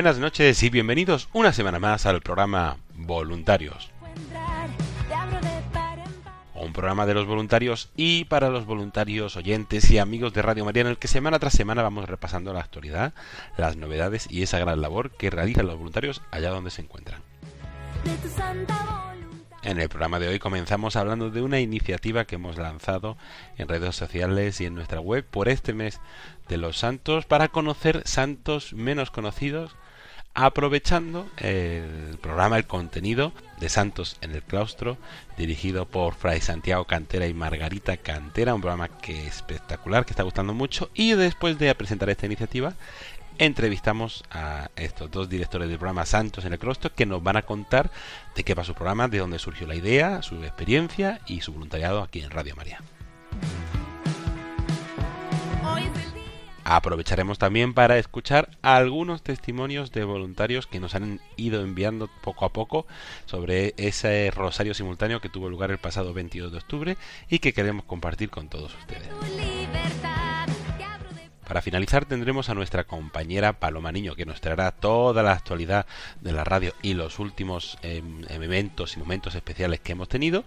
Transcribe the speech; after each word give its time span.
Buenas 0.00 0.18
noches 0.18 0.62
y 0.62 0.70
bienvenidos 0.70 1.28
una 1.34 1.52
semana 1.52 1.78
más 1.78 2.06
al 2.06 2.22
programa 2.22 2.78
Voluntarios. 2.94 3.90
Un 6.54 6.72
programa 6.72 7.04
de 7.04 7.12
los 7.12 7.26
voluntarios 7.26 7.90
y 7.96 8.24
para 8.24 8.48
los 8.48 8.64
voluntarios 8.64 9.36
oyentes 9.36 9.90
y 9.90 9.98
amigos 9.98 10.32
de 10.32 10.40
Radio 10.40 10.64
María 10.64 10.80
en 10.80 10.86
el 10.86 10.96
que 10.96 11.06
semana 11.06 11.38
tras 11.38 11.52
semana 11.52 11.82
vamos 11.82 12.08
repasando 12.08 12.54
la 12.54 12.60
actualidad, 12.60 13.12
las 13.58 13.76
novedades 13.76 14.26
y 14.30 14.40
esa 14.42 14.58
gran 14.58 14.80
labor 14.80 15.10
que 15.10 15.28
realizan 15.28 15.66
los 15.66 15.76
voluntarios 15.76 16.22
allá 16.30 16.48
donde 16.48 16.70
se 16.70 16.80
encuentran. 16.80 17.20
En 19.62 19.78
el 19.78 19.90
programa 19.90 20.18
de 20.18 20.28
hoy 20.28 20.38
comenzamos 20.38 20.96
hablando 20.96 21.28
de 21.28 21.42
una 21.42 21.60
iniciativa 21.60 22.24
que 22.24 22.36
hemos 22.36 22.56
lanzado 22.56 23.18
en 23.58 23.68
redes 23.68 23.94
sociales 23.94 24.58
y 24.62 24.64
en 24.64 24.74
nuestra 24.74 25.00
web 25.00 25.26
por 25.30 25.50
este 25.50 25.74
mes 25.74 26.00
de 26.48 26.56
los 26.56 26.78
santos 26.78 27.26
para 27.26 27.48
conocer 27.48 28.00
santos 28.06 28.72
menos 28.72 29.10
conocidos 29.10 29.76
aprovechando 30.34 31.28
el 31.38 32.18
programa, 32.20 32.56
el 32.56 32.66
contenido 32.66 33.32
de 33.58 33.68
Santos 33.68 34.16
en 34.20 34.32
el 34.32 34.42
Claustro, 34.42 34.96
dirigido 35.36 35.86
por 35.86 36.14
Fray 36.14 36.40
Santiago 36.40 36.84
Cantera 36.84 37.26
y 37.26 37.34
Margarita 37.34 37.96
Cantera, 37.96 38.54
un 38.54 38.60
programa 38.60 38.88
que 38.88 39.26
es 39.26 39.36
espectacular, 39.36 40.04
que 40.04 40.12
está 40.12 40.22
gustando 40.22 40.54
mucho, 40.54 40.90
y 40.94 41.12
después 41.12 41.58
de 41.58 41.74
presentar 41.74 42.08
esta 42.10 42.26
iniciativa, 42.26 42.74
entrevistamos 43.38 44.22
a 44.30 44.70
estos 44.76 45.10
dos 45.10 45.28
directores 45.28 45.68
del 45.68 45.78
programa 45.78 46.06
Santos 46.06 46.44
en 46.44 46.52
el 46.52 46.58
Claustro 46.58 46.94
que 46.94 47.06
nos 47.06 47.22
van 47.22 47.36
a 47.36 47.42
contar 47.42 47.90
de 48.34 48.44
qué 48.44 48.54
va 48.54 48.64
su 48.64 48.74
programa, 48.74 49.08
de 49.08 49.18
dónde 49.18 49.38
surgió 49.38 49.66
la 49.66 49.74
idea, 49.74 50.22
su 50.22 50.42
experiencia 50.44 51.20
y 51.26 51.40
su 51.40 51.52
voluntariado 51.52 52.02
aquí 52.02 52.20
en 52.20 52.30
Radio 52.30 52.54
María. 52.54 52.80
Aprovecharemos 56.64 57.38
también 57.38 57.74
para 57.74 57.98
escuchar 57.98 58.50
algunos 58.62 59.22
testimonios 59.22 59.92
de 59.92 60.04
voluntarios 60.04 60.66
que 60.66 60.80
nos 60.80 60.94
han 60.94 61.20
ido 61.36 61.62
enviando 61.62 62.08
poco 62.22 62.44
a 62.44 62.52
poco 62.52 62.86
sobre 63.26 63.74
ese 63.76 64.30
rosario 64.30 64.74
simultáneo 64.74 65.20
que 65.20 65.28
tuvo 65.28 65.48
lugar 65.48 65.70
el 65.70 65.78
pasado 65.78 66.12
22 66.12 66.52
de 66.52 66.58
octubre 66.58 66.96
y 67.28 67.38
que 67.38 67.52
queremos 67.52 67.84
compartir 67.84 68.30
con 68.30 68.48
todos 68.48 68.74
ustedes. 68.78 69.08
Para 71.50 71.62
finalizar 71.62 72.04
tendremos 72.04 72.48
a 72.48 72.54
nuestra 72.54 72.84
compañera 72.84 73.54
Paloma 73.54 73.90
Niño 73.90 74.14
que 74.14 74.24
nos 74.24 74.40
traerá 74.40 74.70
toda 74.70 75.24
la 75.24 75.32
actualidad 75.32 75.84
de 76.20 76.30
la 76.30 76.44
radio 76.44 76.74
y 76.80 76.94
los 76.94 77.18
últimos 77.18 77.76
em, 77.82 78.22
eventos 78.28 78.96
y 78.96 79.00
momentos 79.00 79.34
especiales 79.34 79.80
que 79.80 79.90
hemos 79.90 80.08
tenido 80.08 80.44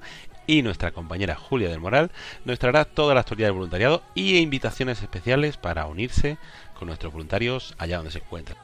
y 0.47 0.61
nuestra 0.61 0.91
compañera 0.91 1.35
Julia 1.35 1.69
del 1.69 1.79
Moral 1.79 2.11
nos 2.45 2.59
traerá 2.59 2.85
toda 2.85 3.13
la 3.13 3.21
actualidad 3.21 3.47
del 3.47 3.55
voluntariado 3.55 4.03
y 4.15 4.37
invitaciones 4.37 5.01
especiales 5.01 5.57
para 5.57 5.85
unirse 5.85 6.37
con 6.77 6.87
nuestros 6.87 7.13
voluntarios 7.13 7.75
allá 7.77 7.97
donde 7.97 8.11
se 8.11 8.19
encuentran. 8.19 8.57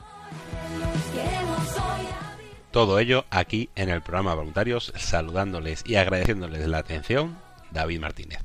Todo 2.72 3.00
ello 3.00 3.26
aquí 3.32 3.70
en 3.76 3.90
el 3.90 4.02
programa 4.02 4.36
Voluntarios, 4.36 4.94
saludándoles 4.96 5.84
y 5.86 5.96
agradeciéndoles 5.96 6.68
la 6.68 6.78
atención, 6.78 7.38
David 7.72 8.00
Martínez. 8.00 8.40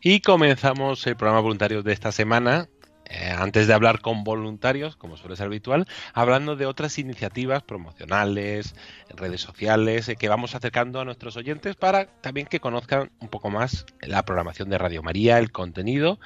Y 0.00 0.20
comenzamos 0.20 1.04
el 1.08 1.16
programa 1.16 1.40
Voluntarios 1.40 1.82
de 1.82 1.92
esta 1.92 2.12
semana. 2.12 2.68
Eh, 3.10 3.34
antes 3.36 3.66
de 3.66 3.74
hablar 3.74 4.00
con 4.00 4.22
voluntarios, 4.22 4.96
como 4.96 5.16
suele 5.16 5.36
ser 5.36 5.46
habitual, 5.46 5.86
hablando 6.12 6.56
de 6.56 6.66
otras 6.66 6.98
iniciativas 6.98 7.62
promocionales, 7.62 8.74
redes 9.08 9.40
sociales, 9.40 10.08
eh, 10.08 10.16
que 10.16 10.28
vamos 10.28 10.54
acercando 10.54 11.00
a 11.00 11.04
nuestros 11.04 11.36
oyentes 11.36 11.76
para 11.76 12.06
también 12.20 12.46
que 12.46 12.60
conozcan 12.60 13.10
un 13.20 13.28
poco 13.28 13.50
más 13.50 13.86
la 14.02 14.24
programación 14.24 14.68
de 14.68 14.78
Radio 14.78 15.02
María, 15.02 15.38
el 15.38 15.50
contenido 15.52 16.20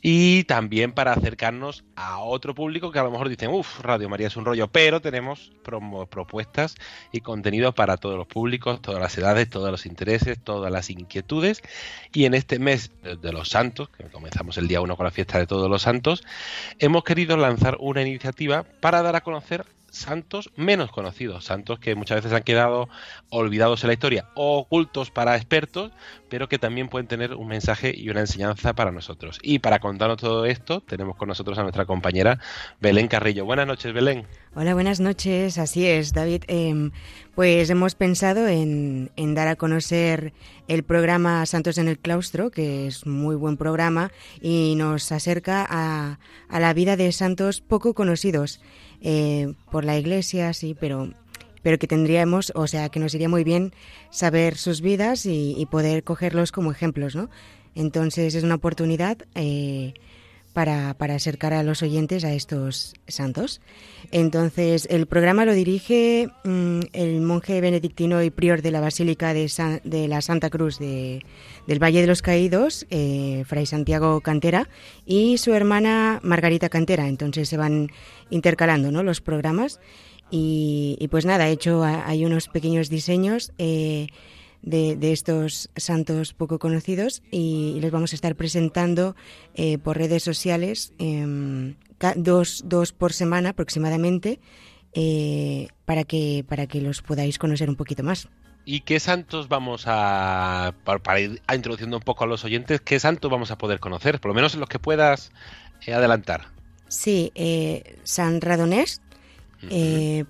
y 0.00 0.44
también 0.44 0.92
para 0.92 1.12
acercarnos 1.12 1.84
a 1.96 2.18
otro 2.18 2.54
público 2.54 2.92
que 2.92 2.98
a 2.98 3.02
lo 3.02 3.10
mejor 3.10 3.28
dicen, 3.28 3.50
uff, 3.50 3.80
Radio 3.80 4.08
María 4.08 4.28
es 4.28 4.36
un 4.36 4.44
rollo, 4.44 4.68
pero 4.68 5.00
tenemos 5.00 5.52
propuestas 6.10 6.76
y 7.10 7.20
contenido 7.20 7.74
para 7.74 7.96
todos 7.96 8.16
los 8.16 8.26
públicos, 8.26 8.80
todas 8.80 9.00
las 9.00 9.16
edades, 9.18 9.50
todos 9.50 9.70
los 9.70 9.86
intereses, 9.86 10.38
todas 10.42 10.70
las 10.70 10.90
inquietudes. 10.90 11.62
Y 12.12 12.26
en 12.26 12.34
este 12.34 12.58
mes 12.58 12.92
de 13.02 13.32
los 13.32 13.48
santos, 13.48 13.88
que 13.90 14.04
comenzamos 14.04 14.56
el 14.58 14.68
día 14.68 14.80
1 14.80 14.96
con 14.96 15.04
la 15.04 15.10
fiesta 15.10 15.38
de 15.38 15.46
todos 15.46 15.68
los 15.68 15.82
santos, 15.82 16.17
hemos 16.78 17.04
querido 17.04 17.36
lanzar 17.36 17.76
una 17.80 18.02
iniciativa 18.02 18.64
para 18.80 19.02
dar 19.02 19.16
a 19.16 19.20
conocer 19.20 19.64
santos 19.90 20.50
menos 20.56 20.90
conocidos, 20.90 21.44
santos 21.44 21.78
que 21.78 21.94
muchas 21.94 22.16
veces 22.16 22.32
han 22.32 22.42
quedado 22.42 22.88
olvidados 23.30 23.82
en 23.82 23.88
la 23.88 23.94
historia 23.94 24.26
o 24.34 24.58
ocultos 24.58 25.10
para 25.10 25.36
expertos, 25.36 25.92
pero 26.28 26.48
que 26.48 26.58
también 26.58 26.88
pueden 26.88 27.06
tener 27.06 27.34
un 27.34 27.48
mensaje 27.48 27.92
y 27.96 28.10
una 28.10 28.20
enseñanza 28.20 28.74
para 28.74 28.92
nosotros. 28.92 29.38
Y 29.42 29.60
para 29.60 29.78
contarnos 29.78 30.18
todo 30.18 30.44
esto, 30.44 30.80
tenemos 30.80 31.16
con 31.16 31.28
nosotros 31.28 31.58
a 31.58 31.62
nuestra 31.62 31.86
compañera 31.86 32.38
Belén 32.80 33.08
Carrillo. 33.08 33.44
Buenas 33.44 33.66
noches, 33.66 33.92
Belén. 33.92 34.26
Hola, 34.54 34.74
buenas 34.74 35.00
noches. 35.00 35.58
Así 35.58 35.86
es, 35.86 36.12
David. 36.12 36.44
Em, 36.48 36.90
pues 37.34 37.70
hemos 37.70 37.94
pensado 37.94 38.48
en, 38.48 39.10
dar 39.34 39.48
a 39.48 39.56
conocer 39.56 40.32
el 40.66 40.82
programa 40.82 41.46
Santos 41.46 41.78
en 41.78 41.88
el 41.88 41.98
Claustro, 41.98 42.50
que 42.50 42.86
es 42.86 43.06
muy 43.06 43.36
buen 43.36 43.56
programa 43.56 44.10
y 44.40 44.74
nos 44.76 45.12
acerca 45.12 45.66
a, 45.68 46.18
a 46.48 46.60
la 46.60 46.74
vida 46.74 46.96
de 46.96 47.12
santos 47.12 47.60
poco 47.60 47.94
conocidos 47.94 48.60
eh, 49.02 49.52
por 49.70 49.84
la 49.84 49.98
Iglesia, 49.98 50.52
sí, 50.52 50.76
pero 50.78 51.12
pero 51.60 51.78
que 51.78 51.88
tendríamos, 51.88 52.52
o 52.54 52.66
sea, 52.66 52.88
que 52.88 53.00
nos 53.00 53.14
iría 53.14 53.28
muy 53.28 53.42
bien 53.44 53.72
saber 54.10 54.56
sus 54.56 54.80
vidas 54.80 55.26
y, 55.26 55.54
y 55.58 55.66
poder 55.66 56.04
cogerlos 56.04 56.52
como 56.52 56.70
ejemplos, 56.70 57.16
¿no? 57.16 57.28
Entonces 57.74 58.34
es 58.34 58.44
una 58.44 58.56
oportunidad 58.56 59.18
eh, 59.34 59.94
para, 60.58 60.94
para 60.94 61.14
acercar 61.14 61.52
a 61.54 61.62
los 61.62 61.84
oyentes 61.84 62.24
a 62.24 62.34
estos 62.34 62.94
santos. 63.06 63.60
Entonces, 64.10 64.88
el 64.90 65.06
programa 65.06 65.44
lo 65.44 65.54
dirige 65.54 66.30
mm, 66.42 66.80
el 66.92 67.20
monje 67.20 67.60
benedictino 67.60 68.20
y 68.24 68.30
prior 68.30 68.60
de 68.60 68.72
la 68.72 68.80
Basílica 68.80 69.32
de, 69.34 69.48
San- 69.48 69.80
de 69.84 70.08
la 70.08 70.20
Santa 70.20 70.50
Cruz 70.50 70.80
de- 70.80 71.22
del 71.68 71.80
Valle 71.80 72.00
de 72.00 72.08
los 72.08 72.22
Caídos, 72.22 72.88
eh, 72.90 73.44
Fray 73.46 73.66
Santiago 73.66 74.20
Cantera, 74.20 74.68
y 75.06 75.38
su 75.38 75.54
hermana 75.54 76.18
Margarita 76.24 76.68
Cantera. 76.68 77.06
Entonces 77.06 77.48
se 77.48 77.56
van 77.56 77.92
intercalando 78.28 78.90
¿no? 78.90 79.04
los 79.04 79.20
programas. 79.20 79.78
Y, 80.28 80.96
y 80.98 81.06
pues 81.06 81.24
nada, 81.24 81.48
he 81.48 81.52
hecho, 81.52 81.84
hay 81.84 82.24
unos 82.24 82.48
pequeños 82.48 82.88
diseños. 82.90 83.52
eh, 83.58 84.08
de, 84.62 84.96
de 84.96 85.12
estos 85.12 85.70
santos 85.76 86.34
poco 86.34 86.58
conocidos 86.58 87.22
y, 87.30 87.78
les 87.80 87.90
vamos 87.90 88.12
a 88.12 88.16
estar 88.16 88.34
presentando 88.34 89.14
eh, 89.54 89.78
por 89.78 89.96
redes 89.96 90.22
sociales 90.22 90.92
em, 90.98 91.76
dos, 92.16 92.62
dos 92.66 92.92
por 92.92 93.12
semana 93.12 93.50
aproximadamente 93.50 94.40
eh, 94.94 95.68
para, 95.84 96.04
que, 96.04 96.44
para 96.48 96.66
que 96.66 96.80
los 96.80 97.02
podáis 97.02 97.38
conocer 97.38 97.68
un 97.68 97.76
poquito 97.76 98.02
más. 98.02 98.28
¿Y 98.64 98.80
qué 98.80 99.00
santos 99.00 99.48
vamos 99.48 99.84
a, 99.86 100.74
para, 100.84 101.20
ir 101.20 101.40
introduciendo 101.54 101.96
un 101.96 102.02
poco 102.02 102.24
a 102.24 102.26
los 102.26 102.44
oyentes, 102.44 102.80
qué 102.82 103.00
santos 103.00 103.30
vamos 103.30 103.50
a 103.50 103.56
poder 103.56 103.80
conocer? 103.80 104.20
Por 104.20 104.30
lo 104.30 104.34
menos 104.34 104.54
los 104.56 104.68
que 104.68 104.78
puedas 104.78 105.32
eh, 105.86 105.94
adelantar. 105.94 106.48
Sí, 106.88 107.32
San 108.04 108.40
Radonés, 108.40 109.02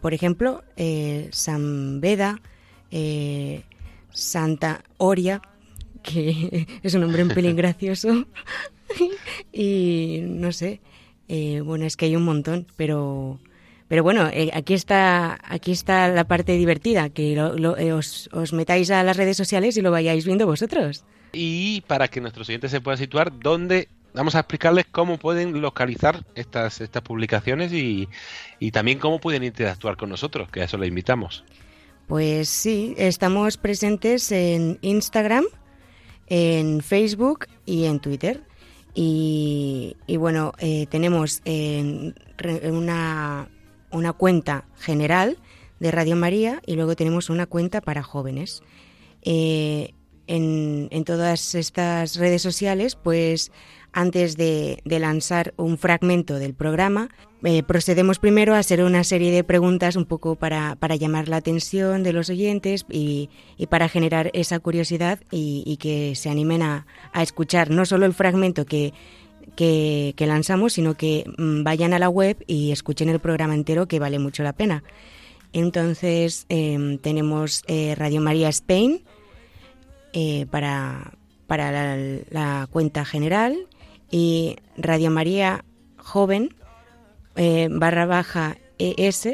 por 0.00 0.12
ejemplo, 0.12 0.64
San 1.30 2.00
Beda, 2.00 2.40
eh, 2.90 3.64
Santa 4.12 4.82
Oria, 4.98 5.40
que 6.02 6.66
es 6.82 6.94
un 6.94 7.02
nombre 7.02 7.22
un 7.22 7.30
pelín 7.30 7.56
gracioso, 7.62 8.26
y 9.52 10.20
no 10.22 10.52
sé, 10.52 10.80
eh, 11.28 11.60
bueno, 11.60 11.84
es 11.84 11.96
que 11.96 12.06
hay 12.06 12.16
un 12.16 12.24
montón, 12.24 12.66
pero... 12.76 13.38
Pero 13.88 14.02
bueno, 14.02 14.28
eh, 14.30 14.50
aquí 14.52 14.74
está 14.74 15.38
aquí 15.42 15.72
está 15.72 16.08
la 16.08 16.24
parte 16.28 16.52
divertida, 16.58 17.08
que 17.08 17.34
lo- 17.34 17.56
lo- 17.56 17.78
eh, 17.78 17.94
os, 17.94 18.28
os 18.34 18.52
metáis 18.52 18.90
a 18.90 19.02
las 19.02 19.16
redes 19.16 19.38
sociales 19.38 19.78
y 19.78 19.80
lo 19.80 19.90
vayáis 19.90 20.26
viendo 20.26 20.44
vosotros. 20.44 21.04
Y 21.32 21.80
para 21.86 22.08
que 22.08 22.20
nuestros 22.20 22.46
oyentes 22.50 22.70
se 22.70 22.82
puedan 22.82 22.98
situar, 22.98 23.32
¿dónde? 23.38 23.88
Vamos 24.12 24.34
a 24.34 24.40
explicarles 24.40 24.84
cómo 24.90 25.16
pueden 25.16 25.62
localizar 25.62 26.22
estas, 26.34 26.82
estas 26.82 27.02
publicaciones 27.02 27.72
y, 27.72 28.10
y 28.58 28.72
también 28.72 28.98
cómo 28.98 29.20
pueden 29.20 29.42
interactuar 29.42 29.96
con 29.96 30.10
nosotros, 30.10 30.50
que 30.50 30.60
a 30.60 30.64
eso 30.64 30.76
les 30.76 30.90
invitamos. 30.90 31.44
Pues 32.08 32.48
sí, 32.48 32.94
estamos 32.96 33.58
presentes 33.58 34.32
en 34.32 34.78
Instagram, 34.80 35.44
en 36.26 36.80
Facebook 36.80 37.46
y 37.66 37.84
en 37.84 38.00
Twitter. 38.00 38.42
Y, 38.94 39.94
bueno, 40.18 40.52
eh, 40.58 40.86
tenemos 40.86 41.42
en 41.44 42.14
re- 42.38 42.70
una, 42.72 43.48
una 43.92 44.12
cuenta 44.14 44.64
general 44.78 45.36
de 45.80 45.90
Radio 45.90 46.16
María 46.16 46.62
y 46.66 46.76
luego 46.76 46.96
tenemos 46.96 47.28
una 47.28 47.44
cuenta 47.46 47.82
para 47.82 48.02
jóvenes. 48.02 48.62
Eh, 49.22 49.92
en, 50.26 50.88
en 50.90 51.04
todas 51.04 51.54
estas 51.54 52.16
redes 52.16 52.40
sociales, 52.40 52.96
pues 52.96 53.52
antes 53.92 54.36
de, 54.36 54.80
lanzar 54.84 55.54
un 55.56 55.78
fragmento 55.78 56.38
del 56.38 56.54
programa, 56.54 57.08
eh, 57.44 57.62
procedemos 57.62 58.18
primero 58.18 58.54
a 58.54 58.58
hacer 58.58 58.82
una 58.82 59.04
serie 59.04 59.30
de 59.30 59.44
preguntas 59.44 59.96
un 59.96 60.04
poco 60.04 60.34
para, 60.34 60.76
para 60.76 60.96
llamar 60.96 61.28
la 61.28 61.36
atención 61.36 62.02
de 62.02 62.12
los 62.12 62.30
oyentes 62.30 62.84
y, 62.90 63.30
y 63.56 63.66
para 63.66 63.88
generar 63.88 64.30
esa 64.34 64.58
curiosidad 64.58 65.20
y, 65.30 65.76
que 65.78 66.14
se 66.16 66.30
animen 66.30 66.62
a, 66.62 66.86
a 67.12 67.22
escuchar 67.22 67.70
no 67.70 67.84
solo 67.86 68.06
el 68.06 68.14
fragmento 68.14 68.66
que, 68.66 68.92
que, 69.56 70.26
lanzamos, 70.26 70.74
sino 70.74 70.94
que 70.94 71.24
mm, 71.36 71.64
vayan 71.64 71.92
a 71.92 71.98
la 71.98 72.08
web 72.08 72.36
y 72.46 72.70
escuchen 72.70 73.08
el 73.08 73.18
programa 73.18 73.54
entero, 73.54 73.88
que 73.88 73.98
vale 73.98 74.18
mucho 74.18 74.42
la 74.42 74.52
pena. 74.52 74.84
Entonces, 75.52 76.46
em, 76.48 76.98
tenemos 76.98 77.64
eh, 77.66 77.94
Radio 77.96 78.20
María 78.20 78.48
Spain 78.50 79.02
eh, 80.12 80.46
para, 80.50 81.14
para 81.46 81.96
la 82.30 82.68
cuenta 82.70 83.04
general 83.04 83.56
y 84.10 84.56
Radio 84.76 85.10
María 85.10 85.64
Joven 85.96 86.54
eh, 87.36 87.68
barra 87.70 88.06
baja 88.06 88.56
ES 88.78 89.28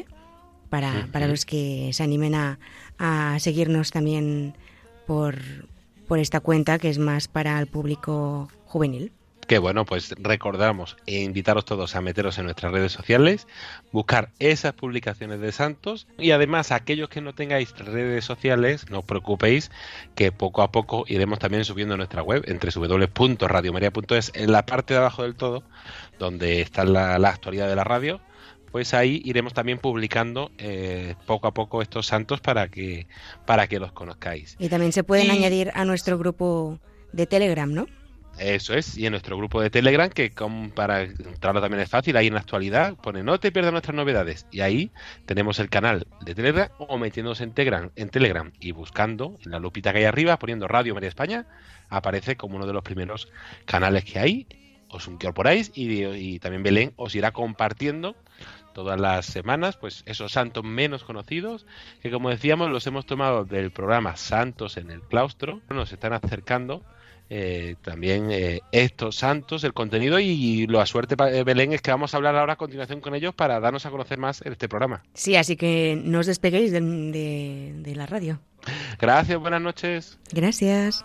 para, 0.69 1.09
para 1.13 1.29
los 1.29 1.45
que 1.45 1.91
se 1.93 2.03
animen 2.03 2.35
a, 2.35 2.59
a 2.99 3.39
seguirnos 3.39 3.91
también 3.91 4.55
por, 5.07 5.37
por 6.07 6.19
esta 6.19 6.41
cuenta 6.41 6.79
que 6.79 6.91
es 6.91 6.99
más 6.99 7.29
para 7.29 7.59
el 7.61 7.67
público 7.67 8.49
juvenil. 8.67 9.13
Que 9.47 9.59
bueno, 9.59 9.85
pues 9.85 10.15
recordamos 10.19 10.97
e 11.07 11.23
invitaros 11.23 11.65
todos 11.67 11.95
a 11.97 12.01
meteros 12.01 12.39
en 12.39 12.45
nuestras 12.47 12.73
redes 12.73 12.93
sociales, 12.93 13.47
buscar 13.93 14.31
esas 14.39 14.73
publicaciones 14.73 15.39
de 15.41 15.53
santos 15.53 16.07
y 16.19 16.31
además 16.31 16.73
aquellos 16.73 17.09
que 17.11 17.21
no 17.21 17.35
tengáis 17.35 17.77
redes 17.77 18.25
sociales, 18.25 18.87
no 18.91 19.01
os 19.01 19.05
preocupéis 19.05 19.71
que 20.15 20.33
poco 20.33 20.63
a 20.63 20.73
poco 20.73 21.05
iremos 21.09 21.39
también 21.39 21.65
subiendo 21.65 21.97
nuestra 21.97 22.23
web 22.23 22.43
entre 22.47 22.71
www.radiomaria.es 22.75 24.33
en 24.35 24.51
la 24.53 24.65
parte 24.65 24.95
de 24.95 25.01
abajo 25.01 25.23
del 25.23 25.35
todo, 25.35 25.63
donde 26.19 26.61
está 26.63 26.85
la, 26.85 27.19
la 27.19 27.29
actualidad 27.29 27.69
de 27.69 27.77
la 27.77 27.85
radio, 27.85 28.21
pues 28.73 28.95
ahí 28.95 29.21
iremos 29.25 29.53
también 29.53 29.79
publicando 29.79 30.51
eh, 30.59 31.15
poco 31.27 31.49
a 31.49 31.55
poco 31.55 31.83
estos 31.83 32.07
santos 32.07 32.41
para 32.41 32.69
que 32.69 33.07
para 33.47 33.67
que 33.69 33.79
los 33.79 33.93
conozcáis. 33.93 34.57
Y 34.59 34.69
también 34.69 34.93
se 34.93 35.05
pueden 35.05 35.27
Y- 35.27 35.31
añadir 35.31 35.71
a 35.75 35.85
nuestro 35.85 36.19
grupo 36.19 36.79
de 37.13 37.27
Telegram, 37.27 37.71
¿no? 37.73 37.87
Eso 38.39 38.75
es, 38.75 38.99
y 38.99 39.07
en 39.07 39.13
nuestro 39.13 39.37
grupo 39.37 39.61
de 39.61 39.71
Telegram, 39.71 40.11
que 40.11 40.33
para 40.75 41.03
entrarlo 41.03 41.61
también 41.61 41.83
es 41.83 41.89
fácil, 41.89 42.17
ahí 42.17 42.27
en 42.27 42.35
la 42.35 42.41
actualidad 42.41 42.97
pone 42.97 43.23
no 43.23 43.39
te 43.39 43.53
pierdas 43.53 43.73
nuestras 43.73 43.95
novedades. 43.95 44.47
Y 44.51 44.61
ahí 44.61 44.91
tenemos 45.25 45.61
el 45.61 45.69
canal 45.69 46.07
de 46.23 46.35
Telegram 46.35 46.69
o 46.79 46.99
metiéndose 46.99 47.45
en 47.45 47.53
Telegram, 47.53 47.91
en 47.95 48.09
Telegram 48.09 48.53
y 48.59 48.73
buscando 48.73 49.39
en 49.45 49.53
la 49.53 49.61
lupita 49.61 49.93
que 49.93 49.99
hay 49.99 50.05
arriba, 50.05 50.39
poniendo 50.39 50.67
Radio 50.67 50.95
María 50.95 51.09
España, 51.09 51.47
aparece 51.89 52.37
como 52.37 52.57
uno 52.57 52.67
de 52.67 52.73
los 52.73 52.83
primeros 52.83 53.29
canales 53.67 54.05
que 54.05 54.19
hay. 54.19 54.47
Os 54.89 55.07
incorporáis 55.07 55.71
y, 55.75 56.05
y 56.05 56.39
también 56.39 56.63
Belén 56.63 56.93
os 56.97 57.15
irá 57.15 57.33
compartiendo 57.33 58.17
todas 58.75 59.01
las 59.01 59.25
semanas, 59.27 59.77
pues 59.77 60.03
esos 60.05 60.33
santos 60.33 60.65
menos 60.65 61.05
conocidos, 61.05 61.65
que 62.03 62.11
como 62.11 62.29
decíamos 62.29 62.71
los 62.71 62.87
hemos 62.87 63.07
tomado 63.07 63.45
del 63.45 63.71
programa 63.71 64.17
Santos 64.17 64.77
en 64.77 64.91
el 64.91 65.01
Claustro, 65.01 65.63
nos 65.71 65.93
están 65.93 66.13
acercando 66.13 66.83
eh, 67.31 67.77
también 67.83 68.31
eh, 68.31 68.61
estos 68.71 69.17
santos, 69.17 69.65
el 69.65 69.73
contenido 69.73 70.19
y 70.19 70.67
la 70.67 70.87
suerte, 70.87 71.17
eh, 71.33 71.43
Belén, 71.45 71.73
es 71.73 71.81
que 71.83 71.91
vamos 71.91 72.15
a 72.15 72.19
hablar 72.19 72.37
ahora 72.37 72.55
a 72.55 72.57
continuación 72.57 73.01
con 73.01 73.15
ellos 73.15 73.35
para 73.35 73.61
darnos 73.61 73.87
a 73.87 73.91
conocer 73.91 74.19
más 74.19 74.43
en 74.43 74.53
este 74.53 74.69
programa. 74.69 75.03
Sí, 75.15 75.37
así 75.37 75.57
que 75.57 76.01
no 76.03 76.21
os 76.21 76.27
despeguéis 76.27 76.73
de 76.73 77.93
la 77.97 78.07
radio. 78.07 78.41
Gracias, 78.99 79.39
buenas 79.39 79.63
noches. 79.63 80.19
Gracias. 80.33 81.05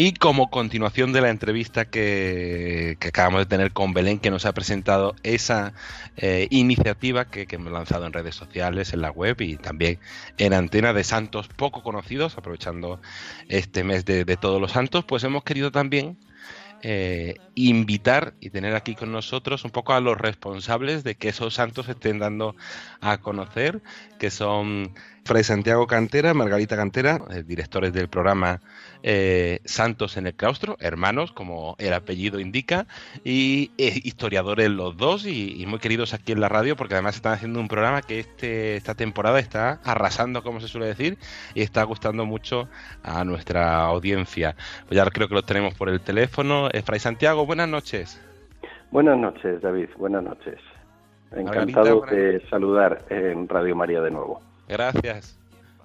Y 0.00 0.12
como 0.12 0.48
continuación 0.48 1.12
de 1.12 1.20
la 1.20 1.28
entrevista 1.28 1.86
que, 1.86 2.96
acabamos 3.04 3.40
de 3.40 3.46
tener 3.46 3.72
con 3.72 3.94
Belén, 3.94 4.20
que 4.20 4.30
nos 4.30 4.46
ha 4.46 4.52
presentado 4.52 5.16
esa 5.24 5.72
eh, 6.16 6.46
iniciativa 6.50 7.24
que, 7.24 7.48
hemos 7.50 7.72
lanzado 7.72 8.06
en 8.06 8.12
redes 8.12 8.36
sociales, 8.36 8.92
en 8.92 9.00
la 9.00 9.10
web 9.10 9.40
y 9.40 9.56
también 9.56 9.98
en 10.36 10.54
antena 10.54 10.92
de 10.92 11.02
santos 11.02 11.48
poco 11.48 11.82
conocidos, 11.82 12.38
aprovechando 12.38 13.00
este 13.48 13.82
mes 13.82 14.04
de, 14.04 14.24
todos 14.36 14.60
los 14.60 14.70
santos, 14.70 15.04
pues 15.04 15.24
hemos 15.24 15.42
querido 15.42 15.72
también 15.72 16.16
eh, 16.82 17.34
invitar 17.56 18.34
y 18.38 18.50
tener 18.50 18.76
aquí 18.76 18.94
con 18.94 19.10
nosotros 19.10 19.64
un 19.64 19.72
poco 19.72 19.94
a 19.94 20.00
los 20.00 20.16
responsables 20.16 21.02
de 21.02 21.16
que 21.16 21.30
esos 21.30 21.54
santos 21.54 21.88
estén 21.88 22.20
dando 22.20 22.54
a 23.00 23.18
conocer, 23.18 23.82
que 24.20 24.30
son 24.30 24.94
Fray 25.28 25.44
Santiago 25.44 25.86
Cantera, 25.86 26.32
Margarita 26.32 26.74
Cantera, 26.74 27.20
eh, 27.30 27.42
directores 27.46 27.92
del 27.92 28.08
programa 28.08 28.62
eh, 29.02 29.60
Santos 29.66 30.16
en 30.16 30.26
el 30.26 30.32
Claustro, 30.32 30.78
hermanos, 30.80 31.32
como 31.32 31.76
el 31.78 31.92
apellido 31.92 32.40
indica, 32.40 32.86
y 33.24 33.70
eh, 33.76 34.00
historiadores 34.04 34.70
los 34.70 34.96
dos 34.96 35.26
y, 35.26 35.60
y 35.60 35.66
muy 35.66 35.80
queridos 35.80 36.14
aquí 36.14 36.32
en 36.32 36.40
la 36.40 36.48
radio, 36.48 36.76
porque 36.76 36.94
además 36.94 37.16
están 37.16 37.34
haciendo 37.34 37.60
un 37.60 37.68
programa 37.68 38.00
que 38.00 38.20
este, 38.20 38.76
esta 38.76 38.94
temporada 38.94 39.38
está 39.38 39.80
arrasando, 39.84 40.42
como 40.42 40.60
se 40.60 40.68
suele 40.68 40.86
decir, 40.86 41.18
y 41.52 41.60
está 41.60 41.82
gustando 41.82 42.24
mucho 42.24 42.66
a 43.02 43.22
nuestra 43.24 43.82
audiencia. 43.82 44.56
Pues 44.86 44.96
ya 44.96 45.04
creo 45.10 45.28
que 45.28 45.34
los 45.34 45.44
tenemos 45.44 45.74
por 45.74 45.90
el 45.90 46.00
teléfono. 46.00 46.70
Eh, 46.72 46.80
Fray 46.80 47.00
Santiago, 47.00 47.44
buenas 47.44 47.68
noches. 47.68 48.18
Buenas 48.90 49.18
noches, 49.18 49.60
David. 49.60 49.90
Buenas 49.98 50.22
noches. 50.22 50.58
Encantado 51.32 52.06
de 52.10 52.42
saludar 52.48 53.04
en 53.10 53.46
Radio 53.46 53.76
María 53.76 54.00
de 54.00 54.10
nuevo. 54.10 54.47
Gracias. 54.68 55.38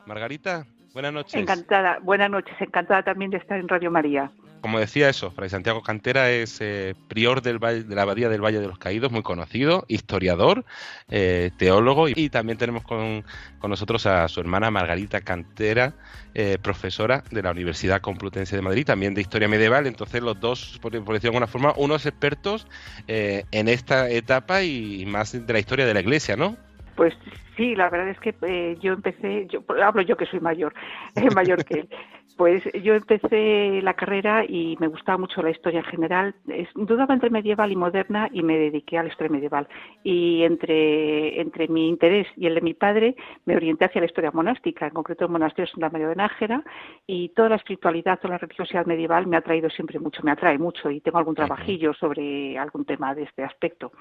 Margarita, 0.06 0.66
buenas 0.94 1.14
noches. 1.14 1.36
Encantada, 1.36 2.00
buenas 2.02 2.30
noches, 2.30 2.56
encantada 2.60 3.04
también 3.04 3.32
de 3.32 3.38
estar 3.38 3.58
en 3.60 3.68
Radio 3.68 3.90
María. 3.90 4.32
Como 4.62 4.80
decía 4.80 5.10
eso, 5.10 5.30
Fray 5.30 5.50
Santiago 5.50 5.82
Cantera 5.82 6.30
es 6.32 6.60
eh, 6.62 6.96
prior 7.10 7.42
del 7.42 7.60
Valle- 7.60 7.84
de 7.84 7.96
la 7.96 8.04
Abadía 8.04 8.30
del 8.30 8.40
Valle 8.42 8.62
de 8.62 8.68
los 8.68 8.78
Caídos, 8.78 9.12
muy 9.12 9.22
conocido, 9.22 9.84
historiador, 9.90 10.64
eh, 11.10 11.52
teólogo 11.58 12.08
y, 12.08 12.14
y 12.16 12.30
también 12.30 12.58
tenemos 12.58 12.84
con, 12.84 13.26
con 13.60 13.70
nosotros 13.70 14.06
a 14.06 14.26
su 14.30 14.40
hermana 14.40 14.72
Margarita 14.72 15.20
Cantera, 15.20 15.94
eh, 16.34 16.58
profesora 16.62 17.26
de 17.30 17.44
la 17.44 17.52
Universidad 17.52 18.00
Complutense 18.00 18.56
de 18.56 18.62
Madrid, 18.62 18.86
también 18.86 19.14
de 19.14 19.20
Historia 19.20 19.50
Medieval. 19.50 19.86
Entonces 19.86 20.22
los 20.22 20.40
dos, 20.40 20.80
por, 20.82 20.92
por 21.04 21.14
decirlo 21.14 21.20
de 21.20 21.28
alguna 21.28 21.48
forma, 21.48 21.74
unos 21.76 22.06
expertos 22.06 22.66
eh, 23.10 23.44
en 23.52 23.68
esta 23.68 24.10
etapa 24.10 24.64
y 24.64 25.06
más 25.06 25.34
de 25.34 25.52
la 25.54 25.60
historia 25.60 25.86
de 25.86 25.94
la 25.94 26.00
Iglesia, 26.00 26.38
¿no? 26.38 26.56
Pues 26.96 27.14
sí, 27.56 27.76
la 27.76 27.90
verdad 27.90 28.10
es 28.10 28.20
que 28.20 28.36
eh, 28.42 28.78
yo 28.80 28.94
empecé, 28.94 29.48
yo 29.48 29.64
hablo 29.84 30.02
yo 30.02 30.18
que 30.18 30.26
soy 30.26 30.40
mayor, 30.40 30.74
eh, 31.16 31.30
mayor 31.34 31.64
que 31.66 31.82
él. 31.82 31.90
Pues 32.38 32.64
yo 32.82 32.96
empecé 32.96 33.80
la 33.84 33.94
carrera 33.94 34.44
y 34.44 34.76
me 34.80 34.88
gustaba 34.88 35.20
mucho 35.20 35.44
la 35.44 35.52
historia 35.52 35.82
en 35.82 35.86
general. 35.86 36.36
Es, 36.48 36.68
dudaba 36.74 37.14
entre 37.14 37.30
medieval 37.30 37.72
y 37.72 37.76
moderna 37.76 38.28
y 38.34 38.42
me 38.42 38.58
dediqué 38.58 38.98
a 38.98 39.04
la 39.04 39.10
historia 39.10 39.32
medieval. 39.32 39.68
Y 40.04 40.42
entre, 40.42 41.40
entre 41.40 41.68
mi 41.68 41.88
interés 41.88 42.26
y 42.36 42.48
el 42.48 42.56
de 42.56 42.62
mi 42.62 42.74
padre 42.74 43.16
me 43.46 43.56
orienté 43.56 43.86
hacia 43.86 44.02
la 44.02 44.08
historia 44.08 44.32
monástica, 44.32 44.88
en 44.88 44.94
concreto 44.94 45.26
el 45.26 45.32
monasterio 45.32 45.68
de 45.68 45.72
Santa 45.74 45.92
María 45.92 46.08
de 46.08 46.16
Nájera 46.16 46.64
y 47.06 47.30
toda 47.30 47.50
la 47.50 47.58
espiritualidad, 47.58 48.20
toda 48.20 48.34
la 48.34 48.40
religiosidad 48.40 48.88
medieval 48.88 49.28
me 49.28 49.38
ha 49.38 49.42
traído 49.42 49.70
siempre 49.70 50.00
mucho, 50.00 50.24
me 50.24 50.32
atrae 50.32 50.58
mucho 50.58 50.90
y 50.90 51.02
tengo 51.02 51.20
algún 51.20 51.36
trabajillo 51.36 51.94
sobre 51.94 52.58
algún 52.58 52.86
tema 52.86 53.14
de 53.14 53.24
este 53.24 53.44
aspecto. 53.44 53.92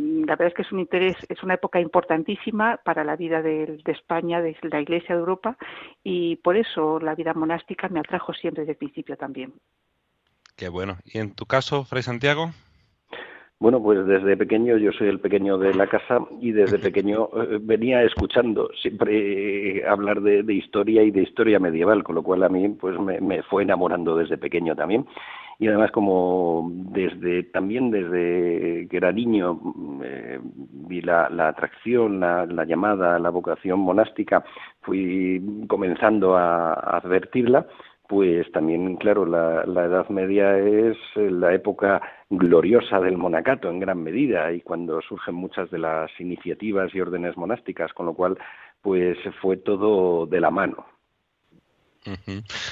Mm, 0.00 0.24
La 0.24 0.36
verdad 0.36 0.48
es 0.48 0.54
que 0.54 0.62
es 0.62 0.72
un 0.72 0.80
interés, 0.80 1.16
es 1.28 1.42
una 1.42 1.54
época 1.54 1.78
importantísima 1.78 2.78
para 2.78 3.04
la 3.04 3.16
vida 3.16 3.42
de, 3.42 3.80
de 3.84 3.92
España, 3.92 4.40
de 4.40 4.56
la 4.62 4.80
Iglesia 4.80 5.14
de 5.14 5.20
Europa 5.20 5.56
y 6.02 6.36
por 6.36 6.56
eso 6.56 6.98
la 7.00 7.14
vida 7.14 7.34
monástica 7.34 7.88
me 7.88 8.00
atrajo 8.00 8.32
siempre 8.32 8.62
desde 8.62 8.72
el 8.72 8.78
principio 8.78 9.16
también. 9.16 9.52
Qué 10.56 10.68
bueno. 10.68 10.98
¿Y 11.04 11.18
en 11.18 11.34
tu 11.34 11.46
caso, 11.46 11.84
Fray 11.84 12.02
Santiago? 12.02 12.50
Bueno, 13.60 13.82
pues 13.82 14.06
desde 14.06 14.38
pequeño 14.38 14.78
yo 14.78 14.90
soy 14.92 15.08
el 15.08 15.20
pequeño 15.20 15.58
de 15.58 15.74
la 15.74 15.86
casa 15.86 16.20
y 16.40 16.50
desde 16.50 16.78
pequeño 16.78 17.28
eh, 17.36 17.58
venía 17.60 18.02
escuchando 18.02 18.70
siempre 18.80 19.80
eh, 19.80 19.86
hablar 19.86 20.22
de, 20.22 20.42
de, 20.42 20.54
historia 20.54 21.02
y 21.02 21.10
de 21.10 21.24
historia 21.24 21.58
medieval, 21.58 22.02
con 22.02 22.14
lo 22.14 22.22
cual 22.22 22.42
a 22.42 22.48
mí 22.48 22.70
pues 22.70 22.98
me, 22.98 23.20
me, 23.20 23.42
fue 23.42 23.64
enamorando 23.64 24.16
desde 24.16 24.38
pequeño 24.38 24.74
también. 24.74 25.04
Y 25.58 25.68
además 25.68 25.90
como 25.90 26.70
desde 26.72 27.42
también 27.42 27.90
desde 27.90 28.88
que 28.88 28.96
era 28.96 29.12
niño 29.12 29.60
eh, 30.04 30.40
vi 30.42 31.02
la, 31.02 31.28
la 31.28 31.48
atracción, 31.48 32.18
la, 32.18 32.46
la, 32.46 32.64
llamada, 32.64 33.18
la 33.18 33.28
vocación 33.28 33.80
monástica, 33.80 34.42
fui 34.80 35.66
comenzando 35.68 36.34
a, 36.34 36.72
a 36.72 36.96
advertirla, 36.96 37.66
pues 38.10 38.50
también, 38.50 38.96
claro, 38.96 39.24
la, 39.24 39.62
Edad 39.84 40.08
Media 40.08 40.58
es 40.58 40.96
la 41.14 41.54
época 41.54 42.02
gloriosa 42.28 42.98
del 42.98 43.16
monacato 43.16 43.70
en 43.70 43.78
gran 43.78 44.02
medida 44.02 44.52
y 44.52 44.62
cuando 44.62 45.00
surgen 45.00 45.36
muchas 45.36 45.70
de 45.70 45.78
las 45.78 46.10
iniciativas 46.18 46.92
y 46.92 47.00
órdenes 47.00 47.36
monásticas, 47.36 47.92
con 47.92 48.06
lo 48.06 48.14
cual, 48.14 48.36
pues 48.82 49.16
fue 49.40 49.58
todo 49.58 50.26
de 50.26 50.40
la 50.40 50.50
mano. 50.50 50.84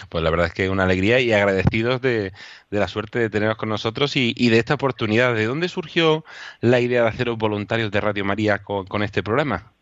Pues 0.09 0.25
la 0.25 0.31
verdad 0.31 0.47
es 0.47 0.55
que 0.55 0.71
una 0.71 0.83
alegría 0.83 1.21
y 1.21 1.31
agradecidos 1.31 2.01
de, 2.01 2.33
la 2.71 2.89
suerte 2.89 3.21
de 3.21 3.31
teneros 3.31 3.59
con 3.59 3.69
nosotros 3.69 4.17
y, 4.17 4.35
y, 4.37 4.49
de 4.49 4.59
esta 4.59 4.75
oportunidad. 4.75 5.37
¿De 5.37 5.47
dónde 5.47 5.69
surgió 5.69 6.25
la 6.61 6.81
idea 6.81 7.03
de 7.03 7.11
haceros 7.11 7.39
voluntarios 7.39 7.93
de 7.93 8.01
Radio 8.01 8.25
María 8.25 8.65
con, 8.65 8.87
con 8.87 9.05
este 9.05 9.23
programa? 9.23 9.73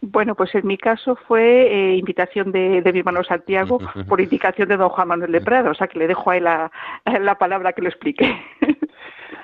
Bueno, 0.00 0.34
pues 0.34 0.54
en 0.54 0.66
mi 0.66 0.78
caso 0.78 1.16
fue 1.26 1.66
eh, 1.66 1.96
invitación 1.96 2.52
de, 2.52 2.82
de, 2.82 2.92
mi 2.92 3.00
hermano 3.00 3.24
Santiago 3.24 3.80
por 4.08 4.20
indicación 4.20 4.68
de 4.68 4.76
don 4.76 4.90
Juan 4.90 5.08
Manuel 5.08 5.32
de 5.32 5.40
Prado, 5.40 5.70
o 5.70 5.74
sea 5.74 5.88
que 5.88 5.98
le 5.98 6.06
dejo 6.06 6.30
ahí 6.30 6.40
la, 6.40 6.70
la 7.20 7.34
palabra 7.36 7.72
que 7.72 7.82
lo 7.82 7.88
explique. 7.88 8.24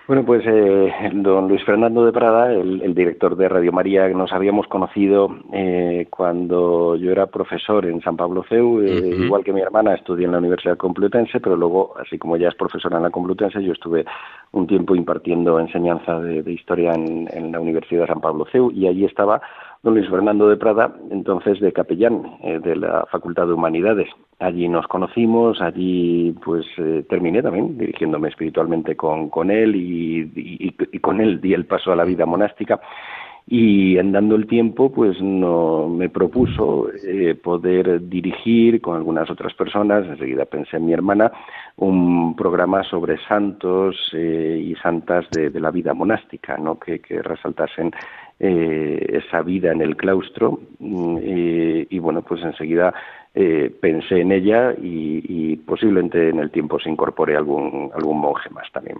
Bueno, 0.06 0.22
pues 0.22 0.42
eh, 0.46 1.10
don 1.14 1.48
Luis 1.48 1.64
Fernando 1.64 2.04
de 2.04 2.12
Prada, 2.12 2.52
el, 2.52 2.82
el, 2.82 2.94
director 2.94 3.36
de 3.36 3.48
Radio 3.48 3.72
María, 3.72 4.06
nos 4.08 4.32
habíamos 4.34 4.66
conocido 4.66 5.34
eh, 5.50 6.08
cuando 6.10 6.94
yo 6.96 7.10
era 7.10 7.26
profesor 7.28 7.86
en 7.86 8.02
San 8.02 8.14
Pablo 8.14 8.44
CEU, 8.46 8.82
eh, 8.82 8.84
uh 8.84 8.86
-huh. 8.86 9.24
igual 9.24 9.44
que 9.44 9.54
mi 9.54 9.62
hermana, 9.62 9.94
estudié 9.94 10.26
en 10.26 10.32
la 10.32 10.38
Universidad 10.38 10.76
Complutense, 10.76 11.40
pero 11.40 11.56
luego, 11.56 11.94
así 11.98 12.18
como 12.18 12.36
ya 12.36 12.48
es 12.48 12.54
profesora 12.54 12.98
en 12.98 13.04
la 13.04 13.10
Complutense, 13.10 13.62
yo 13.62 13.72
estuve 13.72 14.04
un 14.52 14.66
tiempo 14.66 14.94
impartiendo 14.94 15.58
enseñanza 15.58 16.20
de, 16.20 16.42
de 16.42 16.52
historia 16.52 16.92
en, 16.92 17.26
en, 17.32 17.50
la 17.50 17.60
Universidad 17.60 18.02
de 18.02 18.08
San 18.08 18.20
Pablo 18.20 18.44
CEU 18.52 18.70
y 18.72 18.86
allí 18.86 19.06
estaba 19.06 19.40
don 19.84 19.94
Luis 19.94 20.08
Fernando 20.08 20.48
de 20.48 20.56
Prada, 20.56 20.96
entonces 21.10 21.60
de 21.60 21.70
capellán 21.70 22.38
eh, 22.42 22.58
de 22.58 22.74
la 22.74 23.04
Facultad 23.10 23.46
de 23.46 23.52
Humanidades. 23.52 24.08
Allí 24.38 24.66
nos 24.66 24.86
conocimos, 24.86 25.60
allí 25.60 26.34
pues 26.42 26.64
eh, 26.78 27.04
terminé 27.06 27.42
también 27.42 27.76
dirigiéndome 27.76 28.30
espiritualmente 28.30 28.96
con, 28.96 29.28
con 29.28 29.50
él 29.50 29.76
y, 29.76 30.32
y, 30.34 30.98
con 31.00 31.20
él 31.20 31.38
di 31.38 31.52
el 31.52 31.66
paso 31.66 31.92
a 31.92 31.96
la 31.96 32.04
vida 32.04 32.24
monástica. 32.24 32.80
Y 33.46 33.98
andando 33.98 34.36
el 34.36 34.46
tiempo 34.46 34.90
pues 34.90 35.20
me 35.20 36.08
propuso 36.08 36.88
eh, 37.06 37.34
poder 37.34 38.08
dirigir 38.08 38.80
con 38.80 38.96
algunas 38.96 39.28
otras 39.30 39.52
personas. 39.52 40.06
Enseguida 40.06 40.46
pensé 40.46 40.78
en 40.78 40.86
mi 40.86 40.94
hermana 40.94 41.30
un 41.76 42.34
programa 42.36 42.82
sobre 42.84 43.18
santos 43.28 43.96
y 44.14 44.74
santas 44.76 45.26
de, 45.30 45.50
de, 45.50 45.60
la 45.60 45.70
vida 45.70 45.92
monástica 45.92 46.56
no 46.56 46.78
que, 46.78 47.00
que 47.00 47.20
resaltasen 47.20 47.92
eh, 48.40 49.22
esa 49.24 49.42
vida 49.42 49.72
en 49.72 49.80
el 49.80 49.96
claustro 49.96 50.60
mm, 50.78 51.18
y, 51.18 51.86
y 51.90 51.98
bueno 51.98 52.22
pues 52.22 52.42
enseguida 52.42 52.92
eh, 53.34 53.74
pensé 53.80 54.20
en 54.20 54.32
ella 54.32 54.72
y, 54.80 55.22
y, 55.28 55.56
posiblemente 55.56 56.28
en 56.28 56.38
el 56.38 56.52
tiempo 56.52 56.78
se 56.78 56.88
incorpore 56.88 57.36
algún 57.36 57.90
algún 57.94 58.20
monje 58.20 58.48
más 58.50 58.70
también. 58.72 58.98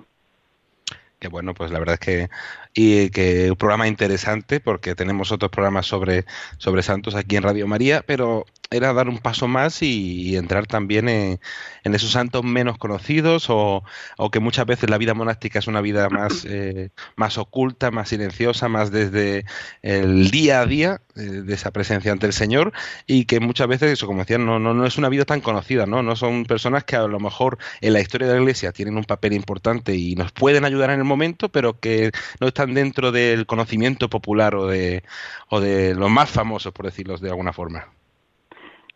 Que 1.21 1.29
bueno, 1.29 1.55
pues 1.55 1.71
la 1.71 1.79
verdad 1.79 1.95
es 1.95 2.01
que 2.01 2.29
y 2.75 3.11
que 3.11 3.51
un 3.51 3.57
programa 3.57 3.87
interesante 3.87 4.59
porque 4.59 4.97
tenemos 4.97 5.31
otros 5.31 5.51
programas 5.51 5.87
sobre, 5.87 6.25
sobre 6.59 6.83
santos 6.83 7.15
aquí 7.15 7.37
en 7.37 7.45
Radio 7.45 7.69
María, 7.69 8.03
pero 8.05 8.45
era 8.77 8.93
dar 8.93 9.09
un 9.09 9.19
paso 9.19 9.49
más 9.49 9.83
y, 9.83 10.37
entrar 10.37 10.67
también 10.67 11.09
en, 11.09 11.41
en, 11.85 11.95
esos 11.95 12.11
santos 12.11 12.43
menos 12.45 12.77
conocidos 12.79 13.49
o, 13.49 13.85
o, 14.17 14.31
que 14.31 14.41
muchas 14.41 14.67
veces 14.67 14.91
la 14.91 14.99
vida 14.99 15.15
monástica 15.15 15.59
es 15.61 15.67
una 15.67 15.81
vida 15.81 16.09
más, 16.09 16.45
eh, 16.45 16.91
más 17.17 17.39
oculta, 17.39 17.91
más 17.91 18.09
silenciosa, 18.09 18.69
más 18.69 18.91
desde 18.91 19.45
el 19.83 20.31
día 20.31 20.61
a 20.61 20.67
día 20.67 21.01
eh, 21.17 21.21
de 21.21 21.55
esa 21.55 21.71
presencia 21.71 22.13
ante 22.13 22.27
el 22.27 22.33
Señor 22.33 22.73
y 23.07 23.27
que 23.27 23.41
muchas 23.41 23.69
veces, 23.69 23.93
eso 23.93 24.07
como 24.07 24.21
decían, 24.21 24.45
no, 24.45 24.59
no, 24.59 24.75
no 24.75 24.87
es 24.87 24.99
una 24.99 25.09
vida 25.09 25.25
tan 25.25 25.41
conocida, 25.41 25.87
¿no? 25.87 26.03
No 26.03 26.17
son 26.17 26.45
personas 26.45 26.85
que 26.85 26.97
a 26.97 27.07
lo 27.07 27.21
mejor 27.21 27.59
en 27.81 27.93
la 27.93 28.01
historia 28.01 28.27
de 28.27 28.35
la 28.35 28.41
Iglesia 28.41 28.73
tienen 28.73 28.97
un 28.97 29.05
papel 29.05 29.33
importante 29.33 29.95
y 29.95 30.17
nos 30.17 30.33
pueden 30.33 30.65
ayudar 30.65 30.91
en 30.91 30.99
el 30.99 31.05
momento, 31.05 31.49
pero 31.51 31.79
que 31.79 32.11
no 32.41 32.49
están 32.49 32.75
dentro 32.75 33.13
del 33.13 33.47
conocimiento 33.47 34.11
popular 34.11 34.55
o 34.57 34.67
de, 34.67 35.05
o 35.49 35.61
de 35.61 35.95
los 35.95 36.11
más 36.11 36.31
famosos, 36.31 36.73
por 36.73 36.87
decirlo 36.87 37.17
de 37.19 37.31
alguna 37.31 37.53
forma. 37.53 37.95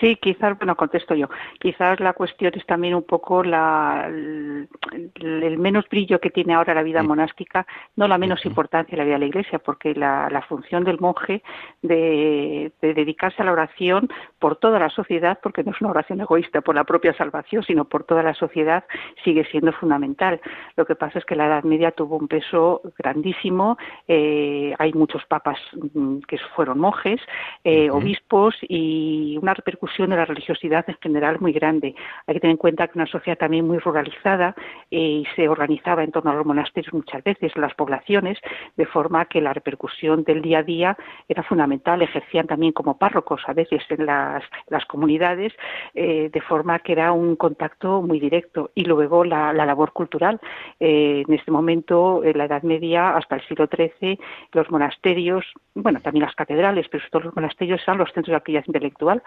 Sí, 0.00 0.16
quizás, 0.16 0.58
bueno, 0.58 0.76
contesto 0.76 1.14
yo. 1.14 1.28
Quizás 1.60 2.00
la 2.00 2.12
cuestión 2.12 2.52
es 2.54 2.66
también 2.66 2.94
un 2.94 3.02
poco 3.02 3.42
la, 3.42 4.06
el, 4.08 4.68
el 5.14 5.58
menos 5.58 5.88
brillo 5.88 6.20
que 6.20 6.30
tiene 6.30 6.54
ahora 6.54 6.74
la 6.74 6.82
vida 6.82 7.02
monástica, 7.02 7.66
no 7.96 8.08
la 8.08 8.18
menos 8.18 8.44
importancia 8.44 8.96
la 8.96 9.04
vida 9.04 9.14
de 9.14 9.20
la 9.20 9.26
Iglesia, 9.26 9.58
porque 9.58 9.94
la, 9.94 10.28
la 10.30 10.42
función 10.42 10.84
del 10.84 10.98
monje 11.00 11.42
de, 11.82 12.72
de, 12.80 12.94
dedicarse 12.94 13.42
a 13.42 13.44
la 13.44 13.52
oración 13.52 14.08
por 14.38 14.56
toda 14.56 14.78
la 14.78 14.90
sociedad, 14.90 15.38
porque 15.42 15.62
no 15.62 15.72
es 15.72 15.80
una 15.80 15.90
oración 15.90 16.20
egoísta 16.20 16.60
por 16.60 16.74
la 16.74 16.84
propia 16.84 17.14
salvación, 17.14 17.62
sino 17.62 17.84
por 17.84 18.04
toda 18.04 18.22
la 18.22 18.34
sociedad, 18.34 18.84
sigue 19.22 19.44
siendo 19.46 19.72
fundamental. 19.72 20.40
Lo 20.76 20.86
que 20.86 20.96
pasa 20.96 21.18
es 21.18 21.24
que 21.24 21.36
la 21.36 21.46
Edad 21.46 21.64
Media 21.64 21.92
tuvo 21.92 22.16
un 22.16 22.28
peso 22.28 22.82
grandísimo, 22.98 23.78
eh, 24.08 24.74
hay 24.78 24.92
muchos 24.92 25.24
papas 25.26 25.58
mm, 25.94 26.18
que 26.28 26.38
fueron 26.54 26.78
monjes, 26.78 27.20
eh, 27.64 27.90
obispos 27.90 28.56
y 28.62 29.38
una 29.40 29.54
repercusión 29.54 29.84
de 30.02 30.16
la 30.16 30.24
religiosidad 30.24 30.84
en 30.88 30.96
general 31.00 31.38
muy 31.40 31.52
grande. 31.52 31.94
Hay 32.26 32.34
que 32.34 32.40
tener 32.40 32.52
en 32.52 32.58
cuenta 32.58 32.88
que 32.88 32.98
una 32.98 33.06
sociedad 33.06 33.38
también 33.38 33.66
muy 33.66 33.78
ruralizada 33.78 34.54
eh, 34.90 34.98
y 34.98 35.26
se 35.36 35.48
organizaba 35.48 36.02
en 36.02 36.10
torno 36.10 36.32
a 36.32 36.34
los 36.34 36.44
monasterios 36.44 36.92
muchas 36.92 37.22
veces, 37.22 37.56
las 37.56 37.74
poblaciones, 37.74 38.38
de 38.76 38.86
forma 38.86 39.26
que 39.26 39.40
la 39.40 39.52
repercusión 39.52 40.24
del 40.24 40.42
día 40.42 40.58
a 40.58 40.62
día 40.62 40.96
era 41.28 41.42
fundamental. 41.44 42.02
Ejercían 42.02 42.46
también 42.46 42.72
como 42.72 42.98
párrocos 42.98 43.42
a 43.46 43.52
veces 43.52 43.82
en 43.88 44.06
las, 44.06 44.42
las 44.68 44.84
comunidades, 44.86 45.52
eh, 45.94 46.28
de 46.32 46.40
forma 46.40 46.80
que 46.80 46.92
era 46.92 47.12
un 47.12 47.36
contacto 47.36 48.02
muy 48.02 48.18
directo. 48.18 48.70
Y 48.74 48.84
luego 48.84 49.24
la, 49.24 49.52
la 49.52 49.64
labor 49.64 49.92
cultural. 49.92 50.40
Eh, 50.80 51.22
en 51.26 51.34
este 51.34 51.50
momento, 51.50 52.22
en 52.24 52.36
la 52.36 52.46
Edad 52.46 52.62
Media, 52.62 53.16
hasta 53.16 53.36
el 53.36 53.46
siglo 53.46 53.68
XIII, 53.68 54.18
los 54.52 54.70
monasterios, 54.70 55.44
bueno, 55.74 56.00
también 56.00 56.24
las 56.24 56.34
catedrales, 56.34 56.88
pero 56.90 57.00
sobre 57.02 57.10
todo 57.10 57.22
los 57.24 57.36
monasterios 57.36 57.80
eran 57.86 57.98
los 57.98 58.12
centros 58.12 58.32
de 58.32 58.36
actividad 58.36 58.64
intelectual 58.66 59.22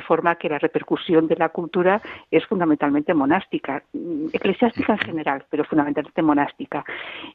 forma 0.00 0.36
que 0.36 0.48
la 0.48 0.58
repercusión 0.58 1.26
de 1.26 1.36
la 1.36 1.48
cultura 1.50 2.00
es 2.30 2.44
fundamentalmente 2.46 3.14
monástica, 3.14 3.82
eclesiástica 4.32 4.92
en 4.92 4.98
general, 4.98 5.44
pero 5.50 5.64
fundamentalmente 5.64 6.22
monástica. 6.22 6.84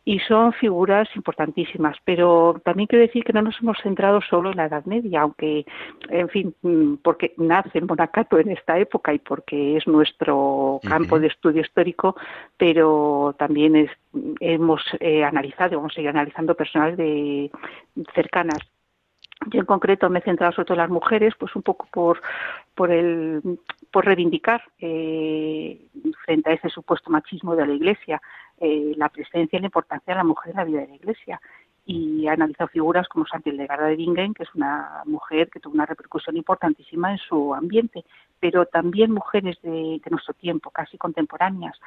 Y 0.03 0.19
son 0.19 0.53
figuras 0.53 1.07
importantísimas, 1.15 1.97
pero 2.03 2.61
también 2.63 2.87
quiero 2.87 3.05
decir 3.05 3.23
que 3.23 3.33
no 3.33 3.41
nos 3.41 3.59
hemos 3.61 3.77
centrado 3.81 4.21
solo 4.21 4.51
en 4.51 4.57
la 4.57 4.65
Edad 4.65 4.85
Media, 4.85 5.21
aunque, 5.21 5.65
en 6.09 6.29
fin, 6.29 6.55
porque 7.03 7.33
nace 7.37 7.79
el 7.79 7.85
monacato 7.85 8.37
en 8.39 8.51
esta 8.51 8.77
época 8.77 9.13
y 9.13 9.19
porque 9.19 9.77
es 9.77 9.87
nuestro 9.87 10.79
campo 10.87 11.19
de 11.19 11.27
estudio 11.27 11.61
histórico, 11.61 12.15
pero 12.57 13.35
también 13.37 13.75
es, 13.75 13.91
hemos 14.39 14.81
eh, 14.99 15.23
analizado, 15.23 15.77
vamos 15.77 15.93
a 15.93 15.95
seguir 15.95 16.09
analizando 16.09 16.55
personas 16.55 16.97
de 16.97 17.51
cercanas 18.13 18.59
yo 19.47 19.59
en 19.59 19.65
concreto 19.65 20.09
me 20.09 20.19
he 20.19 20.23
centrado 20.23 20.53
sobre 20.53 20.65
todo 20.65 20.75
en 20.75 20.81
las 20.81 20.89
mujeres, 20.89 21.33
pues 21.37 21.55
un 21.55 21.61
poco 21.61 21.87
por, 21.91 22.21
por, 22.73 22.91
el, 22.91 23.59
por 23.91 24.05
reivindicar 24.05 24.63
eh, 24.79 25.79
frente 26.25 26.49
a 26.49 26.53
ese 26.53 26.69
supuesto 26.69 27.09
machismo 27.09 27.55
de 27.55 27.67
la 27.67 27.73
Iglesia 27.73 28.21
eh, 28.57 28.93
la 28.95 29.09
presencia 29.09 29.57
y 29.57 29.59
la 29.59 29.67
importancia 29.67 30.13
de 30.13 30.17
la 30.17 30.23
mujer 30.23 30.51
en 30.51 30.57
la 30.57 30.63
vida 30.63 30.81
de 30.81 30.87
la 30.87 30.95
Iglesia. 30.95 31.41
Y 31.85 32.25
he 32.25 32.29
analizado 32.29 32.69
figuras 32.69 33.07
como 33.09 33.27
Santa 33.27 33.49
Hildegarda 33.49 33.87
de 33.87 33.97
Bingen, 33.97 34.33
que 34.33 34.43
es 34.43 34.55
una 34.55 35.03
mujer 35.05 35.49
que 35.49 35.59
tuvo 35.59 35.73
una 35.73 35.85
repercusión 35.85 36.37
importantísima 36.37 37.11
en 37.11 37.17
su 37.17 37.53
ambiente, 37.53 38.05
pero 38.39 38.65
también 38.65 39.11
mujeres 39.11 39.61
de, 39.61 40.01
nuestro 40.09 40.33
tiempo, 40.33 40.71
casi 40.71 40.97
contemporáneas. 40.97 41.77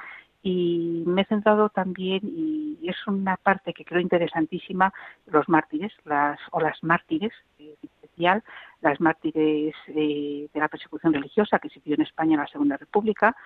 Y 0.50 1.04
me 1.04 1.20
he 1.20 1.24
centrado 1.26 1.68
también, 1.68 2.20
y 2.24 2.88
es 2.88 2.96
una 3.06 3.36
parte 3.36 3.74
que 3.74 3.84
creo 3.84 4.00
interesantísima, 4.00 4.94
los 5.26 5.46
mártires, 5.46 5.92
las, 6.06 6.40
o 6.52 6.60
las 6.60 6.82
mártires, 6.82 7.34
en 7.58 7.74
especial, 7.82 8.42
las 8.80 8.98
mártires 8.98 9.74
de 9.88 10.48
la 10.54 10.68
persecución 10.68 11.12
religiosa 11.12 11.58
que 11.58 11.68
se 11.68 11.80
vio 11.80 11.96
en 11.96 12.00
España 12.00 12.32
en 12.32 12.40
la 12.40 12.46
Segunda 12.46 12.78
República, 12.78 13.36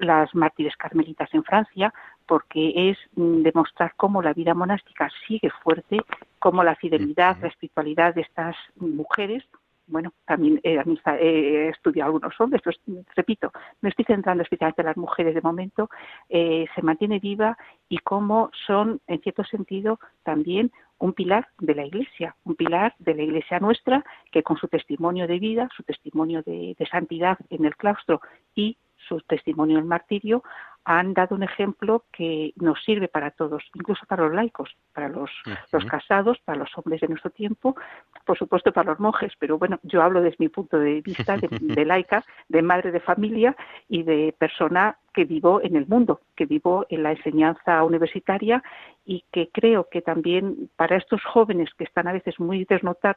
las 0.00 0.34
mártires 0.34 0.76
carmelitas 0.76 1.32
en 1.32 1.44
Francia, 1.44 1.94
porque 2.26 2.90
es 2.90 2.98
mm, 3.14 3.42
demostrar 3.42 3.92
cómo 3.96 4.20
la 4.20 4.32
vida 4.32 4.52
monástica 4.52 5.08
sigue 5.28 5.50
fuerte, 5.62 5.98
cómo 6.40 6.64
la 6.64 6.74
fidelidad, 6.74 7.36
la 7.40 7.48
espiritualidad 7.48 8.16
de 8.16 8.22
estas 8.22 8.56
mujeres 8.74 9.44
bueno, 9.88 10.12
también 10.26 10.60
he, 10.62 11.68
estudiado 11.68 12.08
algunos 12.08 12.40
hombres, 12.40 12.62
pero 12.64 12.76
repito, 13.16 13.52
me 13.80 13.90
estoy 13.90 14.04
centrando 14.04 14.42
especialmente 14.42 14.82
en 14.82 14.86
las 14.86 14.96
mujeres 14.96 15.34
de 15.34 15.40
momento, 15.40 15.90
eh, 16.28 16.66
se 16.74 16.82
mantiene 16.82 17.18
viva 17.18 17.56
y 17.88 17.98
cómo 17.98 18.50
son, 18.66 19.00
en 19.06 19.20
cierto 19.20 19.44
sentido, 19.44 19.98
también 20.22 20.70
un 20.98 21.12
pilar 21.12 21.48
de 21.58 21.74
la 21.74 21.84
Iglesia, 21.84 22.34
un 22.44 22.56
pilar 22.56 22.94
de 22.98 23.14
la 23.14 23.22
Iglesia 23.22 23.60
nuestra, 23.60 24.04
que 24.30 24.42
con 24.42 24.56
su 24.56 24.68
testimonio 24.68 25.26
de 25.26 25.38
vida, 25.38 25.68
su 25.76 25.82
testimonio 25.82 26.42
de 26.42 26.76
santidad 26.90 27.38
en 27.50 27.64
el 27.64 27.76
claustro 27.76 28.20
y 28.54 28.76
su 29.08 29.20
testimonio 29.22 29.78
el 29.78 29.84
martirio, 29.84 30.42
han 30.84 31.12
dado 31.12 31.34
un 31.34 31.42
ejemplo 31.42 32.04
que 32.12 32.52
nos 32.56 32.82
sirve 32.82 33.08
para 33.08 33.30
todos, 33.30 33.62
incluso 33.74 34.06
para 34.06 34.24
los 34.24 34.34
laicos, 34.34 34.74
para 34.94 35.08
los, 35.08 35.30
los 35.70 35.84
casados, 35.84 36.38
para 36.44 36.60
los 36.60 36.70
hombres 36.76 37.00
de 37.00 37.08
nuestro 37.08 37.30
tiempo, 37.30 37.76
por 38.24 38.38
supuesto 38.38 38.72
para 38.72 38.92
los 38.92 39.00
monjes, 39.00 39.32
pero 39.38 39.58
bueno, 39.58 39.78
yo 39.82 40.02
hablo 40.02 40.22
desde 40.22 40.36
mi 40.38 40.48
punto 40.48 40.78
de 40.78 41.00
vista 41.02 41.36
de, 41.60 41.84
laica, 41.84 42.24
de 42.48 42.62
madre 42.62 42.90
de 42.90 43.00
familia 43.00 43.54
y 43.88 44.02
de 44.02 44.34
persona 44.38 44.96
que 45.12 45.24
vivo 45.24 45.60
en 45.62 45.76
el 45.76 45.86
mundo, 45.86 46.20
que 46.36 46.46
vivo 46.46 46.86
en 46.88 47.02
la 47.02 47.12
enseñanza 47.12 47.82
universitaria 47.82 48.62
y 49.04 49.24
que 49.32 49.48
creo 49.52 49.88
que 49.90 50.00
también 50.00 50.70
para 50.76 50.96
estos 50.96 51.22
jóvenes 51.24 51.70
que 51.76 51.84
están 51.84 52.08
a 52.08 52.12
veces 52.12 52.38
muy, 52.38 52.66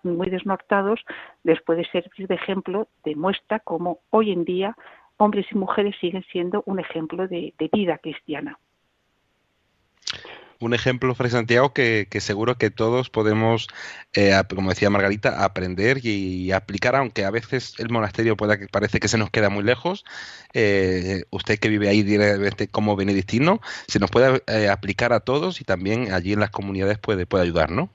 muy 0.03 0.29
desnortados 0.29 0.99
les 1.43 1.61
puede 1.61 1.85
servir 1.91 2.27
de 2.27 2.35
ejemplo, 2.35 2.87
de 3.03 3.15
muestra 3.15 3.59
cómo 3.59 3.99
hoy 4.09 4.31
en 4.31 4.45
día 4.45 4.75
hombres 5.21 5.45
y 5.51 5.55
mujeres 5.55 5.95
siguen 6.01 6.25
siendo 6.31 6.63
un 6.65 6.79
ejemplo 6.79 7.27
de, 7.27 7.53
vida 7.71 7.97
cristiana. 7.99 8.57
Un 10.59 10.73
ejemplo, 10.73 11.15
Fray 11.15 11.31
Santiago, 11.31 11.73
que, 11.73 12.07
seguro 12.19 12.55
que 12.55 12.69
todos 12.69 13.09
podemos, 13.09 13.67
eh, 14.13 14.33
como 14.49 14.69
decía 14.69 14.89
Margarita, 14.89 15.43
aprender 15.43 15.99
y, 16.03 16.51
aplicar, 16.51 16.95
aunque 16.95 17.25
a 17.25 17.31
veces 17.31 17.75
el 17.79 17.89
monasterio 17.89 18.35
pueda 18.35 18.59
que 18.59 18.67
parece 18.67 18.99
que 18.99 19.07
se 19.07 19.17
nos 19.17 19.31
queda 19.31 19.49
muy 19.49 19.63
lejos. 19.63 20.05
Eh, 20.53 21.23
usted 21.31 21.57
que 21.57 21.69
vive 21.69 21.87
ahí 21.87 22.03
directamente 22.03 22.67
como 22.67 22.95
benedictino, 22.95 23.59
se 23.87 23.99
nos 23.99 24.11
puede 24.11 24.43
eh, 24.47 24.69
aplicar 24.69 25.13
a 25.13 25.21
todos 25.21 25.61
y 25.61 25.63
también 25.63 26.13
allí 26.13 26.33
en 26.33 26.39
las 26.39 26.51
comunidades 26.51 26.99
puede, 26.99 27.25
puede 27.25 27.43
ayudar, 27.43 27.71
¿no? 27.71 27.89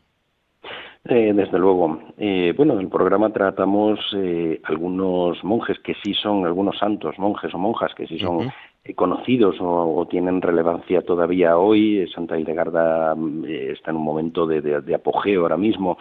Eh, 1.09 1.33
desde 1.35 1.59
luego. 1.59 2.01
Eh, 2.19 2.53
bueno, 2.57 2.75
en 2.75 2.81
el 2.81 2.89
programa 2.89 3.31
tratamos 3.31 4.01
eh, 4.17 4.61
algunos 4.65 5.43
monjes 5.45 5.79
que 5.81 5.95
sí 6.03 6.15
son, 6.15 6.45
algunos 6.45 6.79
santos, 6.79 7.19
monjes 7.19 7.55
o 7.55 7.59
monjas 7.59 7.95
que 7.95 8.07
sí 8.07 8.19
son 8.19 8.51
conocidos 8.95 9.57
o, 9.61 10.07
tienen 10.09 10.41
relevancia 10.41 11.03
todavía 11.03 11.59
hoy. 11.59 12.09
Santa 12.15 12.39
Hildegarda 12.39 13.17
está 13.73 13.91
en 13.91 13.97
un 13.97 14.05
momento 14.05 14.47
de 14.47 14.95
apogeo 14.95 15.43
ahora 15.43 15.57
mismo 15.57 15.99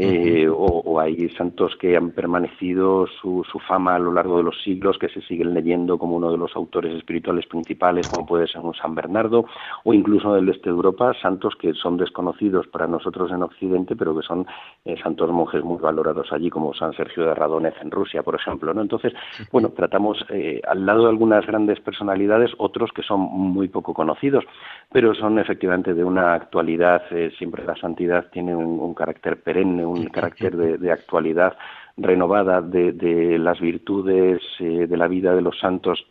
eh, 0.00 0.46
o, 0.48 1.00
hay 1.00 1.28
santos 1.30 1.74
que 1.74 1.96
han 1.96 2.12
permanecido 2.12 3.08
su, 3.20 3.44
su, 3.50 3.58
fama 3.58 3.96
a 3.96 3.98
lo 3.98 4.12
largo 4.12 4.36
de 4.36 4.44
los 4.44 4.62
siglos, 4.62 4.96
que 4.96 5.08
se 5.08 5.20
siguen 5.22 5.54
leyendo 5.54 5.98
como 5.98 6.14
uno 6.16 6.30
de 6.30 6.38
los 6.38 6.54
autores 6.54 6.94
espirituales 6.94 7.46
principales, 7.46 8.06
como 8.06 8.24
puede 8.24 8.46
ser 8.46 8.60
un 8.60 8.74
San 8.74 8.94
Bernardo, 8.94 9.46
o 9.82 9.92
incluso 9.92 10.34
del 10.34 10.48
este 10.50 10.70
de 10.70 10.76
Europa, 10.76 11.14
santos 11.20 11.56
que 11.56 11.74
son 11.74 11.96
desconocidos 11.96 12.68
para 12.68 12.86
nosotros 12.86 13.32
en 13.32 13.42
Occidente, 13.42 13.96
pero 13.96 14.16
que 14.16 14.22
son 14.22 14.46
eh, 14.84 14.94
santos 15.02 15.30
monjes 15.32 15.64
muy 15.64 15.78
valorados 15.78 16.32
allí, 16.32 16.48
como 16.48 16.74
San 16.74 16.92
Sergio 16.92 17.24
de 17.24 17.34
Radonez 17.34 17.74
en 17.82 17.90
Rusia, 17.90 18.22
por 18.22 18.36
ejemplo. 18.36 18.72
¿no? 18.72 18.82
Entonces, 18.82 19.12
bueno, 19.50 19.70
tratamos 19.70 20.24
eh, 20.30 20.60
al 20.68 20.86
lado 20.86 21.02
de 21.02 21.10
algunas 21.10 21.44
grandes 21.44 21.80
personalidades, 21.80 22.52
otros 22.58 22.92
que 22.92 23.02
son 23.02 23.18
muy 23.18 23.66
poco 23.66 23.94
conocidos, 23.94 24.44
pero 24.92 25.12
son 25.16 25.40
efectivamente 25.40 25.92
de 25.92 26.04
una 26.04 26.34
actualidad, 26.34 27.02
siempre 27.36 27.64
la 27.64 27.74
santidad 27.74 28.26
tiene 28.30 28.54
un 28.54 28.94
carácter 28.94 29.42
perenne, 29.42 29.87
un 29.90 30.06
carácter 30.06 30.56
de, 30.56 30.92
actualidad 30.92 31.56
renovada 31.96 32.60
de, 32.60 33.38
las 33.38 33.60
virtudes 33.60 34.40
eh, 34.60 34.86
de 34.86 34.96
la 34.96 35.08
vida 35.08 35.34
de 35.34 35.42
los 35.42 35.58
santos 35.58 36.04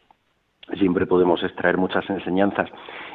siempre 0.75 1.05
podemos 1.05 1.43
extraer 1.43 1.77
muchas 1.77 2.09
enseñanzas 2.09 2.69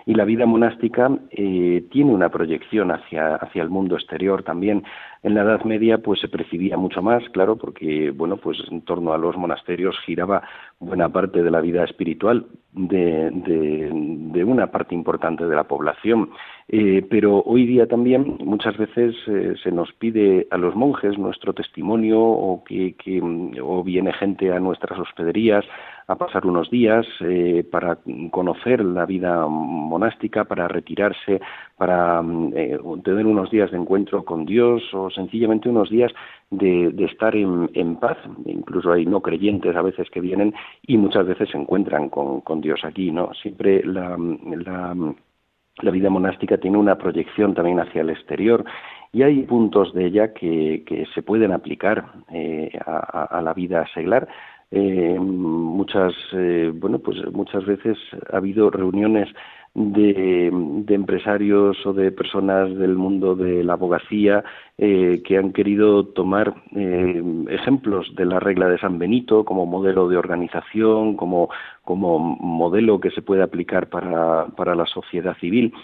y 0.07 0.15
la 0.15 0.25
vida 0.25 0.47
monástica 0.47 1.11
eh, 1.31 1.85
tiene 1.91 2.12
una 2.12 2.29
proyección 2.31 2.91
hacia, 2.91 3.37
hacia 3.37 3.62
el 3.62 3.71
mundo 3.71 3.97
exterior 3.97 4.43
también. 4.43 4.83
En 5.23 5.35
la 5.35 5.43
Edad 5.43 5.62
Media 5.65 5.99
pues 5.99 6.21
se 6.21 6.29
percibía 6.29 6.77
mucho 6.77 7.03
más, 7.03 7.23
claro, 7.31 7.57
porque 7.57 8.11
bueno 8.11 8.37
pues 8.37 8.59
en 8.71 8.83
torno 8.83 9.12
a 9.12 9.19
los 9.19 9.37
monasterios 9.37 9.97
giraba 10.01 10.43
buena 10.81 11.09
parte 11.11 11.43
de 11.43 11.51
la 11.51 11.61
vida 11.61 11.85
espiritual 11.85 12.47
de, 12.73 13.31
de, 13.31 14.45
una 14.45 14.73
parte 14.73 14.95
importante 14.95 15.47
de 15.47 15.55
la 15.55 15.65
población. 15.65 16.31
Eh, 16.69 17.07
pero 17.09 17.43
hoy 17.43 17.67
día 17.67 17.87
también 17.87 18.38
muchas 18.41 18.77
veces 18.77 19.15
eh, 19.29 19.55
se 19.62 19.71
nos 19.71 19.93
pide 19.93 20.49
a 20.51 20.57
los 20.57 20.75
monjes 20.75 21.17
nuestro 21.17 21.53
testimonio 21.53 22.21
o 22.21 22.65
que, 22.65 22.95
que 22.97 23.21
o 23.62 23.85
viene 23.85 24.12
gente 24.12 24.53
a 24.53 24.59
nuestras 24.59 24.99
hospederías 24.99 25.65
a 26.07 26.17
pasar 26.17 26.47
unos 26.47 26.71
días 26.71 27.07
eh, 27.21 27.65
para 27.71 27.99
conocer 28.31 28.85
la 28.85 29.07
vida 29.07 29.47
monástica, 29.47 30.45
para 30.45 30.69
retirarse, 30.69 31.41
para 31.77 32.23
eh, 32.55 32.79
tener 33.05 33.27
unos 33.27 33.51
días 33.51 33.71
de 33.71 33.79
encuentro 33.79 34.25
con 34.25 34.45
Dios 34.45 34.83
o 34.93 35.11
sencillamente 35.11 35.69
unos 35.69 35.91
días 35.91 36.12
de, 36.51 36.93
estar 37.05 37.35
en, 37.35 37.97
paz. 37.97 38.19
Incluso 38.47 38.93
hay 38.93 39.07
no 39.07 39.21
creyentes 39.21 39.75
a 39.75 39.83
veces 39.83 40.11
que 40.11 40.21
vienen 40.21 40.55
y 40.87 40.97
muchas 40.99 41.27
veces 41.27 41.51
se 41.51 41.59
encuentran 41.59 42.09
con, 42.09 42.61
Dios 42.61 42.81
aquí, 42.85 43.11
¿no? 43.11 43.33
Siempre 43.35 43.83
la, 43.85 44.17
la, 44.65 45.91
vida 45.91 46.11
monástica 46.11 46.59
tiene 46.59 46.79
una 46.79 46.97
proyección 46.97 47.55
también 47.55 47.81
hacia 47.81 48.03
el 48.03 48.11
exterior 48.11 48.65
y 49.12 49.23
hay 49.23 49.43
puntos 49.43 49.93
de 49.93 50.07
ella 50.07 50.33
que, 50.33 51.07
se 51.15 51.23
pueden 51.23 51.53
aplicar 51.53 52.07
eh, 52.33 52.71
a, 52.87 53.41
la 53.43 53.53
vida 53.53 53.87
seglar 53.93 54.27
eh, 54.75 55.19
muchas, 55.21 56.15
eh, 56.33 56.73
bueno, 56.75 56.99
pues 56.99 57.19
muchas 57.31 57.67
veces 57.67 57.99
ha 58.33 58.39
habido 58.39 58.71
reuniones 58.71 59.29
de, 59.75 60.47
empresarios 60.89 61.77
o 61.85 61.93
de 61.93 62.11
personas 62.11 62.75
del 62.77 62.95
mundo 62.97 63.35
de 63.35 63.65
la 63.65 63.75
abogacía 63.75 64.43
eh, 64.79 65.23
que 65.27 65.37
han 65.37 65.53
querido 65.53 66.07
tomar 66.07 66.55
ejemplos 66.75 68.15
de 68.17 68.25
la 68.25 68.41
regla 68.41 68.69
de 68.69 68.79
San 68.79 68.99
Benito 68.99 69.45
como 69.45 69.67
modelo 69.67 70.09
de 70.09 70.17
organización, 70.17 71.17
como, 71.17 71.51
como 71.85 72.19
modelo 72.19 72.99
que 72.99 73.11
se 73.11 73.21
puede 73.21 73.43
aplicar 73.43 73.91
para, 73.91 74.47
para 74.57 74.75
la 74.75 74.87
sociedad 74.87 75.37
civil. 75.39 75.75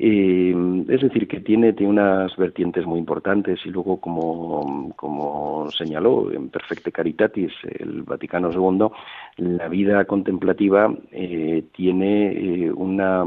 Eh, 0.00 0.54
es 0.88 1.00
decir, 1.00 1.26
que 1.26 1.40
tiene, 1.40 1.72
tiene 1.72 1.90
unas 1.90 2.36
vertientes 2.36 2.86
muy 2.86 3.00
importantes 3.00 3.58
y 3.64 3.70
luego, 3.70 4.00
como, 4.00 4.92
como 4.94 5.68
señaló 5.72 6.30
en 6.30 6.50
Perfecte 6.50 6.92
Caritatis 6.92 7.52
el 7.80 8.02
Vaticano 8.04 8.52
II, 8.52 8.86
la 9.38 9.66
vida 9.66 10.04
contemplativa 10.04 10.94
eh, 11.10 11.64
tiene 11.74 12.32
eh, 12.32 12.70
una, 12.70 13.24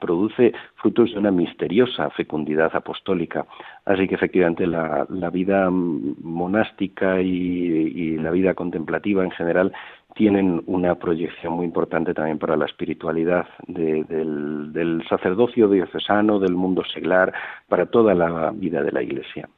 produce 0.00 0.52
frutos 0.74 1.12
de 1.12 1.20
una 1.20 1.30
misteriosa 1.30 2.10
fecundidad 2.10 2.74
apostólica. 2.74 3.46
Así 3.84 4.08
que 4.08 4.16
efectivamente 4.16 4.66
la, 4.66 5.06
la 5.08 5.30
vida 5.30 5.70
monástica 5.70 7.20
y 7.22 8.16
la 8.18 8.32
vida 8.32 8.54
contemplativa 8.54 9.22
en 9.22 9.30
general 9.30 9.72
tienen 10.18 10.64
una 10.66 10.96
proyección 10.96 11.52
muy 11.52 11.64
importante 11.64 12.12
también 12.12 12.40
para 12.40 12.56
la 12.56 12.66
espiritualidad 12.66 13.46
del, 13.68 15.04
sacerdocio 15.08 15.68
diocesano, 15.68 16.40
del 16.40 16.54
mundo 16.54 16.82
seglar, 16.92 17.32
para 17.68 17.86
toda 17.86 18.16
la 18.16 18.50
vida 18.50 18.82
de 18.82 18.90
la 18.90 19.00
Iglesia. 19.00 19.48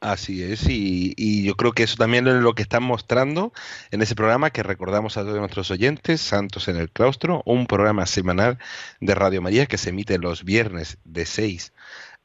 Así 0.00 0.42
es, 0.42 0.66
y, 0.68 1.44
yo 1.44 1.54
creo 1.54 1.70
que 1.72 1.84
eso 1.84 1.96
también 1.96 2.26
es 2.26 2.42
lo 2.42 2.54
que 2.54 2.62
están 2.62 2.82
mostrando 2.82 3.52
en 3.92 4.02
ese 4.02 4.16
programa 4.16 4.50
que 4.50 4.64
recordamos 4.64 5.16
a 5.16 5.22
todos 5.22 5.38
nuestros 5.38 5.70
oyentes, 5.70 6.20
Santos 6.20 6.66
en 6.66 6.76
el 6.76 6.90
Claustro, 6.90 7.42
un 7.44 7.66
programa 7.66 8.06
semanal 8.06 8.58
de 9.00 9.14
Radio 9.14 9.42
María 9.42 9.66
que 9.66 9.78
se 9.78 9.90
emite 9.90 10.18
los 10.18 10.42
viernes 10.42 10.98
de 11.04 11.24
6 11.24 11.72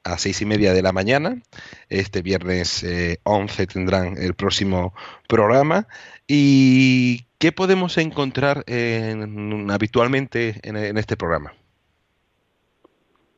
a 0.06 0.18
seis 0.18 0.41
y 0.41 0.46
media 0.46 0.72
de 0.74 0.82
la 0.82 0.94
mañana. 0.94 1.41
Este 1.89 2.22
viernes 2.22 2.86
11 3.24 3.63
eh, 3.63 3.68
tendrán 3.68 4.18
el 4.18 4.36
próximo 4.36 4.94
programa. 5.28 5.88
¿Y 6.28 7.26
qué 7.39 7.52
podemos 7.52 7.98
encontrar 7.98 8.63
habitualmente 9.70 10.60
en, 10.63 10.98
este 10.98 11.18
programa? 11.18 11.54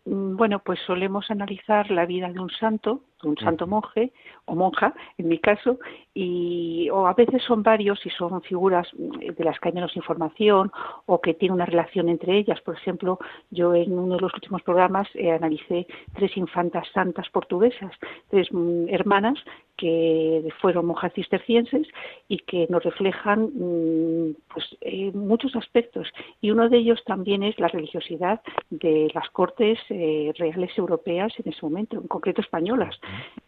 Mm, 0.06 0.36
bueno, 0.36 0.60
pues 0.60 0.80
solemos 0.86 1.32
analizar 1.32 1.90
la 1.90 2.06
vida 2.06 2.30
de 2.32 2.40
un 2.40 2.52
santo 2.52 3.04
un 3.24 3.38
santo 3.38 3.66
monje 3.66 4.12
o 4.46 4.56
monja, 4.56 4.94
en 5.18 5.28
mi 5.28 5.40
caso, 5.40 5.80
y 6.14 6.90
o 6.92 7.08
a 7.08 7.14
veces 7.14 7.44
son 7.44 7.64
varios 7.64 8.06
y 8.06 8.10
son 8.12 8.42
figuras 8.42 8.88
de 8.96 9.44
las 9.44 9.60
que 9.60 9.70
hay 9.70 9.74
menos 9.74 9.96
información 9.96 10.72
o 11.06 11.20
que 11.22 11.34
tienen 11.34 11.56
una 11.56 11.66
relación 11.66 12.10
entre 12.10 12.38
ellas. 12.38 12.62
Por 12.62 12.76
ejemplo, 12.76 13.20
yo 13.50 13.74
en 13.74 13.98
uno 13.98 14.16
de 14.16 14.22
los 14.22 14.34
últimos 14.34 14.62
programas 14.62 15.08
eh, 15.16 15.32
analicé 15.32 15.88
tres 16.16 16.36
infantas 16.38 16.88
santas 16.94 17.30
portuguesas, 17.30 17.92
tres 18.30 18.48
mm, 18.52 18.90
hermanas 18.90 19.38
que 19.78 20.50
fueron 20.60 20.88
monjas 20.88 21.14
cistercienses 21.14 21.88
y 22.28 22.40
que 22.40 22.66
nos 22.70 22.84
reflejan 22.84 23.52
mm, 23.54 24.36
pues, 24.52 24.66
eh, 24.82 25.12
muchos 25.14 25.56
aspectos. 25.56 26.08
Y 26.42 26.50
uno 26.50 26.68
de 26.68 26.78
ellos 26.78 27.04
también 27.06 27.44
es 27.44 27.60
la 27.60 27.68
religiosidad 27.68 28.42
de 28.72 29.12
las 29.14 29.30
cortes 29.30 29.80
eh, 29.90 30.34
reales 30.38 30.76
europeas 30.78 31.32
en 31.38 31.52
ese 31.52 31.62
momento, 31.62 31.98
en 31.98 32.08
concreto 32.08 32.42
españolas. 32.42 33.00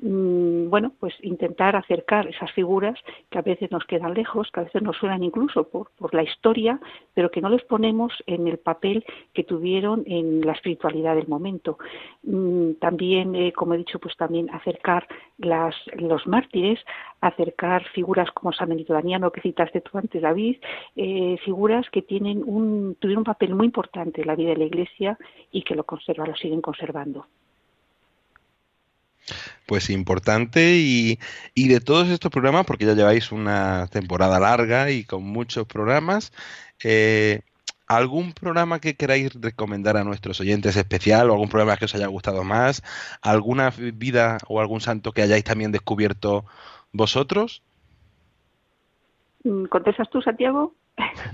Mm, 0.01 0.69
bueno, 0.69 0.93
pues 0.97 1.13
intentar 1.23 1.75
acercar 1.75 2.27
esas 2.27 2.51
figuras 2.53 2.97
que 3.29 3.37
a 3.37 3.41
veces 3.41 3.69
nos 3.69 3.83
quedan 3.83 4.13
lejos, 4.13 4.49
que 4.51 4.61
a 4.61 4.63
veces 4.63 4.81
nos 4.81 4.95
suenan 4.95 5.23
incluso 5.23 5.67
por, 5.67 5.89
la 6.13 6.23
historia, 6.23 6.79
pero 7.13 7.29
que 7.29 7.41
no 7.41 7.49
les 7.49 7.63
ponemos 7.65 8.13
en 8.25 8.47
el 8.47 8.59
papel 8.59 9.03
que 9.33 9.43
tuvieron 9.43 10.03
en 10.05 10.41
la 10.41 10.53
espiritualidad 10.53 11.15
del 11.15 11.27
momento. 11.27 11.77
Mm, 12.23 12.73
también, 12.79 13.35
eh, 13.35 13.51
como 13.51 13.73
he 13.73 13.77
dicho, 13.77 13.99
pues 13.99 14.15
también 14.15 14.49
acercar 14.51 15.05
las, 15.37 15.75
los 15.95 16.25
mártires, 16.27 16.79
acercar 17.19 17.83
figuras 17.89 18.31
como 18.31 18.53
San 18.53 18.69
Benito 18.69 18.93
Daniano, 18.93 19.31
que 19.31 19.41
citaste 19.41 19.81
tú 19.81 19.97
antes, 19.97 20.21
David, 20.21 20.57
eh, 20.95 21.37
figuras 21.43 21.89
que 21.89 22.01
tienen 22.01 22.41
un, 22.45 22.95
tuvieron 22.99 23.21
un 23.21 23.25
papel 23.25 23.53
muy 23.53 23.65
importante 23.65 24.21
en 24.21 24.27
la 24.27 24.35
vida 24.35 24.51
de 24.51 24.57
la 24.57 24.65
Iglesia 24.65 25.17
y 25.51 25.63
que 25.63 25.75
lo 25.75 25.83
conservan, 25.83 26.29
lo 26.29 26.35
siguen 26.37 26.61
conservando. 26.61 27.25
Pues 29.65 29.89
importante 29.89 30.77
y, 30.77 31.19
y, 31.53 31.67
de 31.67 31.79
todos 31.79 32.09
estos 32.09 32.31
programas, 32.31 32.65
porque 32.65 32.85
ya 32.85 32.93
lleváis 32.93 33.31
una 33.31 33.87
temporada 33.87 34.39
larga 34.39 34.91
y 34.91 35.03
con 35.03 35.23
muchos 35.23 35.67
programas, 35.67 36.31
eh, 36.83 37.41
¿Algún 37.89 38.33
programa 38.33 38.77
que 38.79 38.93
queráis 38.93 39.33
recomendar 39.41 39.97
a 39.97 40.03
nuestros 40.03 40.39
oyentes 40.39 40.75
especial 40.75 41.27
o 41.27 41.33
algún 41.33 41.49
programa 41.49 41.75
que 41.75 41.85
os 41.85 41.95
haya 41.95 42.05
gustado 42.05 42.43
más? 42.43 42.83
¿Alguna 43.23 43.71
vida 43.95 44.37
o 44.47 44.61
algún 44.61 44.79
santo 44.79 45.11
que 45.11 45.23
hayáis 45.23 45.43
también 45.43 45.71
descubierto 45.71 46.45
vosotros? 46.93 47.63
Mm, 49.43 49.65
¿Contestas 49.65 50.07
tú, 50.11 50.21
Santiago? 50.21 50.75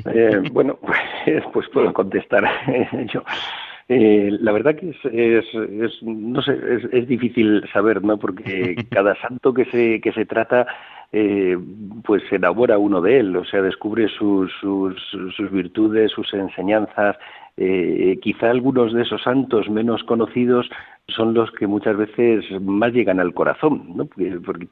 Eh, 0.05 0.49
bueno, 0.53 0.77
pues, 0.77 0.97
pues, 1.53 1.67
puedo 1.73 1.93
contestar 1.93 2.45
yo. 3.13 3.21
Eh, 3.88 4.36
la 4.39 4.52
verdad 4.52 4.76
que 4.76 4.89
es, 4.89 5.45
es, 5.54 6.04
no 6.04 6.41
sé, 6.41 6.54
es, 6.54 6.84
es, 6.91 7.08
difícil 7.08 7.63
saber, 7.71 8.04
¿no? 8.04 8.17
Porque 8.17 8.76
cada 8.89 9.15
santo 9.21 9.54
que 9.54 9.65
se, 9.65 10.02
que 10.02 10.12
se 10.12 10.26
trata 10.26 10.65
eh, 11.12 11.58
pues 12.04 12.24
se 12.30 12.36
enamora 12.36 12.78
uno 12.78 13.00
de 13.00 13.19
él, 13.19 13.36
o 13.36 13.45
sea, 13.45 13.62
descubre 13.62 14.10
sus, 14.10 14.52
sus, 14.60 14.95
sus 15.36 15.52
virtudes, 15.52 16.12
sus 16.12 16.34
enseñanzas. 16.34 17.15
Eh, 17.58 18.20
quizá 18.22 18.50
algunos 18.50 18.91
de 18.91 19.04
esos 19.04 19.24
santos 19.24 19.70
menos 19.70 20.04
conocidos 20.04 20.70
son 21.08 21.34
los 21.34 21.52
que 21.52 21.68
muchas 21.68 21.96
veces 21.96 22.44
más 22.62 22.91
llegan 22.91 23.20
al 23.20 23.34
corazón, 23.34 23.96
¿no? 23.96 24.08
porque, 24.44 24.68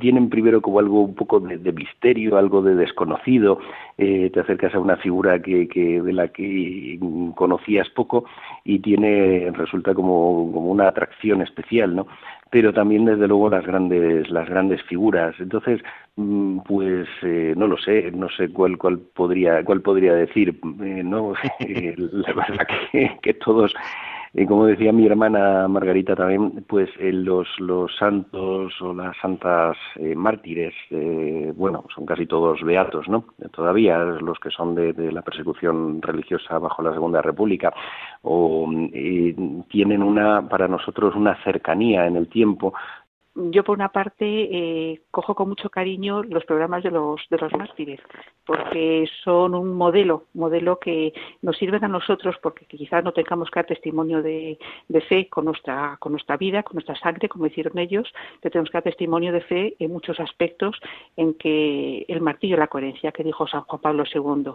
tienen 0.00 0.30
primero 0.30 0.60
como 0.60 0.80
algo 0.80 1.02
un 1.02 1.14
poco 1.14 1.38
de, 1.38 1.72
misterio, 1.72 2.36
algo 2.36 2.62
de 2.62 2.74
desconocido, 2.74 3.60
eh, 3.98 4.30
te 4.30 4.40
acercas 4.40 4.74
a 4.74 4.80
una 4.80 4.96
figura 4.96 5.40
que, 5.40 5.68
que, 5.68 6.00
de 6.00 6.12
la 6.12 6.28
que 6.28 6.98
conocías 7.36 7.88
poco 7.90 8.24
y 8.64 8.80
tiene 8.80 9.50
resulta 9.52 9.94
como, 9.94 10.50
como 10.52 10.70
una 10.70 10.88
atracción 10.88 11.42
especial, 11.42 11.94
¿no? 11.94 12.06
Pero 12.54 12.72
también 12.72 13.04
desde 13.04 13.26
luego 13.26 13.50
las 13.50 13.66
grandes 13.66 14.30
las 14.30 14.48
grandes 14.48 14.80
figuras. 14.84 15.34
Entonces 15.40 15.80
mm, 16.14 16.58
pues 16.60 17.08
eh, 17.22 17.52
no 17.56 17.66
lo 17.66 17.76
sé 17.76 18.12
no 18.12 18.28
sé 18.28 18.48
cuál 18.50 18.78
cuál 18.78 19.00
podría 19.00 19.64
cuál 19.64 19.80
podría 19.80 20.14
decir 20.14 20.50
eh, 20.84 21.02
no 21.04 21.32
la 21.58 22.32
verdad 22.32 22.66
que, 22.92 23.18
que 23.20 23.34
todos 23.34 23.74
y 24.36 24.46
como 24.46 24.66
decía 24.66 24.92
mi 24.92 25.06
hermana 25.06 25.68
Margarita 25.68 26.16
también, 26.16 26.64
pues 26.68 26.90
eh, 26.98 27.12
los, 27.12 27.46
los 27.60 27.94
santos 27.96 28.72
o 28.80 28.92
las 28.92 29.16
santas 29.18 29.76
eh, 29.94 30.16
mártires, 30.16 30.74
eh, 30.90 31.52
bueno, 31.54 31.84
son 31.94 32.04
casi 32.04 32.26
todos 32.26 32.60
beatos, 32.62 33.08
¿no? 33.08 33.26
Todavía 33.52 33.98
los 33.98 34.40
que 34.40 34.50
son 34.50 34.74
de, 34.74 34.92
de 34.92 35.12
la 35.12 35.22
persecución 35.22 36.02
religiosa 36.02 36.58
bajo 36.58 36.82
la 36.82 36.92
Segunda 36.92 37.22
República, 37.22 37.72
o 38.22 38.68
tienen 39.70 40.02
una, 40.02 40.48
para 40.48 40.66
nosotros, 40.66 41.14
una 41.14 41.40
cercanía 41.44 42.06
en 42.06 42.16
el 42.16 42.26
tiempo 42.26 42.74
yo 43.34 43.64
por 43.64 43.76
una 43.76 43.88
parte 43.88 44.24
eh, 44.24 45.00
cojo 45.10 45.34
con 45.34 45.48
mucho 45.48 45.68
cariño 45.68 46.22
los 46.22 46.44
programas 46.44 46.84
de 46.84 46.90
los 46.90 47.20
de 47.30 47.38
los 47.38 47.52
mártires 47.52 48.00
porque 48.46 49.08
son 49.24 49.54
un 49.56 49.74
modelo 49.74 50.24
modelo 50.34 50.78
que 50.78 51.12
nos 51.42 51.56
sirven 51.56 51.84
a 51.84 51.88
nosotros 51.88 52.36
porque 52.40 52.64
quizás 52.66 53.02
no 53.02 53.12
tengamos 53.12 53.50
que 53.50 53.58
dar 53.58 53.66
testimonio 53.66 54.22
de, 54.22 54.58
de, 54.88 55.00
fe 55.00 55.28
con 55.28 55.46
nuestra 55.46 55.96
con 55.98 56.12
nuestra 56.12 56.36
vida 56.36 56.62
con 56.62 56.74
nuestra 56.74 56.94
sangre 56.96 57.28
como 57.28 57.46
hicieron 57.46 57.76
ellos 57.78 58.12
que 58.40 58.50
tenemos 58.50 58.70
que 58.70 58.76
dar 58.76 58.84
testimonio 58.84 59.32
de 59.32 59.40
fe 59.40 59.76
en 59.80 59.92
muchos 59.92 60.20
aspectos 60.20 60.78
en 61.16 61.34
que 61.34 62.04
el 62.06 62.20
martillo 62.20 62.56
la 62.56 62.68
coherencia 62.68 63.10
que 63.10 63.24
dijo 63.24 63.48
San 63.48 63.62
Juan 63.62 63.82
Pablo 63.82 64.04
II 64.14 64.52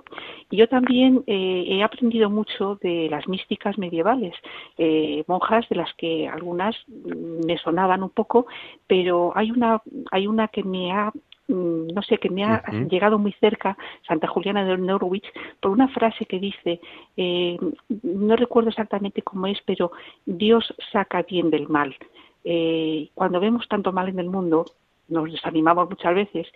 y 0.51 0.57
yo 0.57 0.69
también 0.69 1.23
eh, 1.27 1.65
he 1.67 1.83
aprendido 1.83 2.29
mucho 2.29 2.75
de 2.81 3.09
las 3.09 3.27
místicas 3.27 3.77
medievales 3.77 4.35
eh, 4.77 5.25
monjas 5.27 5.67
de 5.67 5.75
las 5.75 5.93
que 5.95 6.29
algunas 6.29 6.77
me 6.87 7.57
sonaban 7.57 8.03
un 8.03 8.09
poco 8.09 8.47
pero 8.87 9.31
hay 9.35 9.51
una, 9.51 9.81
hay 10.11 10.27
una 10.27 10.47
que 10.47 10.63
me 10.63 10.91
ha 10.91 11.11
mm, 11.47 11.87
no 11.93 12.01
sé, 12.03 12.17
que 12.17 12.29
me 12.29 12.43
ha 12.43 12.63
llegado 12.89 13.17
muy 13.17 13.33
cerca, 13.33 13.77
Santa 14.07 14.27
Juliana 14.27 14.63
de 14.63 14.77
Norwich, 14.77 15.25
por 15.59 15.71
una 15.71 15.87
frase 15.87 16.25
que 16.25 16.39
dice, 16.39 16.79
eh, 17.17 17.57
no 18.03 18.35
recuerdo 18.35 18.69
exactamente 18.69 19.21
cómo 19.21 19.47
es, 19.47 19.59
pero 19.65 19.91
Dios 20.25 20.73
saca 20.91 21.23
bien 21.23 21.49
del 21.49 21.67
mal. 21.67 21.95
Eh, 22.43 23.09
cuando 23.15 23.39
vemos 23.39 23.67
tanto 23.67 23.91
mal 23.91 24.09
en 24.09 24.19
el 24.19 24.29
mundo, 24.29 24.65
nos 25.09 25.31
desanimamos 25.31 25.89
muchas 25.89 26.15
veces, 26.15 26.47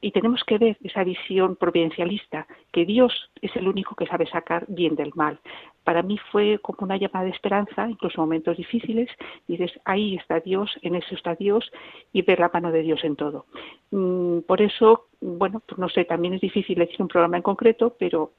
y 0.00 0.12
tenemos 0.12 0.42
que 0.44 0.58
ver 0.58 0.78
esa 0.82 1.04
visión 1.04 1.56
providencialista, 1.56 2.46
que 2.72 2.84
Dios 2.86 3.30
es 3.42 3.54
el 3.56 3.68
único 3.68 3.94
que 3.94 4.06
sabe 4.06 4.26
sacar 4.26 4.64
bien 4.68 4.96
del 4.96 5.12
mal. 5.14 5.38
Para 5.84 6.02
mí 6.02 6.18
fue 6.30 6.58
como 6.60 6.78
una 6.80 6.96
llamada 6.96 7.24
de 7.24 7.30
esperanza, 7.30 7.88
incluso 7.88 8.20
en 8.20 8.22
momentos 8.22 8.56
difíciles, 8.56 9.08
dices, 9.46 9.72
ahí 9.84 10.16
está 10.16 10.40
Dios, 10.40 10.70
en 10.82 10.94
eso 10.94 11.14
está 11.14 11.34
Dios, 11.34 11.70
y 12.12 12.22
ver 12.22 12.40
la 12.40 12.50
mano 12.52 12.72
de 12.72 12.82
Dios 12.82 13.02
en 13.04 13.16
todo. 13.16 13.46
Mm, 13.90 14.40
por 14.40 14.62
eso, 14.62 15.06
bueno, 15.20 15.62
pues 15.66 15.78
no 15.78 15.88
sé, 15.88 16.04
también 16.04 16.34
es 16.34 16.40
difícil 16.40 16.78
decir 16.78 17.00
un 17.00 17.08
programa 17.08 17.36
en 17.36 17.42
concreto, 17.42 17.96
pero 17.98 18.32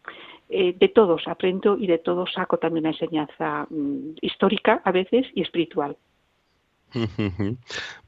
eh, 0.50 0.76
de 0.78 0.88
todos 0.89 1.28
aprendo 1.28 1.78
y 1.78 1.88
de 1.88 1.97
todos 1.97 2.34
saco 2.34 2.58
también 2.58 2.86
una 2.86 2.93
enseñanza 2.93 3.67
mm, 3.69 4.15
histórica 4.21 4.82
a 4.84 4.91
veces 4.91 5.28
y 5.36 5.41
espiritual. 5.41 5.95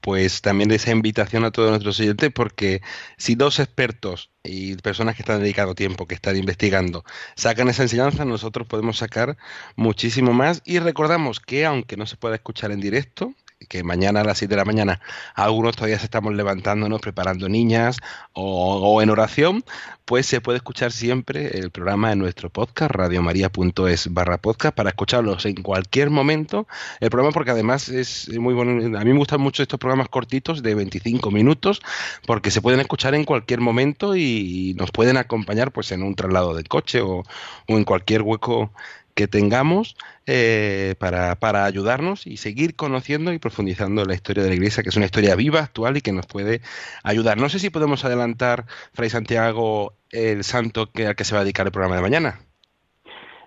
Pues 0.01 0.41
también 0.41 0.71
esa 0.71 0.91
invitación 0.91 1.45
a 1.45 1.51
todos 1.51 1.69
nuestros 1.69 1.99
oyentes, 1.99 2.31
porque 2.33 2.81
si 3.17 3.35
dos 3.35 3.59
expertos 3.59 4.31
y 4.43 4.75
personas 4.75 5.15
que 5.15 5.21
están 5.21 5.41
dedicando 5.41 5.75
tiempo, 5.75 6.07
que 6.07 6.15
están 6.15 6.35
investigando, 6.37 7.03
sacan 7.35 7.69
esa 7.69 7.83
enseñanza, 7.83 8.25
nosotros 8.25 8.67
podemos 8.67 8.97
sacar 8.97 9.37
muchísimo 9.75 10.33
más. 10.33 10.61
Y 10.65 10.79
recordamos 10.79 11.39
que 11.39 11.65
aunque 11.65 11.97
no 11.97 12.05
se 12.05 12.17
pueda 12.17 12.35
escuchar 12.35 12.71
en 12.71 12.81
directo, 12.81 13.33
que 13.67 13.83
mañana 13.83 14.21
a 14.21 14.23
las 14.23 14.37
7 14.37 14.53
de 14.53 14.57
la 14.57 14.65
mañana 14.65 14.99
algunos 15.35 15.75
todavía 15.75 15.97
estamos 15.97 16.33
levantándonos, 16.33 17.01
preparando 17.01 17.49
niñas 17.49 17.97
o, 18.33 19.01
en 19.01 19.09
oración, 19.09 19.63
pues 20.05 20.25
se 20.25 20.41
puede 20.41 20.57
escuchar 20.57 20.91
siempre 20.91 21.59
el 21.59 21.71
programa 21.71 22.11
en 22.11 22.19
nuestro 22.19 22.49
podcast, 22.49 22.91
radiomaria.es 22.91 24.13
barra 24.13 24.37
podcast, 24.37 24.75
para 24.75 24.89
escucharlos 24.89 25.45
en 25.45 25.55
cualquier 25.55 26.09
momento. 26.09 26.67
El 26.99 27.09
programa 27.09 27.31
porque 27.33 27.51
además 27.51 27.89
es 27.89 28.29
muy 28.37 28.53
bueno, 28.53 28.97
a 28.97 29.03
mí 29.03 29.11
me 29.11 29.17
gustan 29.17 29.41
mucho 29.41 29.63
estos 29.63 29.79
programas 29.79 30.09
cortitos 30.09 30.63
de 30.63 30.75
25 30.75 31.31
minutos, 31.31 31.81
porque 32.25 32.51
se 32.51 32.61
pueden 32.61 32.79
escuchar 32.79 33.15
en 33.15 33.23
cualquier 33.23 33.61
momento 33.61 34.15
y 34.15 34.75
nos 34.77 34.91
pueden 34.91 35.17
acompañar 35.17 35.71
pues 35.71 35.91
en 35.91 36.03
un 36.03 36.15
traslado 36.15 36.53
de 36.53 36.63
coche 36.63 37.01
o, 37.01 37.23
o 37.67 37.77
en 37.77 37.83
cualquier 37.83 38.21
hueco 38.21 38.71
que 39.15 39.27
tengamos 39.27 39.95
eh, 40.25 40.95
para, 40.99 41.35
para, 41.35 41.65
ayudarnos 41.65 42.25
y 42.27 42.37
seguir 42.37 42.75
conociendo 42.75 43.33
y 43.33 43.39
profundizando 43.39 44.05
la 44.05 44.13
historia 44.13 44.43
de 44.43 44.49
la 44.49 44.55
Iglesia, 44.55 44.83
que 44.83 44.89
es 44.89 44.97
una 44.97 45.05
historia 45.05 45.35
viva, 45.35 45.59
actual 45.59 45.97
y 45.97 46.01
que 46.01 46.11
nos 46.11 46.27
puede 46.27 46.61
ayudar. 47.03 47.37
No 47.37 47.49
sé 47.49 47.59
si 47.59 47.69
podemos 47.69 48.05
adelantar, 48.05 48.65
Fray 48.93 49.09
Santiago, 49.09 49.93
el 50.11 50.43
santo 50.43 50.91
que, 50.91 51.07
al 51.07 51.15
que 51.15 51.23
se 51.23 51.35
va 51.35 51.41
a 51.41 51.43
dedicar 51.43 51.65
el 51.65 51.71
programa 51.71 51.95
de 51.95 52.01
mañana. 52.01 52.39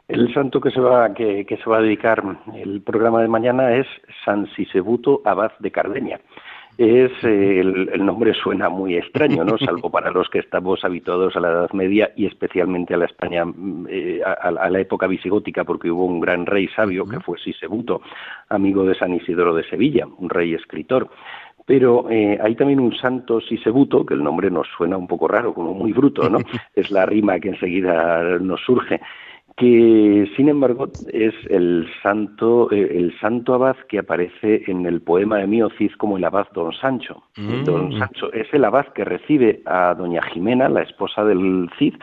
El 0.09 0.33
santo 0.33 0.61
que 0.61 0.70
se 0.70 0.81
va 0.81 1.12
que, 1.14 1.44
que 1.46 1.57
se 1.57 1.68
va 1.68 1.79
a 1.79 1.83
dedicar 1.83 2.22
el 2.55 2.81
programa 2.83 3.20
de 3.22 3.29
mañana 3.29 3.74
es 3.74 3.87
San 4.24 4.46
Sisebuto 4.55 5.20
Abad 5.24 5.50
de 5.59 5.72
Cardeña 5.72 6.20
es 6.79 7.12
el, 7.23 8.05
nombre 8.05 8.35
suena 8.35 8.69
muy 8.69 8.97
extraño, 8.97 9.45
¿no? 9.45 9.57
Salvo 9.59 9.91
para 9.91 10.11
los 10.11 10.29
que 10.29 10.39
estamos 10.39 10.85
habituados 10.85 11.35
a 11.37 11.41
la 11.41 11.49
Edad 11.49 11.71
Media 11.73 12.12
y 12.17 12.27
especialmente 12.27 12.95
a 12.95 12.99
la 12.99 13.07
España, 13.07 13.45
eh, 13.89 14.21
a, 14.25 14.71
la 14.71 14.81
época 14.81 15.07
visigótica, 15.07 15.65
porque 15.65 15.91
hubo 15.91 16.05
un 16.05 16.21
gran 16.21 16.45
rey 16.45 16.69
sabio 16.69 17.07
que 17.07 17.21
fue 17.21 17.39
Sisebuto, 17.39 18.03
amigo 18.49 18.85
de 18.85 18.95
San 18.95 19.15
Isidoro 19.15 19.55
de 19.55 19.65
Sevilla, 19.69 20.07
un 20.19 20.29
rey 20.29 20.55
escritor. 20.55 21.09
pero 21.65 22.09
eh, 22.11 22.39
hay 22.41 22.55
también 22.55 22.79
un 22.79 22.95
santo 22.97 23.41
Sisebuto, 23.41 24.05
que 24.05 24.15
el 24.15 24.23
nombre 24.23 24.51
nos 24.51 24.69
suena 24.77 24.97
un 24.97 25.07
poco 25.07 25.27
raro, 25.29 25.55
como 25.55 25.75
muy 25.75 25.93
bruto, 25.93 26.29
¿no? 26.29 26.39
es 26.75 26.91
la 26.91 27.07
rima 27.07 27.41
que 27.41 27.49
enseguida 27.49 28.39
nos 28.39 28.61
surge 28.61 29.01
que 29.57 30.31
sin 30.37 30.51
embargo 30.51 30.88
es 31.09 31.35
el 31.49 31.88
santo 32.03 32.71
eh, 32.71 32.88
el 32.99 33.19
santo 33.19 33.55
abad 33.55 33.77
que 33.88 33.99
aparece 33.99 34.64
en 34.66 34.85
el 34.85 35.01
poema 35.01 35.38
de 35.38 35.47
Mío 35.47 35.69
Cid 35.79 35.92
como 35.97 36.19
el 36.19 36.25
abad 36.25 36.47
Don 36.53 36.73
Sancho. 36.75 37.23
Mm. 37.37 37.64
Don 37.64 37.99
Sancho 37.99 38.33
es 38.33 38.53
el 38.53 38.64
abad 38.64 38.88
que 38.88 39.05
recibe 39.05 39.62
a 39.64 39.95
doña 39.95 40.21
Jimena, 40.23 40.69
la 40.69 40.83
esposa 40.83 41.25
del 41.25 41.71
Cid, 41.79 41.95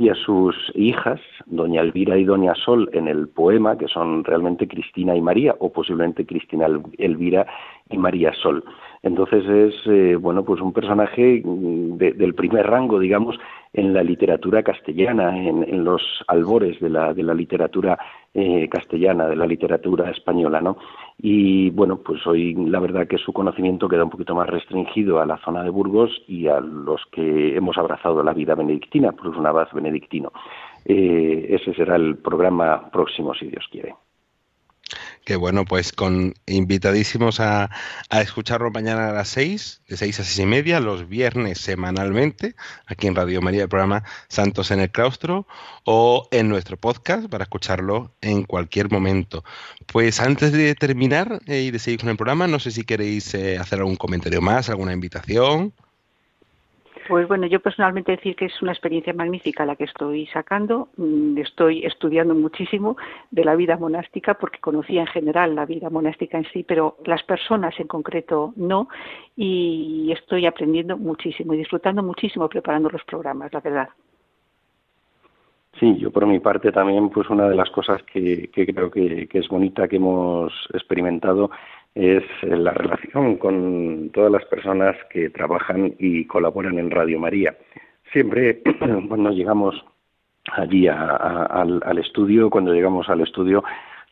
y 0.00 0.08
a 0.08 0.14
sus 0.14 0.56
hijas, 0.74 1.20
doña 1.44 1.82
Elvira 1.82 2.16
y 2.16 2.24
doña 2.24 2.54
Sol, 2.54 2.88
en 2.94 3.06
el 3.06 3.28
poema, 3.28 3.76
que 3.76 3.86
son 3.86 4.24
realmente 4.24 4.66
Cristina 4.66 5.14
y 5.14 5.20
María, 5.20 5.54
o 5.58 5.70
posiblemente 5.70 6.24
Cristina 6.24 6.66
Elvira 6.96 7.46
y 7.90 7.98
María 7.98 8.32
Sol. 8.32 8.64
Entonces 9.02 9.44
es, 9.46 9.74
eh, 9.86 10.16
bueno, 10.16 10.42
pues 10.42 10.62
un 10.62 10.72
personaje 10.72 11.42
mm, 11.44 11.98
del 11.98 12.34
primer 12.34 12.66
rango, 12.66 12.98
digamos, 12.98 13.38
en 13.72 13.94
la 13.94 14.02
literatura 14.02 14.62
castellana, 14.62 15.36
en, 15.36 15.84
los 15.84 16.02
albores 16.26 16.80
de 16.80 16.90
la, 16.90 17.14
de 17.14 17.22
la 17.22 17.34
literatura 17.34 17.98
eh, 18.34 18.68
castellana, 18.68 19.28
de 19.28 19.36
la 19.36 19.46
literatura 19.46 20.10
española, 20.10 20.60
¿no? 20.60 20.76
Y 21.18 21.70
bueno, 21.70 21.98
pues 21.98 22.26
hoy 22.26 22.54
la 22.54 22.80
verdad 22.80 23.06
que 23.06 23.18
su 23.18 23.32
conocimiento 23.32 23.88
queda 23.88 24.04
un 24.04 24.10
poquito 24.10 24.34
más 24.34 24.48
restringido 24.48 25.20
a 25.20 25.26
la 25.26 25.38
zona 25.38 25.62
de 25.62 25.70
Burgos 25.70 26.10
y 26.26 26.48
a 26.48 26.58
los 26.60 27.00
que 27.12 27.56
hemos 27.56 27.78
abrazado 27.78 28.22
la 28.22 28.32
vida 28.32 28.54
benedictina, 28.54 29.12
pues 29.12 29.36
un 29.36 29.46
abad 29.46 29.68
benedictino. 29.72 30.32
Eh, 30.84 31.46
ese 31.50 31.72
será 31.74 31.96
el 31.96 32.16
programa 32.16 32.90
próximo, 32.90 33.34
si 33.34 33.46
Dios 33.46 33.66
quiere 33.70 33.94
que 35.24 35.36
bueno, 35.36 35.64
pues 35.64 35.92
con 35.92 36.34
invitadísimos 36.46 37.40
a, 37.40 37.70
escucharlo 38.10 38.70
mañana 38.70 39.10
a 39.10 39.12
las 39.12 39.28
seis, 39.28 39.82
de 39.88 39.96
seis 39.96 40.18
a 40.20 40.24
seis 40.24 40.38
y 40.38 40.46
media, 40.46 40.80
los 40.80 41.08
viernes 41.08 41.58
semanalmente, 41.58 42.54
aquí 42.86 43.06
en 43.06 43.14
Radio 43.14 43.42
María, 43.42 43.62
el 43.62 43.68
programa 43.68 44.04
Santos 44.28 44.70
en 44.70 44.80
el 44.80 44.90
Claustro, 44.90 45.46
o 45.84 46.28
en 46.30 46.48
nuestro 46.48 46.76
podcast 46.76 47.28
para 47.28 47.44
escucharlo 47.44 48.12
en 48.20 48.44
cualquier 48.44 48.90
momento. 48.90 49.44
Pues 49.86 50.20
antes 50.20 50.52
de 50.52 50.74
terminar 50.74 51.40
eh, 51.46 51.62
y 51.62 51.70
de 51.70 51.78
seguir 51.78 52.00
con 52.00 52.08
el 52.08 52.16
programa, 52.16 52.46
no 52.46 52.58
sé 52.58 52.70
si 52.70 52.84
queréis 52.84 53.34
eh, 53.34 53.58
hacer 53.58 53.80
algún 53.80 53.96
comentario 53.96 54.40
más, 54.40 54.68
alguna 54.68 54.92
invitación. 54.92 55.72
Pues 57.10 57.26
bueno, 57.26 57.48
yo 57.48 57.58
personalmente 57.58 58.12
decir 58.12 58.36
que 58.36 58.44
es 58.44 58.62
una 58.62 58.70
experiencia 58.70 59.12
magnífica 59.12 59.66
la 59.66 59.74
que 59.74 59.82
estoy 59.82 60.26
sacando. 60.28 60.90
Mm, 60.96 61.38
estoy 61.38 61.84
estudiando 61.84 62.36
muchísimo 62.36 62.96
de 63.32 63.44
la 63.44 63.56
vida 63.56 63.76
monástica 63.76 64.34
porque 64.34 64.60
conocía 64.60 65.00
en 65.00 65.08
general 65.08 65.56
la 65.56 65.66
vida 65.66 65.90
monástica 65.90 66.38
en 66.38 66.44
sí, 66.52 66.62
pero 66.62 66.98
las 67.04 67.24
personas 67.24 67.74
en 67.80 67.88
concreto 67.88 68.52
no. 68.54 68.88
Y 69.36 70.12
estoy 70.16 70.46
aprendiendo 70.46 70.96
muchísimo 70.96 71.52
y 71.52 71.56
disfrutando 71.56 72.00
muchísimo 72.04 72.48
preparando 72.48 72.88
los 72.88 73.02
programas, 73.02 73.52
la 73.52 73.58
verdad. 73.58 73.88
Sí, 75.80 75.96
yo 75.98 76.12
por 76.12 76.26
mi 76.26 76.38
parte 76.38 76.70
también, 76.70 77.10
pues 77.10 77.28
una 77.28 77.48
de 77.48 77.56
las 77.56 77.70
cosas 77.70 78.00
que, 78.04 78.50
creo 78.52 78.88
que, 78.88 79.26
que 79.26 79.38
es 79.40 79.48
bonita 79.48 79.88
que 79.88 79.96
hemos 79.96 80.52
experimentado 80.72 81.50
es 81.94 82.22
la 82.42 82.72
relación 82.72 83.36
con 83.36 84.10
todas 84.12 84.30
las 84.30 84.44
personas 84.44 84.96
que 85.10 85.30
trabajan 85.30 85.94
y 85.98 86.24
colaboran 86.26 86.78
en 86.78 86.90
Radio 86.90 87.18
María. 87.18 87.56
Siempre 88.12 88.62
cuando 89.08 89.30
llegamos 89.30 89.84
allí 90.52 90.88
al, 90.88 91.98
estudio, 91.98 92.50
cuando 92.50 92.72
llegamos 92.72 93.08
al 93.08 93.20
estudio, 93.20 93.62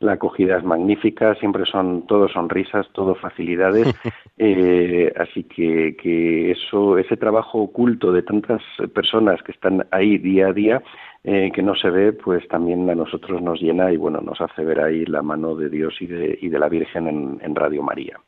la 0.00 0.12
acogida 0.12 0.58
es 0.58 0.64
magnífica, 0.64 1.34
siempre 1.36 1.64
son 1.66 2.06
todo 2.06 2.28
sonrisas, 2.28 2.86
todo 2.92 3.14
facilidades, 3.16 3.88
eh, 4.38 5.12
así 5.16 5.44
que, 5.44 5.96
que 5.96 6.52
eso, 6.52 6.98
ese 6.98 7.16
trabajo 7.16 7.58
oculto 7.58 8.12
de 8.12 8.22
tantas 8.22 8.62
personas 8.94 9.42
que 9.42 9.52
están 9.52 9.86
ahí 9.90 10.18
día 10.18 10.48
a 10.48 10.52
día, 10.52 10.82
eh, 11.24 11.50
que 11.52 11.62
no 11.62 11.74
se 11.74 11.90
ve, 11.90 12.12
pues 12.12 12.46
también 12.48 12.88
a 12.88 12.94
nosotros 12.94 13.42
nos 13.42 13.60
llena 13.60 13.92
y 13.92 13.96
bueno, 13.96 14.20
nos 14.20 14.40
hace 14.40 14.64
ver 14.64 14.80
ahí 14.80 15.04
la 15.06 15.22
mano 15.22 15.54
de 15.56 15.68
Dios 15.68 15.94
y 16.00 16.06
de, 16.06 16.38
y 16.40 16.48
de 16.48 16.58
la 16.58 16.68
Virgen 16.68 17.08
en, 17.08 17.40
en 17.42 17.54
Radio 17.54 17.82
María. 17.82 18.18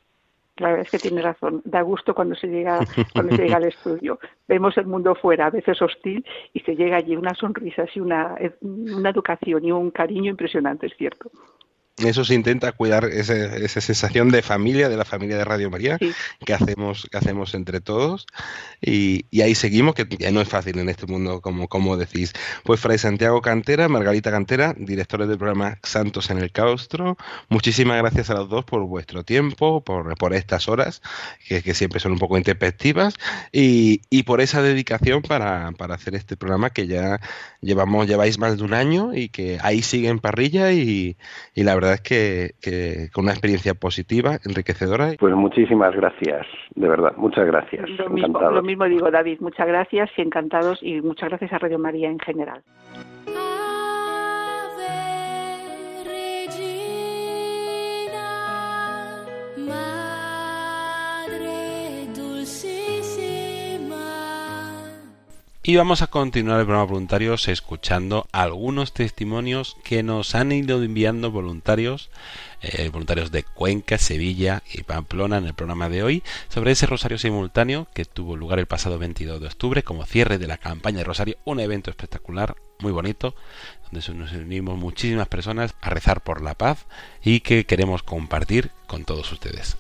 La 0.57 0.68
verdad 0.68 0.85
es 0.85 0.90
que 0.90 1.09
tiene 1.09 1.22
razón. 1.22 1.62
Da 1.64 1.81
gusto 1.81 2.14
cuando 2.14 2.35
se 2.35 2.46
llega 2.46 2.81
cuando 3.14 3.35
se 3.35 3.44
llega 3.44 3.57
al 3.57 3.64
estudio. 3.64 4.18
Vemos 4.46 4.76
el 4.76 4.87
mundo 4.87 5.14
fuera, 5.14 5.46
a 5.46 5.50
veces 5.50 5.81
hostil, 5.81 6.24
y 6.53 6.61
se 6.61 6.76
llega 6.76 6.98
allí 6.98 7.16
unas 7.16 7.38
sonrisas 7.38 7.88
y 7.94 8.00
una, 8.00 8.37
una 8.61 9.09
educación 9.09 9.64
y 9.64 9.72
un 9.72 9.90
cariño 9.90 10.31
impresionante, 10.31 10.87
es 10.87 10.96
cierto 10.96 11.31
eso 11.96 12.24
se 12.24 12.35
intenta 12.35 12.72
cuidar 12.72 13.05
esa 13.05 13.81
sensación 13.81 14.31
de 14.31 14.42
familia, 14.42 14.88
de 14.88 14.96
la 14.96 15.05
familia 15.05 15.37
de 15.37 15.44
Radio 15.44 15.70
María, 15.70 15.98
que 16.44 16.55
hacemos, 16.55 17.07
que 17.11 17.18
hacemos 17.18 17.55
entre 17.55 17.81
todos. 17.81 18.26
Y, 18.81 19.26
ahí 19.42 19.55
seguimos, 19.55 19.94
que 19.94 20.07
no 20.33 20.40
es 20.40 20.48
fácil 20.48 20.79
en 20.79 20.88
este 20.88 21.07
mundo, 21.07 21.40
como, 21.40 21.68
como 21.68 21.96
decís. 21.96 22.33
Pues 22.64 22.81
Fray 22.81 22.98
Santiago 22.98 23.42
Cantera, 23.42 23.88
Margarita 23.88 24.31
Cantera, 24.31 24.74
directores 24.76 25.29
del 25.29 25.38
programa 25.38 25.79
Santos 25.83 26.31
en 26.31 26.38
el 26.38 26.50
Claustro, 26.53 27.16
muchísimas 27.48 27.98
gracias 27.98 28.31
a 28.31 28.35
los 28.35 28.48
dos 28.48 28.64
por 28.64 28.83
vuestro 28.85 29.24
tiempo, 29.24 29.83
por, 29.83 30.16
por 30.16 30.35
estas 30.35 30.68
horas, 30.68 31.03
que, 31.46 31.62
que, 31.62 31.74
siempre 31.74 32.00
son 32.00 32.12
un 32.12 32.18
poco 32.18 32.38
intempestivas, 32.38 33.14
y, 33.53 34.03
y 34.11 34.22
por 34.24 34.40
esa 34.40 34.62
dedicación 34.62 35.22
para, 35.22 35.72
para 35.72 35.94
hacer 35.94 36.14
este 36.14 36.37
programa 36.37 36.70
que 36.70 36.87
ya 36.87 37.20
llevamos, 37.61 38.07
lleváis 38.07 38.38
más 38.38 38.57
de 38.57 38.64
un 38.64 38.74
año 38.74 39.14
y 39.14 39.29
que 39.29 39.59
ahí 39.62 39.83
sigue 39.83 40.09
en 40.09 40.18
parrilla 40.18 40.72
y, 40.72 41.16
y 41.55 41.62
la 41.62 41.74
verdad 41.74 41.89
es 41.94 42.00
que, 42.00 43.09
con 43.12 43.24
una 43.24 43.33
experiencia 43.33 43.74
positiva, 43.74 44.38
enriquecedora. 44.44 45.12
Pues 45.18 45.35
muchísimas 45.35 45.94
gracias, 45.94 46.46
de 46.74 46.88
verdad, 46.88 47.12
muchas 47.16 47.46
gracias. 47.46 47.88
Lo 47.90 48.11
mismo, 48.11 48.40
lo 48.40 48.62
mismo 48.62 48.85
digo, 48.85 49.11
David, 49.11 49.40
muchas 49.40 49.66
gracias 49.66 50.11
y 50.16 50.22
encantados 50.22 50.79
y 50.83 51.00
muchas 51.00 51.29
gracias 51.31 51.53
a 51.53 51.59
Radio 51.59 51.79
María 51.79 52.09
en 52.09 52.18
general. 52.18 52.62
Y 65.62 65.77
vamos 65.77 66.01
a 66.01 66.07
continuar 66.07 66.59
el 66.59 66.64
programa 66.64 66.90
voluntarios 66.90 67.46
escuchando 67.46 68.27
algunos 68.33 68.94
testimonios 68.94 69.77
que 69.85 70.03
nos 70.03 70.35
han 70.35 70.53
ido 70.53 70.83
enviando 70.83 71.31
voluntarios, 71.31 72.09
eh, 72.62 72.88
voluntarios 72.88 73.31
de 73.31 73.42
Cuenca, 73.42 73.99
Sevilla 73.99 74.62
y 74.73 74.85
Pamplona 74.85 75.37
en 75.37 75.44
el 75.44 75.53
programa 75.53 75.90
de 75.90 76.03
hoy, 76.03 76.23
sobre 76.49 76.70
ese 76.70 76.87
rosario 76.87 77.18
simultáneo 77.18 77.88
que 77.92 78.07
tuvo 78.07 78.37
lugar 78.37 78.59
el 78.59 78.64
pasado 78.64 78.99
22 78.99 79.38
de 79.38 79.49
octubre 79.49 79.83
como 79.83 80.07
cierre 80.07 80.38
de 80.38 80.46
la 80.46 80.57
campaña 80.57 80.99
de 80.99 81.05
Rosario, 81.05 81.37
un 81.44 81.61
evento 81.61 81.90
espectacular, 81.90 82.57
muy 82.79 82.92
bonito, 82.92 83.35
donde 83.90 84.14
nos 84.14 84.33
unimos 84.33 84.79
muchísimas 84.79 85.29
personas 85.29 85.75
a 85.83 85.90
rezar 85.90 86.23
por 86.23 86.40
la 86.40 86.55
paz 86.55 86.87
y 87.23 87.40
que 87.40 87.66
queremos 87.66 88.03
compartir 88.03 88.70
con 88.87 89.05
todos 89.05 89.31
ustedes. 89.31 89.77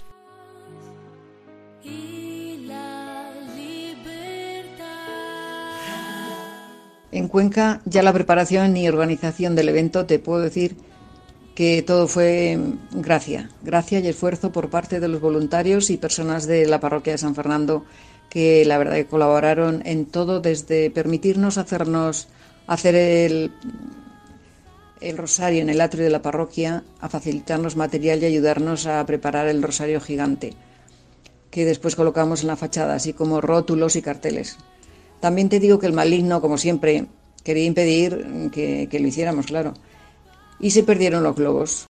En 7.12 7.28
Cuenca, 7.28 7.80
ya 7.84 8.02
la 8.02 8.12
preparación 8.12 8.76
y 8.76 8.88
organización 8.88 9.56
del 9.56 9.68
evento, 9.68 10.06
te 10.06 10.18
puedo 10.18 10.40
decir 10.40 10.76
que 11.54 11.82
todo 11.82 12.06
fue 12.06 12.58
gracia, 12.92 13.50
gracia 13.62 13.98
y 13.98 14.06
esfuerzo 14.06 14.52
por 14.52 14.70
parte 14.70 15.00
de 15.00 15.08
los 15.08 15.20
voluntarios 15.20 15.90
y 15.90 15.96
personas 15.96 16.46
de 16.46 16.66
la 16.66 16.80
parroquia 16.80 17.14
de 17.14 17.18
San 17.18 17.34
Fernando 17.34 17.84
que 18.30 18.64
la 18.64 18.78
verdad 18.78 18.94
que 18.94 19.06
colaboraron 19.06 19.82
en 19.84 20.06
todo 20.06 20.40
desde 20.40 20.90
permitirnos 20.90 21.58
hacernos 21.58 22.28
hacer 22.68 22.94
el, 22.94 23.50
el 25.00 25.18
rosario 25.18 25.60
en 25.60 25.68
el 25.68 25.80
atrio 25.80 26.04
de 26.04 26.10
la 26.10 26.22
parroquia, 26.22 26.84
a 27.00 27.08
facilitarnos 27.08 27.74
material 27.74 28.22
y 28.22 28.26
ayudarnos 28.26 28.86
a 28.86 29.04
preparar 29.04 29.48
el 29.48 29.62
rosario 29.62 30.00
gigante 30.00 30.54
que 31.50 31.64
después 31.64 31.96
colocamos 31.96 32.42
en 32.42 32.46
la 32.46 32.56
fachada, 32.56 32.94
así 32.94 33.12
como 33.12 33.40
rótulos 33.40 33.96
y 33.96 34.02
carteles. 34.02 34.56
También 35.20 35.48
te 35.48 35.60
digo 35.60 35.78
que 35.78 35.86
el 35.86 35.92
maligno, 35.92 36.40
como 36.40 36.58
siempre, 36.58 37.06
quería 37.44 37.64
impedir 37.64 38.50
que, 38.52 38.88
lo 38.98 39.06
hiciéramos, 39.06 39.46
claro. 39.46 39.74
Y 40.58 40.70
se 40.70 40.82
perdieron 40.82 41.22
los 41.22 41.36
globos. 41.36 41.86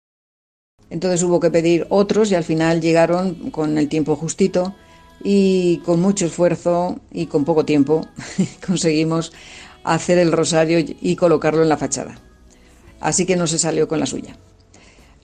Entonces 0.90 1.22
hubo 1.22 1.40
que 1.40 1.50
pedir 1.50 1.86
otros 1.88 2.30
y 2.30 2.34
al 2.34 2.44
final 2.44 2.80
llegaron 2.80 3.50
con 3.50 3.78
el 3.78 3.88
tiempo 3.88 4.16
justito 4.16 4.74
y 5.22 5.78
con 5.78 6.00
mucho 6.00 6.26
esfuerzo 6.26 7.00
y 7.10 7.26
con 7.26 7.44
poco 7.44 7.64
tiempo 7.64 8.06
conseguimos 8.66 9.32
hacer 9.82 10.18
el 10.18 10.32
rosario 10.32 10.78
y 10.78 11.16
colocarlo 11.16 11.62
en 11.62 11.68
la 11.68 11.78
fachada. 11.78 12.20
Así 13.00 13.26
que 13.26 13.36
no 13.36 13.46
se 13.46 13.58
salió 13.58 13.88
con 13.88 14.00
la 14.00 14.06
suya. 14.06 14.36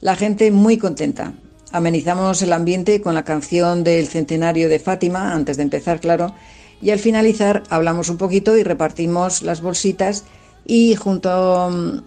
La 0.00 0.16
gente 0.16 0.50
muy 0.50 0.78
contenta. 0.78 1.34
Amenizamos 1.72 2.42
el 2.42 2.52
ambiente 2.52 3.00
con 3.00 3.14
la 3.14 3.24
canción 3.24 3.84
del 3.84 4.06
centenario 4.08 4.68
de 4.68 4.78
Fátima, 4.78 5.34
antes 5.34 5.56
de 5.56 5.62
empezar, 5.62 6.00
claro, 6.00 6.34
y 6.83 6.90
al 6.90 6.99
finalizar 6.99 7.62
hablamos 7.71 8.09
un 8.09 8.16
poquito 8.16 8.57
y 8.57 8.62
repartimos 8.62 9.43
las 9.43 9.61
bolsitas 9.61 10.25
y 10.64 10.95
junto 10.95 11.71
mm, 11.71 11.99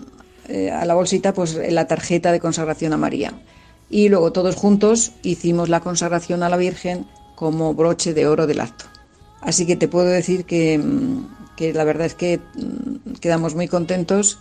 eh, 0.50 0.72
a 0.72 0.86
la 0.86 0.94
bolsita 0.94 1.34
pues 1.34 1.60
la 1.70 1.88
tarjeta 1.88 2.32
de 2.32 2.40
consagración 2.40 2.94
a 2.94 2.98
María. 2.98 3.34
Y 3.90 4.10
luego 4.10 4.32
todos 4.32 4.56
juntos 4.56 5.12
hicimos 5.22 5.70
la 5.70 5.82
consagración 5.82 6.44
a 6.44 6.50
la 6.50 6.58
Virgen 6.58 7.06
como 7.36 7.74
broche 7.74 8.14
de 8.14 8.28
oro 8.28 8.48
del 8.48 8.60
acto. 8.60 8.86
Así 9.42 9.66
que 9.66 9.76
te 9.76 9.88
puedo 9.88 10.08
decir 10.08 10.46
que, 10.46 10.78
mm, 10.78 11.56
que 11.56 11.74
la 11.74 11.84
verdad 11.84 12.08
es 12.08 12.16
que 12.16 12.40
mm, 12.40 13.14
quedamos 13.20 13.56
muy 13.56 13.68
contentos 13.68 14.40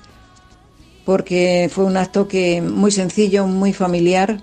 porque 1.05 1.69
fue 1.73 1.85
un 1.85 1.97
acto 1.97 2.29
que 2.29 2.63
muy 2.63 2.91
sencillo, 2.91 3.47
muy 3.47 3.73
familiar. 3.73 4.43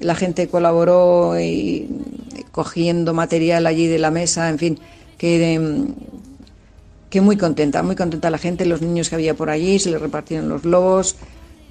La 0.00 0.14
gente 0.14 0.48
colaboró 0.48 1.38
y, 1.40 1.88
cogiendo 2.52 3.12
material 3.12 3.66
allí 3.66 3.86
de 3.86 3.98
la 3.98 4.10
mesa, 4.10 4.48
en 4.48 4.58
fin, 4.58 4.78
que, 5.18 5.58
mm, 5.58 5.86
que 7.10 7.20
muy 7.20 7.36
contenta, 7.36 7.82
muy 7.82 7.96
contenta 7.96 8.30
la 8.30 8.38
gente, 8.38 8.66
los 8.66 8.82
niños 8.82 9.08
que 9.08 9.14
había 9.14 9.34
por 9.34 9.50
allí, 9.50 9.78
se 9.78 9.90
les 9.90 10.00
repartieron 10.00 10.48
los 10.48 10.62
globos 10.62 11.16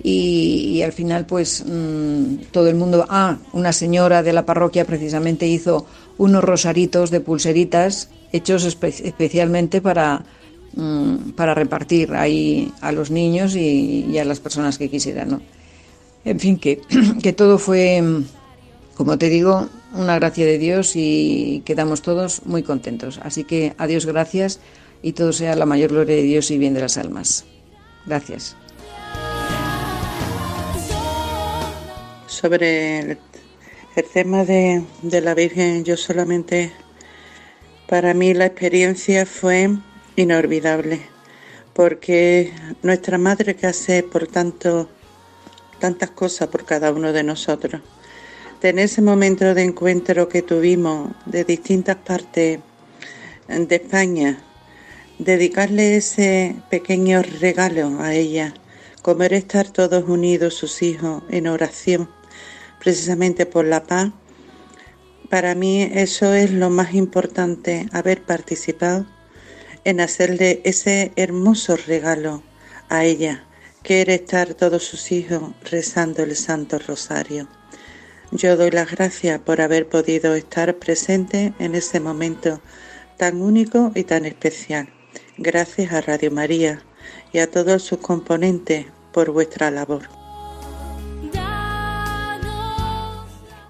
y, 0.04 0.82
al 0.84 0.92
final 0.92 1.26
pues 1.26 1.64
mm, 1.66 2.52
todo 2.52 2.68
el 2.68 2.76
mundo, 2.76 3.06
ah, 3.10 3.38
una 3.54 3.74
señora 3.74 4.24
de 4.24 4.34
la 4.34 4.46
parroquia 4.46 4.86
precisamente 4.86 5.48
hizo 5.48 5.86
unos 6.18 6.44
rosaritos 6.44 7.12
de 7.12 7.22
pulseritas 7.22 8.10
hechos 8.32 8.66
especialmente 8.66 9.82
para, 9.82 10.24
mm, 10.76 11.32
para 11.32 11.54
repartir 11.54 12.14
ahí 12.14 12.72
a 12.82 12.92
los 12.92 13.10
niños 13.12 13.56
y, 13.56 14.18
a 14.18 14.26
las 14.26 14.40
personas 14.40 14.78
que 14.78 14.90
quisieran, 14.90 15.30
¿no? 15.30 15.42
En 16.26 16.40
fin, 16.40 16.58
que, 16.58 16.82
que 17.22 17.34
todo 17.34 17.58
fue, 17.58 18.04
como 18.96 19.18
te 19.18 19.30
digo, 19.30 19.70
una 19.96 20.16
gracia 20.16 20.46
de 20.46 20.58
Dios 20.58 20.94
y 20.96 21.64
quedamos 21.66 22.02
todos 22.02 22.46
muy 22.46 22.64
contentos. 22.64 23.20
Así 23.24 23.44
que 23.44 23.74
adiós, 23.78 24.06
gracias 24.06 24.60
y 25.02 25.14
todo 25.14 25.34
sea 25.34 25.56
la 25.56 25.66
mayor 25.66 25.92
gloria 25.92 26.16
de 26.16 26.22
Dios 26.22 26.52
y 26.52 26.58
bien 26.58 26.74
de 26.74 26.82
las 26.82 26.98
almas. 26.98 27.46
Gracias. 28.06 28.56
Sobre 32.28 33.00
el, 33.00 33.18
tema 34.14 34.44
de, 34.44 34.84
de 35.02 35.22
la 35.22 35.34
Virgen, 35.34 35.86
yo 35.86 35.96
solamente, 35.96 36.72
para 37.88 38.14
mí 38.14 38.34
la 38.34 38.48
experiencia 38.48 39.26
fue 39.26 39.70
inolvidable, 40.16 41.02
porque 41.74 42.52
nuestra 42.84 43.18
madre 43.18 43.56
que 43.56 43.68
hace 43.68 44.04
por 44.04 44.28
tanto 44.28 44.90
tantas 45.80 46.12
cosas 46.12 46.50
por 46.50 46.66
cada 46.66 46.92
uno 46.92 47.14
de 47.14 47.24
nosotros. 47.24 47.82
En 48.66 48.80
ese 48.80 49.04
momento 49.04 49.54
de 49.54 49.62
encuentro 49.62 50.28
que 50.28 50.42
tuvimos 50.42 51.12
de 51.28 51.44
distintas 51.44 51.98
partes 51.98 52.60
de 53.48 53.76
España, 53.76 54.40
dedicarle 55.20 55.98
ese 55.98 56.56
pequeño 56.72 57.22
regalo 57.22 58.02
a 58.02 58.16
ella, 58.16 58.56
como 59.04 59.22
era 59.22 59.38
estar 59.38 59.70
todos 59.70 60.10
unidos, 60.10 60.56
sus 60.56 60.82
hijos, 60.82 61.22
en 61.30 61.46
oración, 61.46 62.10
precisamente 62.80 63.46
por 63.46 63.66
la 63.66 63.84
paz, 63.84 64.14
para 65.30 65.54
mí 65.54 65.84
eso 65.84 66.34
es 66.34 66.50
lo 66.50 66.72
más 66.72 66.96
importante, 66.96 67.86
haber 67.92 68.24
participado 68.24 69.06
en 69.84 70.02
hacerle 70.02 70.62
ese 70.64 71.12
hermoso 71.18 71.78
regalo 71.78 72.42
a 72.90 73.06
ella, 73.06 73.46
que 73.84 74.02
era 74.02 74.16
estar 74.16 74.56
todos 74.56 74.84
sus 74.84 75.12
hijos 75.12 75.54
rezando 75.70 76.24
el 76.24 76.36
Santo 76.36 76.80
Rosario. 76.80 77.48
Yo 78.32 78.58
doy 78.58 78.72
las 78.72 78.92
gracias 78.92 79.40
por 79.40 79.62
haber 79.62 79.88
podido 79.88 80.34
estar 80.36 80.76
presente 80.76 81.54
en 81.60 81.76
ese 81.76 82.00
momento 82.00 82.60
tan 83.18 83.42
único 83.42 83.92
y 83.96 84.04
tan 84.04 84.26
especial. 84.26 84.90
Gracias 85.38 85.94
a 85.94 86.02
Radio 86.02 86.32
María 86.32 86.82
y 87.32 87.40
a 87.40 87.50
todos 87.50 87.84
sus 87.84 88.00
componentes 88.00 88.88
por 89.14 89.32
vuestra 89.32 89.72
labor. 89.72 90.04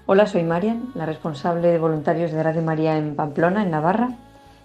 Hola, 0.08 0.26
soy 0.26 0.44
Marian, 0.44 0.92
la 0.94 1.04
responsable 1.04 1.68
de 1.68 1.78
voluntarios 1.78 2.30
de 2.30 2.42
Radio 2.42 2.62
María 2.62 2.96
en 2.96 3.16
Pamplona, 3.16 3.64
en 3.64 3.72
Navarra, 3.72 4.10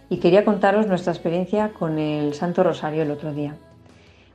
y 0.07 0.17
quería 0.17 0.45
contaros 0.45 0.85
nuestra 0.85 1.13
experiencia 1.13 1.69
con 1.69 1.97
el 1.97 2.35
Santo 2.35 2.63
Rosario 2.63 3.01
el 3.01 3.09
otro 3.09 3.33
día. 3.33 3.55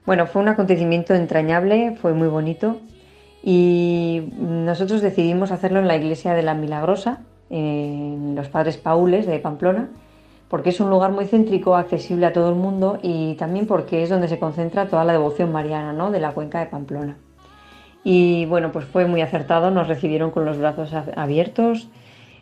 Bueno, 0.05 0.27
fue 0.27 0.43
un 0.43 0.49
acontecimiento 0.49 1.15
entrañable, 1.15 1.97
fue 2.03 2.13
muy 2.13 2.27
bonito, 2.27 2.81
y 3.49 4.33
nosotros 4.41 5.03
decidimos 5.03 5.53
hacerlo 5.53 5.79
en 5.79 5.87
la 5.87 5.95
iglesia 5.95 6.35
de 6.35 6.43
la 6.43 6.55
Milagrosa, 6.55 7.21
en 7.49 8.35
los 8.35 8.49
Padres 8.49 8.77
Paules 8.77 9.25
de 9.25 9.39
Pamplona, 9.39 9.89
porque 10.49 10.71
es 10.71 10.81
un 10.81 10.91
lugar 10.91 11.13
muy 11.13 11.27
céntrico, 11.27 11.77
accesible 11.77 12.27
a 12.27 12.33
todo 12.33 12.49
el 12.49 12.57
mundo 12.57 12.99
y 13.05 13.35
también 13.35 13.69
porque 13.69 14.03
es 14.03 14.11
donde 14.11 14.27
se 14.27 14.41
concentra 14.41 14.89
toda 14.89 15.05
la 15.05 15.13
devoción 15.13 15.53
mariana 15.53 15.93
¿no? 15.93 16.11
de 16.11 16.19
la 16.19 16.33
cuenca 16.33 16.59
de 16.59 16.67
Pamplona. 16.67 17.19
Y 18.03 18.47
bueno, 18.47 18.73
pues 18.73 18.85
fue 18.85 19.07
muy 19.07 19.21
acertado, 19.21 19.71
nos 19.71 19.87
recibieron 19.87 20.33
con 20.33 20.45
los 20.45 20.59
brazos 20.59 20.93
abiertos. 21.15 21.89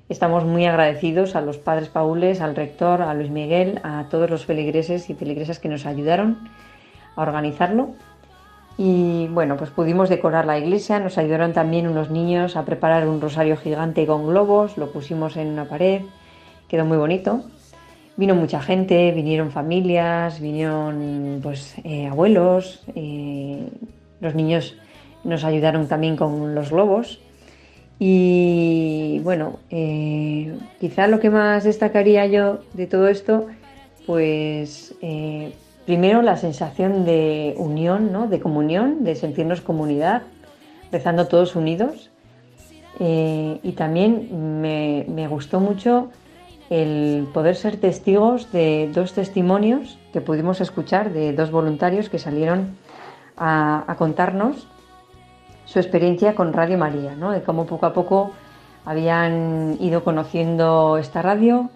Estamos 0.08 0.46
muy 0.46 0.64
agradecidos 0.64 1.36
a 1.36 1.42
los 1.42 1.58
padres 1.58 1.90
paules, 1.90 2.40
al 2.40 2.56
rector, 2.56 3.02
a 3.02 3.12
Luis 3.12 3.28
Miguel, 3.28 3.78
a 3.82 4.06
todos 4.08 4.30
los 4.30 4.46
feligreses 4.46 5.10
y 5.10 5.14
feligresas 5.14 5.58
que 5.58 5.68
nos 5.68 5.84
ayudaron 5.84 6.48
a 7.14 7.20
organizarlo. 7.20 7.90
Y 8.76 9.28
bueno, 9.28 9.56
pues 9.56 9.70
pudimos 9.70 10.08
decorar 10.08 10.46
la 10.46 10.58
iglesia, 10.58 10.98
nos 10.98 11.16
ayudaron 11.16 11.52
también 11.52 11.86
unos 11.86 12.10
niños 12.10 12.56
a 12.56 12.64
preparar 12.64 13.06
un 13.06 13.20
rosario 13.20 13.56
gigante 13.56 14.04
con 14.06 14.26
globos, 14.26 14.76
lo 14.76 14.90
pusimos 14.90 15.36
en 15.36 15.48
una 15.48 15.66
pared, 15.66 16.02
quedó 16.68 16.84
muy 16.84 16.96
bonito. 16.96 17.44
Vino 18.16 18.34
mucha 18.34 18.60
gente, 18.60 19.10
vinieron 19.12 19.50
familias, 19.50 20.40
vinieron 20.40 21.40
pues 21.42 21.74
eh, 21.84 22.06
abuelos, 22.06 22.84
eh, 22.94 23.68
los 24.20 24.34
niños 24.34 24.76
nos 25.24 25.44
ayudaron 25.44 25.88
también 25.88 26.16
con 26.16 26.54
los 26.54 26.70
globos. 26.70 27.20
Y 27.98 29.20
bueno, 29.22 29.58
eh, 29.70 30.56
quizá 30.80 31.06
lo 31.06 31.20
que 31.20 31.30
más 31.30 31.64
destacaría 31.64 32.26
yo 32.26 32.58
de 32.72 32.86
todo 32.86 33.08
esto, 33.08 33.46
pues 34.06 34.94
primero 35.86 36.22
la 36.22 36.36
sensación 36.36 37.04
de 37.04 37.54
unión, 37.58 38.12
¿no? 38.12 38.26
de 38.26 38.40
comunión, 38.40 39.04
de 39.04 39.14
sentirnos 39.14 39.60
comunidad, 39.60 40.22
rezando 40.90 41.26
todos 41.26 41.56
unidos. 41.56 42.10
y 42.98 43.72
también 43.76 44.60
me, 44.60 45.26
gustó 45.28 45.60
mucho 45.60 46.10
el 46.70 47.26
poder 47.34 47.56
ser 47.56 47.76
testigos 47.76 48.50
de 48.52 48.90
dos 48.94 49.12
testimonios 49.12 49.98
que 50.12 50.20
pudimos 50.20 50.60
escuchar 50.60 51.12
de 51.12 51.32
dos 51.32 51.50
voluntarios 51.50 52.08
que 52.08 52.18
salieron 52.18 52.76
a, 53.36 53.94
contarnos 53.98 54.68
su 55.64 55.78
experiencia 55.78 56.34
con 56.34 56.52
Radio 56.52 56.78
María, 56.78 57.16
¿no? 57.16 57.32
de 57.32 57.42
cómo 57.42 57.66
poco 57.66 57.86
a 57.86 57.92
poco 57.92 58.30
habían 58.84 59.76
ido 59.80 60.04
conociendo 60.04 60.98
esta 60.98 61.20
radio 61.22 61.70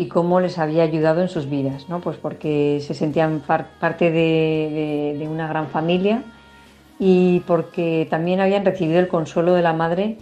y 0.00 0.08
cómo 0.08 0.40
les 0.40 0.58
había 0.58 0.82
ayudado 0.82 1.20
en 1.20 1.28
sus 1.28 1.50
vidas, 1.50 1.90
¿no? 1.90 2.00
pues 2.00 2.16
porque 2.16 2.80
se 2.80 2.94
sentían 2.94 3.40
parte 3.40 4.10
de, 4.10 5.28
una 5.30 5.46
gran 5.46 5.68
familia 5.68 6.22
y 6.98 7.40
porque 7.40 8.06
también 8.08 8.40
habían 8.40 8.64
recibido 8.64 8.98
el 8.98 9.08
consuelo 9.08 9.52
de 9.52 9.60
la 9.60 9.74
madre 9.74 10.16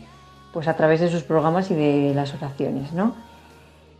pues 0.53 0.67
a 0.67 0.75
través 0.75 0.99
de 0.99 1.09
sus 1.09 1.23
programas 1.23 1.71
y 1.71 1.77
de 1.77 2.13
las 2.13 2.35
oraciones. 2.35 2.93
¿no? 2.93 3.15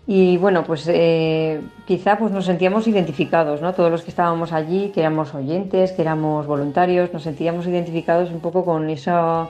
Y 0.05 0.37
bueno, 0.39 0.65
pues 0.65 0.89
eh, 0.89 1.61
quizá 1.87 2.19
pues 2.19 2.33
nos 2.33 2.47
sentíamos 2.47 2.89
identificados, 2.89 3.63
¿no? 3.63 3.73
Todos 3.73 3.93
los 3.93 4.03
que 4.03 4.11
estábamos 4.11 4.53
allí, 4.53 4.91
que 4.93 4.99
éramos 4.99 5.33
oyentes, 5.33 5.93
que 5.93 6.03
éramos 6.03 6.49
voluntarios, 6.49 7.13
nos 7.13 7.23
sentíamos 7.23 7.69
identificados 7.69 8.33
un 8.33 8.41
poco 8.41 8.65
con 8.65 8.91
esa, 8.91 9.49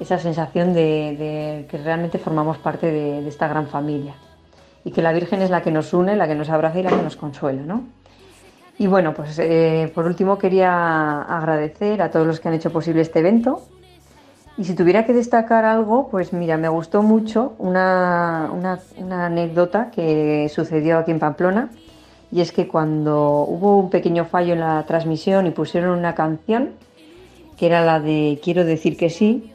esa 0.00 0.18
sensación 0.18 0.74
de, 0.74 1.66
que 1.70 1.78
realmente 1.78 2.18
formamos 2.18 2.58
parte 2.58 2.92
de, 2.92 3.26
esta 3.26 3.48
gran 3.48 3.68
familia. 3.68 4.14
Y 4.84 4.90
que 4.90 5.02
la 5.02 5.12
Virgen 5.12 5.42
es 5.42 5.50
la 5.50 5.62
que 5.62 5.70
nos 5.70 5.92
une, 5.92 6.16
la 6.16 6.26
que 6.26 6.34
nos 6.34 6.50
abraza 6.50 6.80
y 6.80 6.82
la 6.82 6.90
que 6.90 7.02
nos 7.02 7.16
consuela, 7.16 7.62
¿no? 7.62 7.84
Y 8.78 8.86
bueno, 8.86 9.14
pues 9.14 9.38
eh, 9.38 9.90
por 9.94 10.06
último 10.06 10.38
quería 10.38 11.22
agradecer 11.22 12.02
a 12.02 12.10
todos 12.10 12.26
los 12.26 12.40
que 12.40 12.48
han 12.48 12.54
hecho 12.54 12.72
posible 12.72 13.02
este 13.02 13.20
evento, 13.20 13.62
y 14.58 14.64
si 14.64 14.74
tuviera 14.74 15.06
que 15.06 15.14
destacar 15.14 15.64
algo, 15.64 16.08
pues 16.08 16.32
mira, 16.32 16.58
me 16.58 16.68
gustó 16.68 17.02
mucho 17.02 17.54
una, 17.58 18.50
anécdota 19.10 19.90
que 19.90 20.50
sucedió 20.54 20.98
aquí 20.98 21.10
en 21.10 21.18
Pamplona. 21.18 21.70
Y 22.30 22.40
es 22.40 22.52
que 22.52 22.68
cuando 22.68 23.44
hubo 23.48 23.78
un 23.78 23.90
pequeño 23.90 24.24
fallo 24.24 24.52
en 24.52 24.60
la 24.60 24.84
transmisión 24.86 25.46
y 25.46 25.50
pusieron 25.50 25.98
una 25.98 26.14
canción, 26.14 26.70
que 27.56 27.66
era 27.66 27.84
la 27.84 28.00
de 28.00 28.40
Quiero 28.42 28.64
decir 28.64 28.96
que 28.96 29.10
sí, 29.10 29.51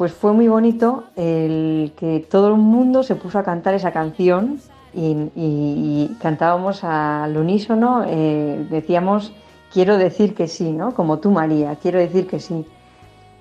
pues 0.00 0.14
fue 0.14 0.32
muy 0.32 0.48
bonito 0.48 1.04
el 1.14 1.92
que 1.94 2.26
todo 2.30 2.48
el 2.48 2.54
mundo 2.54 3.02
se 3.02 3.16
puso 3.16 3.38
a 3.38 3.42
cantar 3.42 3.74
esa 3.74 3.92
canción 3.92 4.58
y, 4.94 6.16
cantábamos 6.22 6.84
al 6.84 7.36
unísono, 7.36 8.04
eh, 8.06 8.66
decíamos 8.70 9.34
quiero 9.70 9.98
decir 9.98 10.34
que 10.34 10.48
sí, 10.48 10.72
¿no? 10.72 10.94
Como 10.94 11.18
tú 11.18 11.30
María, 11.30 11.76
quiero 11.82 11.98
decir 11.98 12.26
que 12.26 12.40
sí. 12.40 12.64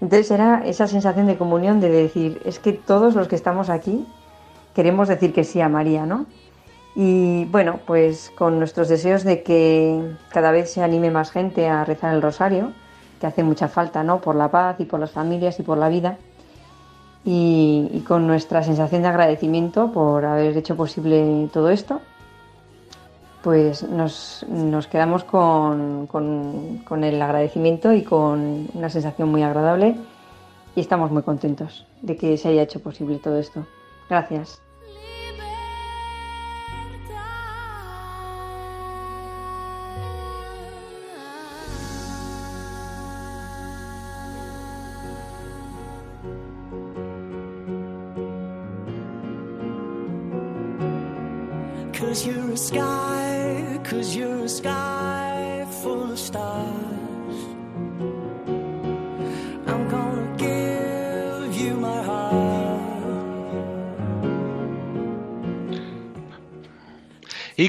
Entonces 0.02 0.32
era 0.32 0.64
esa 0.66 0.88
sensación 0.88 1.28
de 1.28 1.38
comunión 1.38 1.80
de 1.80 1.88
decir, 1.88 2.42
es 2.44 2.60
que 2.60 2.74
todos 2.74 3.16
los 3.16 3.30
que 3.30 3.38
estamos 3.38 3.70
aquí 3.70 4.06
queremos 4.76 5.08
decir 5.08 5.32
que 5.32 5.46
sí 5.46 5.62
a 5.62 5.70
María, 5.70 6.06
¿no? 6.06 6.26
Y 6.94 7.46
bueno, 7.46 7.80
pues 7.88 8.34
con 8.38 8.60
nuestros 8.60 8.90
deseos 8.90 9.24
de 9.24 9.44
que 9.44 10.14
cada 10.28 10.52
vez 10.52 10.74
se 10.74 10.84
anime 10.84 11.10
más 11.10 11.32
gente 11.32 11.70
a 11.70 11.86
rezar 11.86 12.14
el 12.14 12.22
rosario, 12.22 12.74
que 13.22 13.28
hace 13.28 13.44
mucha 13.44 13.70
falta, 13.70 14.04
¿no? 14.04 14.20
Por 14.20 14.36
la 14.36 14.52
paz 14.52 14.76
y 14.80 14.84
por 14.84 15.00
las 15.00 15.12
familias 15.12 15.58
y 15.62 15.64
por 15.64 15.78
la 15.78 15.88
vida. 15.88 16.18
Y, 17.26 18.04
con 18.08 18.28
nuestra 18.28 18.64
sensación 18.64 19.02
de 19.02 19.10
agradecimiento 19.10 19.92
por 19.92 20.26
haber 20.26 20.56
hecho 20.58 20.76
posible 20.76 21.50
todo 21.52 21.70
esto, 21.70 22.02
pues 23.44 23.84
nos, 23.84 24.46
quedamos 24.92 25.24
con, 25.24 26.08
con 26.08 27.04
el 27.04 27.22
agradecimiento 27.22 27.94
y 27.94 28.04
con 28.04 28.68
una 28.74 28.90
sensación 28.90 29.30
muy 29.30 29.44
agradable 29.44 29.96
y 30.76 30.82
estamos 30.82 31.12
muy 31.12 31.24
contentos 31.24 31.86
de 32.02 32.16
que 32.16 32.38
se 32.38 32.50
haya 32.50 32.64
hecho 32.64 32.80
posible 32.82 33.20
todo 33.20 33.38
esto. 33.38 33.66
Gracias. 34.10 34.62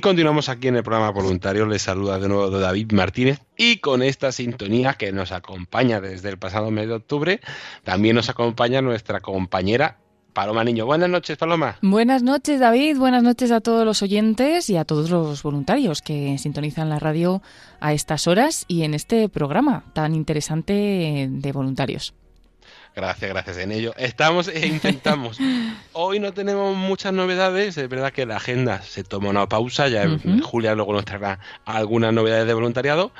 Continuamos 0.00 0.48
aquí 0.48 0.68
en 0.68 0.76
el 0.76 0.82
programa 0.82 1.10
voluntario. 1.10 1.66
Les 1.66 1.82
saluda 1.82 2.18
de 2.18 2.28
nuevo 2.28 2.48
David 2.50 2.92
Martínez 2.92 3.40
y 3.56 3.78
con 3.78 4.02
esta 4.02 4.32
sintonía 4.32 4.94
que 4.94 5.12
nos 5.12 5.30
acompaña 5.30 6.00
desde 6.00 6.30
el 6.30 6.38
pasado 6.38 6.70
mes 6.70 6.88
de 6.88 6.94
octubre, 6.94 7.40
también 7.84 8.16
nos 8.16 8.30
acompaña 8.30 8.80
nuestra 8.80 9.20
compañera 9.20 9.98
Paloma 10.32 10.64
Niño. 10.64 10.86
Buenas 10.86 11.10
noches, 11.10 11.36
Paloma. 11.36 11.76
Buenas 11.82 12.22
noches, 12.22 12.60
David. 12.60 12.96
Buenas 12.96 13.22
noches 13.22 13.50
a 13.50 13.60
todos 13.60 13.84
los 13.84 14.02
oyentes 14.02 14.70
y 14.70 14.76
a 14.76 14.84
todos 14.84 15.10
los 15.10 15.42
voluntarios 15.42 16.00
que 16.00 16.38
sintonizan 16.38 16.88
la 16.88 16.98
radio 16.98 17.42
a 17.80 17.92
estas 17.92 18.26
horas 18.26 18.64
y 18.68 18.82
en 18.84 18.94
este 18.94 19.28
programa 19.28 19.84
tan 19.92 20.14
interesante 20.14 21.28
de 21.30 21.52
voluntarios. 21.52 22.14
Gracias, 22.94 23.30
gracias 23.30 23.58
en 23.58 23.72
ello. 23.72 23.94
Estamos 23.96 24.48
e 24.48 24.66
intentamos. 24.66 25.38
Hoy 25.92 26.18
no 26.18 26.32
tenemos 26.32 26.76
muchas 26.76 27.12
novedades, 27.12 27.76
es 27.76 27.88
verdad 27.88 28.12
que 28.12 28.26
la 28.26 28.36
agenda 28.36 28.82
se 28.82 29.04
toma 29.04 29.30
una 29.30 29.48
pausa, 29.48 29.88
ya 29.88 30.06
Julia 30.42 30.74
luego 30.74 30.92
nos 30.92 31.04
traerá 31.04 31.38
algunas 31.64 32.12
novedades 32.12 32.46
de 32.46 32.54
voluntariado, 32.54 33.12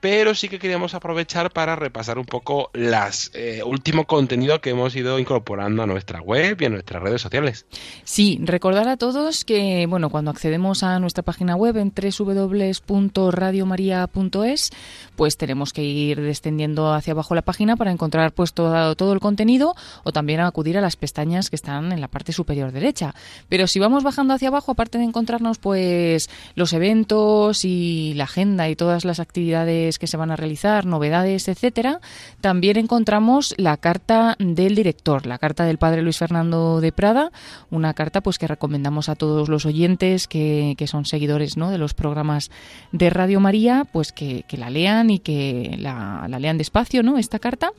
pero 0.00 0.34
sí 0.34 0.48
que 0.48 0.58
queríamos 0.58 0.94
aprovechar 0.94 1.50
para 1.50 1.76
repasar 1.76 2.18
un 2.18 2.24
poco 2.24 2.70
las 2.72 3.30
eh, 3.34 3.62
último 3.64 4.06
contenido 4.06 4.60
que 4.60 4.70
hemos 4.70 4.94
ido 4.94 5.18
incorporando 5.18 5.82
a 5.82 5.86
nuestra 5.86 6.20
web 6.20 6.56
y 6.60 6.66
a 6.66 6.68
nuestras 6.68 7.02
redes 7.02 7.20
sociales. 7.20 7.66
Sí, 8.04 8.38
recordar 8.42 8.88
a 8.88 8.96
todos 8.96 9.44
que 9.44 9.86
bueno, 9.88 10.10
cuando 10.10 10.30
accedemos 10.30 10.82
a 10.82 10.98
nuestra 11.00 11.22
página 11.22 11.56
web 11.56 11.76
en 11.76 11.92
www.radiomaria.es, 11.92 14.70
pues 15.16 15.36
tenemos 15.36 15.72
que 15.72 15.82
ir 15.82 16.20
descendiendo 16.20 16.92
hacia 16.92 17.12
abajo 17.12 17.34
la 17.34 17.42
página 17.42 17.76
para 17.76 17.90
encontrar 17.90 18.32
pues 18.32 18.52
todo, 18.52 18.94
todo 18.94 19.12
el 19.12 19.20
contenido 19.20 19.74
o 20.04 20.12
también 20.12 20.40
acudir 20.40 20.78
a 20.78 20.80
las 20.80 20.96
pestañas 20.96 21.50
que 21.50 21.56
están 21.56 21.92
en 21.92 22.00
la 22.00 22.08
parte 22.08 22.32
superior 22.32 22.72
derecha. 22.72 23.14
Pero 23.48 23.66
si 23.66 23.80
vamos 23.80 24.04
bajando 24.04 24.34
hacia 24.34 24.48
abajo, 24.48 24.72
aparte 24.72 24.98
de 24.98 25.04
encontrarnos 25.04 25.58
pues 25.58 26.30
los 26.54 26.72
eventos 26.72 27.64
y 27.64 28.14
la 28.14 28.24
agenda 28.24 28.68
y 28.68 28.76
todas 28.76 29.04
las 29.04 29.20
actividades 29.20 29.87
que 29.96 30.08
se 30.08 30.16
van 30.16 30.30
a 30.30 30.36
realizar, 30.36 30.84
novedades, 30.84 31.48
etcétera, 31.48 32.00
también 32.40 32.76
encontramos 32.76 33.54
la 33.56 33.76
carta 33.76 34.36
del 34.38 34.74
director, 34.74 35.24
la 35.24 35.38
carta 35.38 35.64
del 35.64 35.78
padre 35.78 36.02
Luis 36.02 36.18
Fernando 36.18 36.80
de 36.80 36.92
Prada, 36.92 37.30
una 37.70 37.94
carta 37.94 38.20
pues 38.20 38.38
que 38.38 38.48
recomendamos 38.48 39.08
a 39.08 39.14
todos 39.14 39.48
los 39.48 39.64
oyentes 39.64 40.26
que, 40.26 40.76
son 40.88 41.04
seguidores 41.04 41.56
¿no? 41.56 41.70
de 41.70 41.78
los 41.78 41.94
programas 41.94 42.50
de 42.92 43.10
Radio 43.10 43.40
María, 43.40 43.86
pues 43.92 44.12
que, 44.12 44.44
la 44.58 44.70
lean 44.70 45.10
y 45.10 45.20
que 45.20 45.76
la, 45.78 46.26
lean 46.38 46.58
despacio, 46.58 47.02
¿no? 47.02 47.18
Esta 47.18 47.38
carta, 47.38 47.70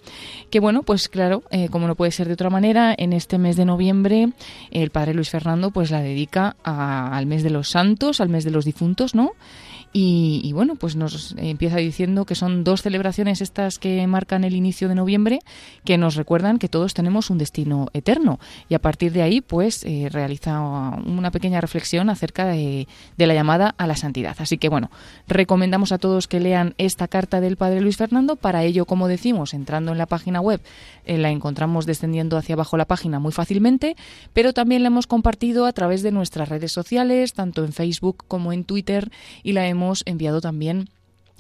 que 0.50 0.60
bueno, 0.60 0.84
pues 0.84 1.10
claro, 1.10 1.44
eh, 1.52 1.68
como 1.70 1.88
no 1.88 1.96
puede 1.96 2.12
ser 2.12 2.28
de 2.28 2.34
otra 2.34 2.50
manera, 2.50 2.96
en 2.98 3.12
este 3.12 3.38
mes 3.38 3.58
de 3.58 3.66
noviembre 3.66 4.30
el 4.72 4.92
padre 4.92 5.14
Luis 5.14 5.30
Fernando 5.30 5.72
pues 5.72 5.92
la 5.92 6.02
dedica 6.02 6.56
al 6.64 7.26
mes 7.26 7.44
de 7.44 7.50
los 7.50 7.70
santos, 7.70 8.22
al 8.22 8.30
mes 8.30 8.44
de 8.44 8.52
los 8.52 8.66
difuntos, 8.66 9.16
¿no? 9.16 9.34
Y, 9.92 10.52
bueno, 10.54 10.76
pues 10.76 10.96
nos 10.96 11.34
empieza 11.38 11.78
diciendo 11.78 12.26
que 12.26 12.36
son 12.36 12.64
dos 12.64 12.84
celebraciones 12.84 13.42
estas 13.42 13.80
que 13.80 14.06
marcan 14.06 14.44
el 14.44 14.56
inicio 14.56 14.88
de 14.88 14.94
noviembre 14.94 15.40
que 15.84 15.98
nos 15.98 16.16
recuerdan 16.16 16.60
que 16.60 16.70
todos 16.70 16.94
tenemos 16.94 17.32
un 17.32 17.40
destino 17.40 17.88
eterno. 17.94 18.40
Y 18.70 18.76
a 18.76 18.80
partir 18.80 19.12
de 19.14 19.24
ahí, 19.24 19.42
pues 19.42 19.84
eh, 19.86 20.08
realiza 20.12 20.60
una 20.62 21.32
pequeña 21.32 21.60
reflexión 21.60 22.12
acerca 22.12 22.46
de, 22.46 22.88
la 23.18 23.34
llamada 23.34 23.74
a 23.80 23.88
la 23.88 23.96
santidad. 23.96 24.36
Así 24.38 24.60
que 24.60 24.70
bueno, 24.70 24.92
recomendamos 25.28 25.92
a 25.92 25.98
todos 25.98 26.28
que 26.28 26.40
lean 26.40 26.76
esta 26.78 27.08
carta 27.08 27.42
del 27.42 27.58
Padre 27.58 27.82
Luis 27.82 27.98
Fernando. 27.98 28.36
Para 28.36 28.64
ello, 28.64 28.86
como 28.86 29.08
decimos, 29.08 29.56
entrando 29.56 29.92
en 29.92 29.98
la 29.98 30.06
página 30.06 30.40
web, 30.40 30.62
eh, 31.06 31.18
la 31.18 31.32
encontramos 31.32 31.88
descendiendo 31.88 32.38
hacia 32.38 32.54
abajo 32.54 32.78
la 32.78 32.86
página 32.86 33.18
muy 33.18 33.32
fácilmente, 33.32 33.96
pero 34.34 34.54
también 34.54 34.84
la 34.84 34.88
hemos 34.88 35.08
compartido 35.08 35.66
a 35.66 35.74
través 35.74 36.04
de 36.04 36.12
nuestras 36.12 36.48
redes 36.48 36.72
sociales, 36.72 37.34
tanto 37.34 37.66
en 37.66 37.74
Facebook 37.74 38.24
como 38.28 38.54
en 38.54 38.66
Twitter, 38.66 39.12
y 39.42 39.54
la 39.54 39.68
hemos 39.68 39.79
hemos 39.80 40.04
enviado 40.06 40.42
también 40.42 40.90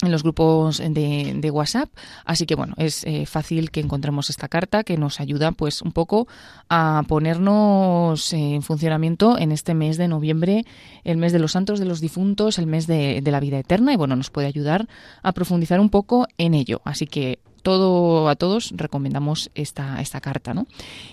en 0.02 0.14
los 0.14 0.24
grupos 0.24 0.78
de, 0.78 1.52
WhatsApp. 1.52 1.90
Así 2.24 2.46
que 2.46 2.56
bueno, 2.56 2.74
es 2.78 3.04
eh, 3.04 3.26
fácil 3.26 3.70
que 3.70 3.82
encontremos 3.82 4.30
esta 4.30 4.48
carta 4.48 4.86
que 4.86 4.98
nos 4.98 5.20
ayuda 5.20 5.52
pues 5.52 5.82
un 5.82 5.92
poco 5.92 6.26
a 6.70 7.04
ponernos 7.06 8.32
en 8.32 8.62
funcionamiento 8.62 9.38
en 9.38 9.52
este 9.52 9.74
mes 9.74 9.98
de 9.98 10.08
noviembre, 10.08 10.66
el 11.04 11.18
mes 11.18 11.34
de 11.34 11.40
los 11.40 11.52
santos 11.52 11.80
de 11.80 11.86
los 11.86 12.00
difuntos, 12.00 12.60
el 12.60 12.68
mes 12.68 12.88
de, 12.88 13.20
de 13.22 13.32
la 13.32 13.42
vida 13.42 13.60
eterna 13.60 13.92
y 13.92 13.98
bueno, 13.98 14.16
nos 14.16 14.30
puede 14.30 14.48
ayudar 14.48 14.88
a 15.22 15.34
profundizar 15.34 15.82
un 15.82 15.90
poco 15.90 16.28
en 16.38 16.54
ello. 16.54 16.80
Así 16.86 17.06
que 17.06 17.40
todo 17.62 18.30
a 18.30 18.36
todos 18.36 18.72
recomendamos 18.76 19.52
esta, 19.56 20.02
esta 20.02 20.22
carta, 20.22 20.54
¿no? 20.54 20.66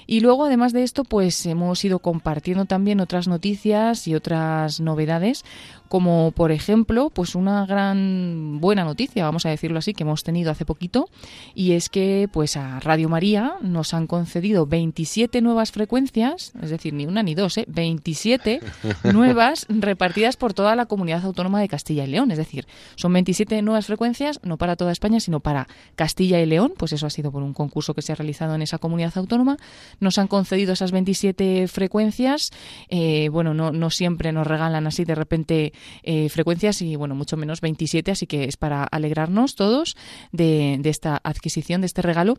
Y 0.07 0.21
luego, 0.21 0.45
además 0.45 0.73
de 0.73 0.83
esto, 0.83 1.05
pues 1.05 1.45
hemos 1.47 1.85
ido 1.85 1.99
compartiendo 1.99 2.65
también 2.65 3.01
otras 3.01 3.29
noticias 3.29 4.07
y 4.09 4.15
otras 4.15 4.81
novedades, 4.81 5.45
como 5.89 6.33
por 6.33 6.53
ejemplo, 6.53 7.11
pues 7.11 7.35
una 7.35 7.67
gran 7.67 8.61
buena 8.61 8.85
noticia, 8.85 9.25
vamos 9.25 9.47
a 9.47 9.51
decirlo 9.51 9.79
así, 9.79 9.93
que 9.93 10.03
hemos 10.03 10.23
tenido 10.23 10.51
hace 10.51 10.65
poquito, 10.65 11.09
y 11.55 11.73
es 11.73 11.89
que 11.89 12.29
pues 12.33 12.57
a 12.57 12.81
Radio 12.81 13.09
María 13.09 13.55
nos 13.63 13.95
han 13.95 14.07
concedido 14.07 14.67
27 14.67 15.41
nuevas 15.41 15.73
frecuencias, 15.73 16.53
es 16.63 16.71
decir, 16.71 16.93
ni 16.93 17.07
una 17.07 17.23
ni 17.23 17.35
dos, 17.35 17.59
¿eh? 17.59 17.65
27 17.69 18.61
nuevas 19.13 19.67
repartidas 19.69 20.37
por 20.37 20.55
toda 20.55 20.77
la 20.77 20.87
comunidad 20.87 21.25
autónoma 21.25 21.61
de 21.61 21.69
Castilla 21.69 22.05
y 22.05 22.09
León, 22.09 22.31
es 22.31 22.39
decir, 22.39 22.67
son 22.97 23.13
27 23.13 23.63
nuevas 23.63 23.87
frecuencias, 23.87 24.41
no 24.43 24.57
para 24.57 24.77
toda 24.77 24.93
España, 24.93 25.21
sino 25.21 25.41
para 25.41 25.69
Castilla 25.95 26.41
y 26.41 26.47
León, 26.47 26.75
pues 26.77 26.93
eso 26.93 27.07
ha 27.07 27.11
sido 27.11 27.33
por 27.33 27.43
un 27.43 27.53
concurso 27.53 27.95
que 27.95 28.03
se 28.03 28.13
ha 28.13 28.15
realizado 28.15 28.55
en 28.55 28.63
esa 28.63 28.79
comunidad 28.79 29.13
autónoma. 29.17 29.57
Nos 30.01 30.19
han 30.19 30.29
concedido 30.29 30.73
esas 30.73 30.93
27 30.93 31.69
frecuencias. 31.69 32.51
Eh, 32.89 33.29
bueno, 33.31 33.55
no, 33.55 33.73
no 33.73 33.91
siempre 33.91 34.33
nos 34.33 34.47
regalan 34.47 34.87
así 34.87 35.05
de 35.05 35.15
repente 35.15 35.73
eh, 36.03 36.29
frecuencias 36.29 36.83
y, 36.83 36.97
bueno, 36.97 37.15
mucho 37.15 37.37
menos 37.37 37.61
27, 37.61 38.11
así 38.11 38.27
que 38.27 38.45
es 38.45 38.57
para 38.57 38.85
alegrarnos 38.85 39.55
todos 39.55 39.97
de, 40.33 40.79
de 40.81 40.91
esta 40.91 41.21
adquisición, 41.23 41.81
de 41.81 41.87
este 41.87 42.03
regalo 42.03 42.39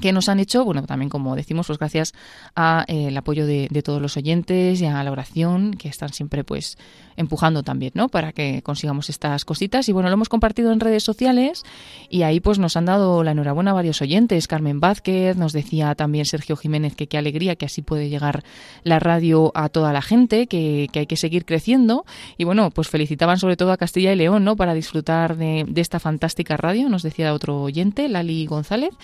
que 0.00 0.12
nos 0.12 0.28
han 0.28 0.40
hecho, 0.40 0.64
bueno, 0.64 0.82
también 0.84 1.08
como 1.08 1.34
decimos, 1.36 1.66
pues 1.66 1.78
gracias 1.78 2.14
al 2.54 2.84
eh, 2.88 3.16
apoyo 3.16 3.46
de, 3.46 3.68
de, 3.70 3.82
todos 3.82 4.00
los 4.00 4.16
oyentes 4.16 4.80
y 4.80 4.86
a 4.86 5.02
la 5.02 5.10
oración, 5.10 5.74
que 5.74 5.88
están 5.88 6.12
siempre 6.12 6.44
pues 6.44 6.78
empujando 7.18 7.64
también, 7.64 7.92
¿no? 7.94 8.08
Para 8.08 8.32
que 8.32 8.62
consigamos 8.62 9.10
estas 9.10 9.44
cositas. 9.44 9.88
Y 9.88 9.92
bueno, 9.92 10.08
lo 10.08 10.14
hemos 10.14 10.28
compartido 10.28 10.72
en 10.72 10.78
redes 10.78 11.02
sociales 11.02 11.64
y 12.08 12.22
ahí 12.22 12.38
pues 12.38 12.60
nos 12.60 12.76
han 12.76 12.84
dado 12.84 13.24
la 13.24 13.32
enhorabuena 13.32 13.72
a 13.72 13.74
varios 13.74 14.00
oyentes. 14.00 14.46
Carmen 14.46 14.78
Vázquez, 14.78 15.36
nos 15.36 15.52
decía 15.52 15.96
también 15.96 16.26
Sergio 16.26 16.56
Jiménez 16.56 16.94
que 16.94 17.08
qué 17.08 17.18
alegría 17.18 17.56
que 17.56 17.66
así 17.66 17.82
puede 17.82 18.08
llegar 18.08 18.44
la 18.84 19.00
radio 19.00 19.50
a 19.54 19.68
toda 19.68 19.92
la 19.92 20.00
gente, 20.00 20.46
que, 20.46 20.88
hay 20.94 21.06
que 21.06 21.16
seguir 21.16 21.44
creciendo. 21.44 22.04
Y 22.36 22.44
bueno, 22.44 22.70
pues 22.70 22.88
felicitaban 22.88 23.38
sobre 23.38 23.56
todo 23.56 23.72
a 23.72 23.76
Castilla 23.76 24.12
y 24.12 24.16
León, 24.16 24.44
¿no? 24.44 24.54
Para 24.54 24.72
disfrutar 24.72 25.36
de, 25.36 25.66
esta 25.74 25.98
fantástica 25.98 26.56
radio, 26.56 26.88
nos 26.88 27.02
decía 27.02 27.34
otro 27.34 27.62
oyente, 27.62 28.08
Lali 28.08 28.46
González. 28.46 28.94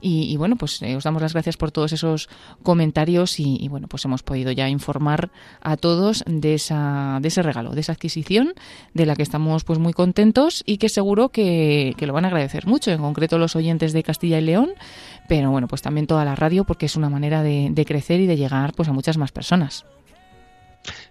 Y, 0.00 0.36
bueno, 0.36 0.43
pues 0.56 0.80
eh, 0.82 0.96
os 0.96 1.04
damos 1.04 1.22
las 1.22 1.32
gracias 1.32 1.56
por 1.56 1.70
todos 1.70 1.92
esos 1.92 2.28
comentarios 2.62 3.40
y, 3.40 3.68
bueno, 3.68 3.88
pues 3.88 4.04
hemos 4.04 4.22
podido 4.22 4.52
ya 4.52 4.68
informar 4.68 5.30
a 5.60 5.76
todos 5.76 6.24
de, 6.26 6.54
esa, 6.54 7.18
de 7.20 7.28
ese 7.28 7.42
regalo 7.42 7.74
de 7.74 7.80
esa 7.80 7.92
adquisición, 7.92 8.54
de 8.92 9.06
la 9.06 9.16
que 9.16 9.22
estamos 9.22 9.64
pues 9.64 9.78
muy 9.78 9.92
contentos 9.92 10.62
y 10.66 10.78
que 10.78 10.88
seguro 10.88 11.30
que, 11.30 11.94
lo 11.98 12.12
van 12.12 12.24
a 12.24 12.28
agradecer 12.28 12.66
mucho, 12.66 12.90
en 12.90 13.00
concreto 13.00 13.38
los 13.38 13.56
oyentes 13.56 13.92
de 13.92 14.02
Castilla 14.02 14.38
y 14.38 14.42
León, 14.42 14.70
pero 15.28 15.50
bueno, 15.50 15.68
pues 15.68 15.82
también 15.82 16.06
toda 16.06 16.24
la 16.24 16.34
radio 16.34 16.64
porque 16.64 16.86
es 16.86 16.96
una 16.96 17.08
manera 17.08 17.42
de, 17.42 17.84
crecer 17.86 18.20
y 18.20 18.26
de 18.26 18.36
llegar 18.36 18.72
pues 18.74 18.88
a 18.88 18.92
muchas 18.92 19.18
más 19.18 19.32
personas. 19.32 19.84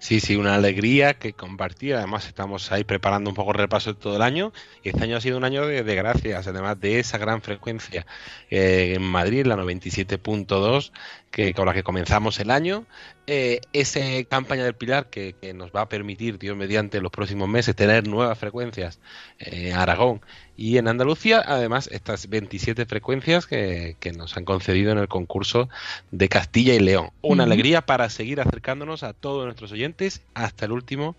Sí, 0.03 0.19
sí, 0.19 0.35
una 0.35 0.55
alegría 0.55 1.13
que 1.13 1.31
compartir. 1.31 1.95
Además, 1.95 2.27
estamos 2.27 2.73
ahí 2.73 2.83
preparando 2.83 3.29
un 3.29 3.37
poco 3.37 3.51
el 3.51 3.57
repaso 3.57 3.93
de 3.93 3.99
todo 4.01 4.17
el 4.17 4.21
año. 4.21 4.51
Y 4.83 4.89
este 4.89 5.01
año 5.05 5.15
ha 5.15 5.21
sido 5.21 5.37
un 5.37 5.45
año 5.45 5.65
de, 5.65 5.81
gracias, 5.95 6.45
además 6.45 6.77
de 6.81 6.99
esa 6.99 7.17
gran 7.17 7.41
frecuencia 7.41 8.05
eh, 8.49 8.95
en 8.97 9.01
Madrid, 9.01 9.45
la 9.45 9.55
97.2, 9.55 10.91
que 11.31 11.53
con 11.53 11.65
la 11.67 11.73
que 11.73 11.83
comenzamos 11.83 12.37
el 12.41 12.51
año. 12.51 12.85
Eh, 13.27 13.61
esa 13.71 14.01
campaña 14.27 14.65
del 14.65 14.75
Pilar 14.75 15.09
que, 15.09 15.35
nos 15.55 15.71
va 15.71 15.83
a 15.83 15.89
permitir, 15.89 16.37
Dios 16.37 16.57
mediante, 16.57 16.99
los 16.99 17.09
próximos 17.09 17.47
meses 17.47 17.73
tener 17.73 18.05
nuevas 18.05 18.37
frecuencias 18.37 18.99
en 19.39 19.73
Aragón 19.73 20.19
y 20.57 20.77
en 20.77 20.89
Andalucía. 20.89 21.41
Además, 21.45 21.87
estas 21.93 22.27
27 22.27 22.85
frecuencias 22.85 23.47
que, 23.47 23.95
nos 24.17 24.35
han 24.35 24.43
concedido 24.43 24.91
en 24.91 24.97
el 24.97 25.07
concurso 25.07 25.69
de 26.11 26.27
Castilla 26.27 26.73
y 26.73 26.79
León. 26.79 27.11
Una 27.21 27.45
alegría 27.45 27.85
para 27.85 28.09
seguir 28.09 28.41
acercándonos 28.41 29.03
a 29.03 29.13
todos 29.13 29.45
nuestros 29.45 29.71
oyentes 29.71 29.92
hasta 30.33 30.65
el 30.65 30.71
último 30.71 31.15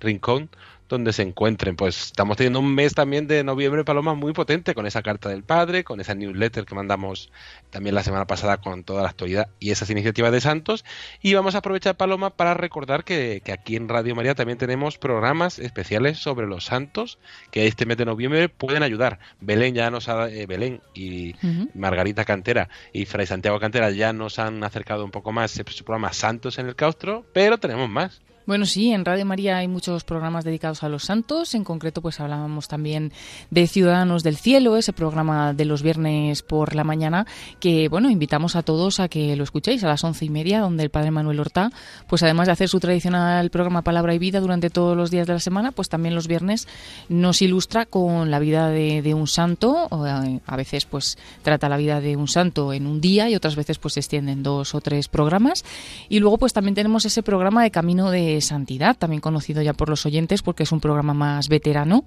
rincón 0.00 0.50
donde 0.88 1.12
se 1.12 1.22
encuentren. 1.22 1.76
Pues 1.76 2.06
estamos 2.06 2.36
teniendo 2.36 2.60
un 2.60 2.74
mes 2.74 2.94
también 2.94 3.26
de 3.26 3.44
noviembre, 3.44 3.84
Paloma, 3.84 4.14
muy 4.14 4.32
potente 4.32 4.74
con 4.74 4.86
esa 4.86 5.02
carta 5.02 5.28
del 5.28 5.42
padre, 5.42 5.84
con 5.84 6.00
esa 6.00 6.14
newsletter 6.14 6.64
que 6.64 6.74
mandamos 6.74 7.30
también 7.70 7.94
la 7.94 8.02
semana 8.02 8.26
pasada 8.26 8.58
con 8.58 8.84
toda 8.84 9.02
la 9.02 9.08
actualidad 9.10 9.48
y 9.60 9.70
esas 9.70 9.90
iniciativas 9.90 10.32
de 10.32 10.40
Santos. 10.40 10.84
Y 11.22 11.34
vamos 11.34 11.54
a 11.54 11.58
aprovechar, 11.58 11.96
Paloma, 11.96 12.30
para 12.30 12.54
recordar 12.54 13.04
que, 13.04 13.42
aquí 13.52 13.76
en 13.76 13.88
Radio 13.88 14.14
María 14.14 14.34
también 14.34 14.58
tenemos 14.58 14.98
programas 14.98 15.58
especiales 15.58 16.18
sobre 16.18 16.46
los 16.46 16.64
santos 16.64 17.18
que 17.50 17.66
este 17.66 17.86
mes 17.86 17.96
de 17.96 18.06
noviembre 18.06 18.48
pueden 18.48 18.82
ayudar. 18.82 19.18
Belén 19.40 19.74
ya 19.74 19.90
nos 19.90 20.08
ha, 20.08 20.28
eh, 20.30 20.46
Belén 20.46 20.80
y 20.94 21.34
Margarita 21.74 22.24
Cantera 22.24 22.68
y 22.92 23.04
Fray 23.04 23.26
Santiago 23.26 23.60
Cantera 23.60 23.90
ya 23.90 24.12
nos 24.12 24.38
han 24.38 24.64
acercado 24.64 25.04
un 25.04 25.10
poco 25.10 25.32
más 25.32 25.50
su 25.50 25.84
programa 25.84 26.12
Santos 26.12 26.58
en 26.58 26.66
el 26.66 26.76
Claustro, 26.76 27.26
pero 27.32 27.58
tenemos 27.58 27.88
más. 27.88 28.20
Bueno, 28.48 28.64
sí, 28.64 28.92
en 28.92 29.04
Radio 29.04 29.26
María 29.26 29.58
hay 29.58 29.68
muchos 29.68 30.04
programas 30.04 30.42
dedicados 30.42 30.82
a 30.82 30.88
los 30.88 31.04
santos. 31.04 31.54
En 31.54 31.64
concreto, 31.64 32.00
pues 32.00 32.18
hablábamos 32.18 32.66
también 32.66 33.12
de 33.50 33.66
Ciudadanos 33.66 34.22
del 34.22 34.38
Cielo, 34.38 34.78
ese 34.78 34.94
programa 34.94 35.52
de 35.52 35.66
los 35.66 35.82
viernes 35.82 36.40
por 36.40 36.74
la 36.74 36.82
mañana, 36.82 37.26
que, 37.60 37.90
bueno, 37.90 38.08
invitamos 38.08 38.56
a 38.56 38.62
todos 38.62 39.00
a 39.00 39.08
que 39.08 39.36
lo 39.36 39.44
escuchéis 39.44 39.84
a 39.84 39.88
las 39.88 40.02
once 40.02 40.24
y 40.24 40.30
media, 40.30 40.60
donde 40.60 40.82
el 40.82 40.88
Padre 40.88 41.10
Manuel 41.10 41.40
Horta, 41.40 41.70
pues 42.08 42.22
además 42.22 42.46
de 42.46 42.52
hacer 42.52 42.70
su 42.70 42.80
tradicional 42.80 43.50
programa 43.50 43.82
Palabra 43.82 44.14
y 44.14 44.18
Vida 44.18 44.40
durante 44.40 44.70
todos 44.70 44.96
los 44.96 45.10
días 45.10 45.26
de 45.26 45.34
la 45.34 45.40
semana, 45.40 45.72
pues 45.72 45.90
también 45.90 46.14
los 46.14 46.26
viernes 46.26 46.68
nos 47.10 47.42
ilustra 47.42 47.84
con 47.84 48.30
la 48.30 48.38
vida 48.38 48.70
de, 48.70 49.12
un 49.12 49.26
santo. 49.26 49.90
Eh, 50.06 50.40
a 50.46 50.56
veces, 50.56 50.86
pues 50.86 51.18
trata 51.42 51.68
la 51.68 51.76
vida 51.76 52.00
de 52.00 52.16
un 52.16 52.28
santo 52.28 52.72
en 52.72 52.86
un 52.86 53.02
día 53.02 53.28
y 53.28 53.34
otras 53.34 53.56
veces, 53.56 53.76
pues 53.76 53.92
se 53.92 54.00
extienden 54.00 54.42
dos 54.42 54.74
o 54.74 54.80
tres 54.80 55.08
programas. 55.08 55.66
Y 56.08 56.20
luego, 56.20 56.38
pues 56.38 56.54
también 56.54 56.74
tenemos 56.74 57.04
ese 57.04 57.22
programa 57.22 57.62
de 57.62 57.70
Camino 57.70 58.10
de 58.10 58.37
Santidad, 58.40 58.96
también 58.96 59.20
conocido 59.20 59.62
ya 59.62 59.72
por 59.72 59.88
los 59.88 60.06
oyentes 60.06 60.42
porque 60.42 60.62
es 60.62 60.72
un 60.72 60.80
programa 60.80 61.14
más 61.14 61.48
veterano, 61.48 62.04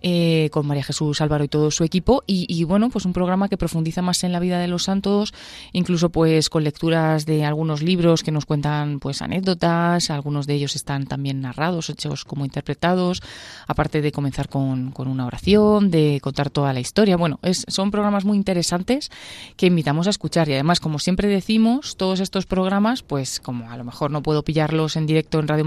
eh, 0.00 0.48
con 0.52 0.66
María 0.66 0.84
Jesús 0.84 1.20
Álvaro 1.20 1.44
y 1.44 1.48
todo 1.48 1.70
su 1.70 1.84
equipo. 1.84 2.22
Y, 2.26 2.64
bueno, 2.64 2.90
pues 2.90 3.04
un 3.04 3.12
programa 3.12 3.48
que 3.48 3.56
profundiza 3.56 4.02
más 4.02 4.24
en 4.24 4.32
la 4.32 4.40
vida 4.40 4.58
de 4.58 4.68
los 4.68 4.84
santos, 4.84 5.34
incluso 5.72 6.10
pues 6.10 6.48
con 6.48 6.64
lecturas 6.64 7.26
de 7.26 7.44
algunos 7.44 7.82
libros 7.82 8.22
que 8.22 8.32
nos 8.32 8.46
cuentan 8.46 8.98
pues 9.00 9.22
anécdotas, 9.22 10.10
algunos 10.10 10.46
de 10.46 10.54
ellos 10.54 10.76
están 10.76 11.06
también 11.06 11.40
narrados, 11.40 11.90
hechos 11.90 12.24
como 12.24 12.44
interpretados, 12.44 13.22
aparte 13.66 14.00
de 14.02 14.12
comenzar 14.12 14.48
con, 14.48 14.92
una 14.96 15.26
oración, 15.26 15.90
de 15.90 16.20
contar 16.22 16.50
toda 16.50 16.72
la 16.72 16.80
historia. 16.80 17.16
Bueno, 17.16 17.38
es, 17.42 17.64
son 17.68 17.90
programas 17.90 18.24
muy 18.24 18.36
interesantes 18.36 19.10
que 19.56 19.66
invitamos 19.66 20.06
a 20.06 20.10
escuchar 20.10 20.48
y 20.48 20.54
además, 20.54 20.80
como 20.80 20.98
siempre 20.98 21.28
decimos, 21.28 21.96
todos 21.96 22.20
estos 22.20 22.46
programas, 22.46 23.02
pues 23.02 23.40
como 23.40 23.70
a 23.70 23.76
lo 23.76 23.84
mejor 23.84 24.10
no 24.10 24.22
puedo 24.22 24.42
pillarlos 24.42 24.96
en 24.96 25.06
directo 25.06 25.40
en 25.40 25.48
Radio 25.48 25.64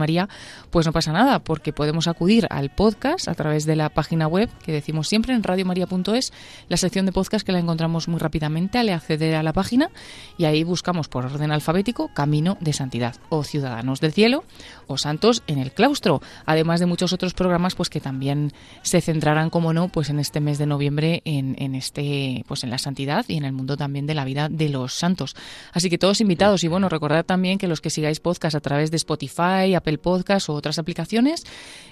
Pues 0.70 0.86
no 0.86 0.94
pasa 0.94 1.12
nada, 1.12 1.40
porque 1.40 1.74
podemos 1.74 2.08
acudir 2.08 2.48
al 2.50 2.70
podcast 2.70 3.28
a 3.28 3.34
través 3.34 3.66
de 3.66 3.76
la 3.76 3.90
página 3.90 4.28
web 4.28 4.50
que 4.64 4.72
decimos 4.72 5.08
siempre 5.08 5.34
en 5.34 5.42
radiomaria.es, 5.42 6.32
la 6.70 6.78
sección 6.78 7.06
de 7.06 7.12
podcast 7.12 7.46
que 7.46 7.52
la 7.52 7.60
encontramos 7.60 8.08
muy 8.08 8.20
rápidamente 8.20 8.78
al 8.78 8.90
acceder 8.90 9.36
a 9.36 9.44
la 9.44 9.54
página 9.54 9.90
y 10.38 10.46
ahí 10.46 10.64
buscamos 10.64 11.08
por 11.08 11.26
orden 11.26 11.52
alfabético 11.52 12.10
Camino 12.14 12.58
de 12.62 12.74
Santidad 12.74 13.16
o 13.30 13.44
Ciudadanos 13.44 14.00
del 14.00 14.14
Cielo 14.14 14.44
o 14.88 14.98
Santos 14.98 15.44
en 15.48 15.58
el 15.58 15.72
Claustro, 15.72 16.22
además 16.46 16.80
de 16.80 16.86
muchos 16.86 17.14
otros 17.14 17.34
programas 17.34 17.74
pues 17.76 17.90
que 17.90 18.00
también 18.00 18.54
se 18.84 19.02
centrarán, 19.02 19.50
como 19.50 19.74
no, 19.74 19.88
pues 19.88 20.10
en 20.10 20.20
este 20.20 20.40
mes 20.40 20.58
de 20.58 20.68
noviembre 20.68 21.22
en, 21.26 21.56
en 21.58 21.74
este 21.76 22.44
pues 22.48 22.64
en 22.64 22.70
la 22.70 22.78
santidad 22.78 23.26
y 23.28 23.38
en 23.38 23.46
el 23.46 23.54
mundo 23.54 23.78
también 23.78 24.06
de 24.06 24.14
la 24.14 24.26
vida 24.26 24.50
de 24.50 24.70
los 24.70 24.94
santos. 24.94 25.36
Así 25.74 25.90
que 25.90 25.98
todos 25.98 26.22
invitados 26.22 26.64
y 26.64 26.68
bueno, 26.68 26.90
recordad 26.90 27.26
también 27.26 27.58
que 27.58 27.68
los 27.68 27.82
que 27.82 27.90
sigáis 27.90 28.20
podcast 28.20 28.56
a 28.56 28.60
través 28.60 28.92
de 28.92 28.98
Spotify, 28.98 29.76
Apple 29.86 30.00
Podcast 30.00 30.50
o 30.50 30.54
otras 30.54 30.80
aplicaciones, 30.80 31.44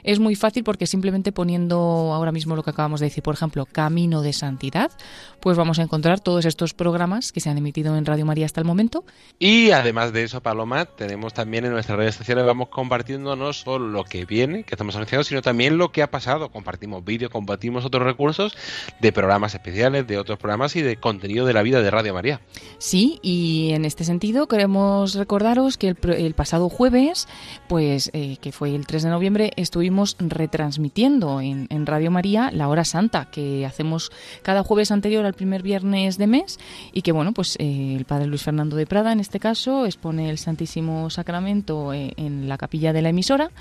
es 0.04 0.20
muy 0.20 0.36
fácil 0.36 0.64
porque 0.64 0.88
simplemente 0.88 1.32
poniendo 1.32 1.78
ahora 2.14 2.32
mismo 2.32 2.56
lo 2.56 2.64
que 2.64 2.72
acabamos 2.72 3.00
de 3.00 3.06
decir, 3.06 3.24
por 3.24 3.36
ejemplo, 3.36 3.66
Camino 3.66 4.22
de 4.24 4.34
Santidad, 4.34 4.92
pues 5.40 5.58
vamos 5.58 5.78
a 5.78 5.84
encontrar 5.84 6.20
todos 6.20 6.46
estos 6.46 6.74
programas 6.74 7.32
que 7.32 7.40
se 7.40 7.50
han 7.50 7.58
emitido 7.58 7.96
en 7.96 8.06
Radio 8.06 8.26
María 8.26 8.46
hasta 8.46 8.60
el 8.60 8.66
momento. 8.66 9.06
Y 9.38 9.72
además 9.72 10.12
de 10.12 10.24
eso, 10.24 10.42
Paloma, 10.42 10.86
tenemos 10.86 11.34
también 11.34 11.66
en 11.66 11.72
nuestras 11.72 11.98
redes 11.98 12.16
sociales, 12.16 12.46
vamos 12.46 12.70
compartiendo 12.70 13.36
no 13.36 13.54
solo 13.54 13.88
lo 13.88 14.04
que 14.04 14.26
viene, 14.26 14.64
que 14.64 14.74
estamos 14.74 14.96
anunciando, 14.96 15.24
sino 15.24 15.42
también 15.42 15.78
lo 15.78 15.92
que 15.92 16.02
ha 16.02 16.10
pasado. 16.10 16.50
Compartimos 16.50 17.06
vídeos, 17.06 17.32
compartimos 17.32 17.86
otros 17.86 18.04
recursos 18.04 18.58
de 19.00 19.12
programas 19.12 19.54
especiales, 19.54 20.08
de 20.08 20.18
otros 20.18 20.40
programas 20.40 20.76
y 20.76 20.82
de 20.82 20.98
contenido 20.98 21.46
de 21.46 21.54
la 21.54 21.62
vida 21.62 21.82
de 21.82 21.92
Radio 21.92 22.14
María. 22.14 22.42
Sí, 22.80 23.20
y 23.22 23.72
en 23.74 23.86
este 23.86 24.04
sentido 24.04 24.48
queremos 24.48 25.14
recordaros 25.14 25.78
que 25.78 25.90
el, 25.90 25.98
el 26.12 26.34
pasado 26.34 26.70
jueves, 26.70 27.28
pues 27.68 27.83
pues, 27.84 28.10
eh, 28.14 28.38
que 28.40 28.54
fue 28.54 28.74
el 28.74 28.88
3 28.88 29.04
de 29.04 29.10
noviembre, 29.10 29.52
estuvimos 29.58 30.16
retransmitiendo 30.18 31.42
en, 31.42 31.68
Radio 31.86 32.12
María 32.12 32.50
la 32.50 32.70
hora 32.70 32.86
santa 32.86 33.26
que 33.26 33.66
hacemos 33.66 34.10
cada 34.42 34.64
jueves 34.64 34.90
anterior 34.90 35.26
al 35.26 35.34
primer 35.34 35.64
viernes 35.64 36.18
de 36.18 36.28
mes 36.28 36.60
y 36.94 37.02
que, 37.02 37.12
bueno, 37.12 37.34
pues 37.34 37.58
eh, 37.60 37.96
el 37.98 38.06
padre 38.06 38.28
Luis 38.28 38.42
Fernando 38.42 38.78
de 38.78 38.88
Prada, 38.88 39.12
en 39.12 39.20
este 39.20 39.38
caso, 39.38 39.86
expone 39.86 40.30
el 40.30 40.38
Santísimo 40.38 41.10
Sacramento 41.10 41.94
eh, 41.94 42.14
en 42.16 42.48
la 42.48 42.58
capilla 42.58 42.94
de 42.94 43.02
la 43.02 43.10
emisora 43.10 43.52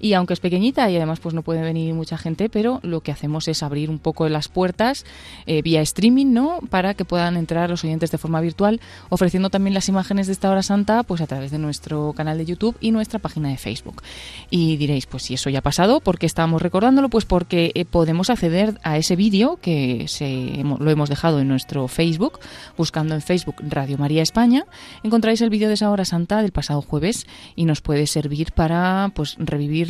y 0.00 0.14
aunque 0.14 0.34
es 0.34 0.40
pequeñita 0.40 0.90
y 0.90 0.96
además 0.96 1.20
pues 1.20 1.34
no 1.34 1.42
puede 1.42 1.62
venir 1.62 1.94
mucha 1.94 2.18
gente, 2.18 2.48
pero 2.48 2.80
lo 2.82 3.00
que 3.00 3.12
hacemos 3.12 3.48
es 3.48 3.62
abrir 3.62 3.90
un 3.90 3.98
poco 3.98 4.28
las 4.28 4.48
puertas 4.48 5.04
eh, 5.46 5.62
vía 5.62 5.80
streaming, 5.82 6.32
¿no? 6.32 6.58
Para 6.70 6.94
que 6.94 7.04
puedan 7.04 7.36
entrar 7.36 7.70
los 7.70 7.84
oyentes 7.84 8.10
de 8.10 8.18
forma 8.18 8.40
virtual, 8.40 8.80
ofreciendo 9.08 9.50
también 9.50 9.74
las 9.74 9.88
imágenes 9.88 10.26
de 10.26 10.32
esta 10.32 10.50
hora 10.50 10.62
santa 10.62 11.02
pues 11.02 11.20
a 11.20 11.26
través 11.26 11.50
de 11.50 11.58
nuestro 11.58 12.12
canal 12.16 12.38
de 12.38 12.46
YouTube 12.46 12.76
y 12.80 12.90
nuestra 12.90 13.18
página 13.18 13.48
de 13.48 13.56
Facebook. 13.56 14.02
Y 14.50 14.76
diréis, 14.76 15.06
pues 15.06 15.24
si 15.24 15.34
eso 15.34 15.50
ya 15.50 15.58
ha 15.58 15.62
pasado, 15.62 16.00
¿por 16.00 16.18
qué 16.18 16.26
estamos 16.26 16.62
recordándolo? 16.62 17.08
Pues 17.08 17.24
porque 17.24 17.72
eh, 17.74 17.84
podemos 17.84 18.30
acceder 18.30 18.78
a 18.82 18.96
ese 18.96 19.16
vídeo 19.16 19.58
que 19.60 20.06
se, 20.08 20.62
lo 20.64 20.90
hemos 20.90 21.08
dejado 21.08 21.40
en 21.40 21.48
nuestro 21.48 21.88
Facebook, 21.88 22.40
buscando 22.76 23.14
en 23.14 23.22
Facebook 23.22 23.56
Radio 23.60 23.98
María 23.98 24.22
España, 24.22 24.64
encontráis 25.02 25.40
el 25.40 25.50
vídeo 25.50 25.68
de 25.68 25.74
esa 25.74 25.90
hora 25.90 26.04
santa 26.04 26.42
del 26.42 26.52
pasado 26.52 26.82
jueves 26.82 27.26
y 27.56 27.64
nos 27.64 27.80
puede 27.80 28.06
servir 28.06 28.52
para 28.52 29.12
pues 29.14 29.36
revivir 29.38 29.89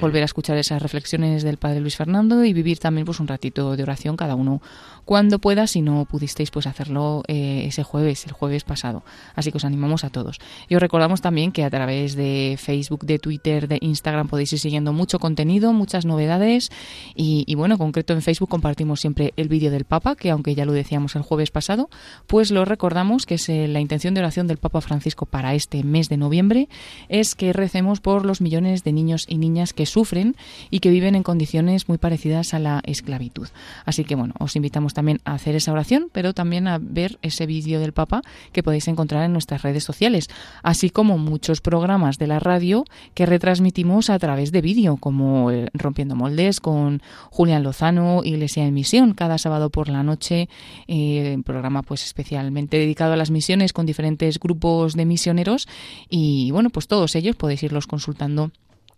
volver 0.00 0.22
a 0.22 0.24
escuchar 0.24 0.56
esas 0.56 0.82
reflexiones 0.82 1.42
del 1.42 1.56
Padre 1.56 1.80
Luis 1.80 1.96
Fernando 1.96 2.44
y 2.44 2.52
vivir 2.52 2.78
también 2.78 3.04
pues 3.04 3.20
un 3.20 3.28
ratito 3.28 3.76
de 3.76 3.82
oración 3.82 4.16
cada 4.16 4.34
uno 4.34 4.60
cuando 5.04 5.38
pueda, 5.38 5.66
si 5.66 5.82
no 5.82 6.06
pudisteis 6.06 6.50
pues 6.50 6.66
hacerlo 6.66 7.22
eh, 7.28 7.64
ese 7.66 7.82
jueves, 7.82 8.24
el 8.26 8.32
jueves 8.32 8.64
pasado. 8.64 9.04
Así 9.34 9.50
que 9.50 9.58
os 9.58 9.64
animamos 9.64 10.04
a 10.04 10.10
todos. 10.10 10.38
Y 10.68 10.76
os 10.76 10.80
recordamos 10.80 11.20
también 11.20 11.52
que 11.52 11.64
a 11.64 11.70
través 11.70 12.16
de 12.16 12.56
Facebook, 12.58 13.04
de 13.04 13.18
Twitter, 13.18 13.68
de 13.68 13.78
Instagram 13.80 14.28
podéis 14.28 14.52
ir 14.54 14.58
siguiendo 14.58 14.92
mucho 14.92 15.18
contenido, 15.18 15.72
muchas 15.72 16.06
novedades 16.06 16.70
y, 17.14 17.44
y 17.46 17.54
bueno, 17.54 17.74
en 17.74 17.78
concreto 17.78 18.14
en 18.14 18.22
Facebook 18.22 18.48
compartimos 18.48 19.00
siempre 19.00 19.34
el 19.36 19.48
vídeo 19.48 19.70
del 19.70 19.84
Papa, 19.84 20.16
que 20.16 20.30
aunque 20.30 20.54
ya 20.54 20.64
lo 20.64 20.72
decíamos 20.72 21.16
el 21.16 21.22
jueves 21.22 21.50
pasado, 21.50 21.90
pues 22.26 22.50
lo 22.50 22.64
recordamos 22.64 23.26
que 23.26 23.34
es 23.34 23.48
eh, 23.48 23.68
la 23.68 23.80
intención 23.80 24.14
de 24.14 24.20
oración 24.20 24.46
del 24.46 24.58
Papa 24.58 24.80
Francisco 24.80 25.26
para 25.26 25.54
este 25.54 25.82
mes 25.84 26.08
de 26.08 26.16
noviembre 26.16 26.68
es 27.08 27.34
que 27.34 27.52
recemos 27.52 28.00
por 28.00 28.24
los 28.24 28.40
millones 28.40 28.84
de 28.84 28.92
niños 28.92 29.23
y 29.28 29.38
niñas 29.38 29.72
que 29.72 29.86
sufren 29.86 30.36
y 30.70 30.80
que 30.80 30.90
viven 30.90 31.14
en 31.14 31.22
condiciones 31.22 31.88
muy 31.88 31.98
parecidas 31.98 32.54
a 32.54 32.58
la 32.58 32.80
esclavitud. 32.84 33.48
Así 33.84 34.04
que 34.04 34.14
bueno, 34.14 34.34
os 34.38 34.56
invitamos 34.56 34.94
también 34.94 35.20
a 35.24 35.34
hacer 35.34 35.54
esa 35.54 35.72
oración, 35.72 36.08
pero 36.12 36.34
también 36.34 36.68
a 36.68 36.78
ver 36.80 37.18
ese 37.22 37.46
vídeo 37.46 37.80
del 37.80 37.92
Papa 37.92 38.22
que 38.52 38.62
podéis 38.62 38.88
encontrar 38.88 39.24
en 39.24 39.32
nuestras 39.32 39.62
redes 39.62 39.84
sociales, 39.84 40.28
así 40.62 40.90
como 40.90 41.18
muchos 41.18 41.60
programas 41.60 42.18
de 42.18 42.26
la 42.26 42.38
radio 42.38 42.84
que 43.14 43.26
retransmitimos 43.26 44.10
a 44.10 44.18
través 44.18 44.52
de 44.52 44.60
vídeo, 44.60 44.96
como 44.96 45.50
Rompiendo 45.72 46.16
Moldes 46.16 46.60
con 46.60 47.02
Julián 47.30 47.62
Lozano, 47.62 48.22
Iglesia 48.24 48.64
en 48.64 48.74
Misión, 48.74 49.14
cada 49.14 49.38
sábado 49.38 49.70
por 49.70 49.88
la 49.88 50.02
noche, 50.02 50.48
eh, 50.88 51.38
programa 51.44 51.82
pues 51.82 52.04
especialmente 52.04 52.78
dedicado 52.78 53.12
a 53.12 53.16
las 53.16 53.30
misiones 53.30 53.72
con 53.72 53.86
diferentes 53.86 54.38
grupos 54.38 54.94
de 54.94 55.04
misioneros 55.04 55.68
y 56.08 56.50
bueno, 56.50 56.70
pues 56.70 56.88
todos 56.88 57.14
ellos 57.14 57.36
podéis 57.36 57.62
irlos 57.62 57.86
consultando 57.86 58.50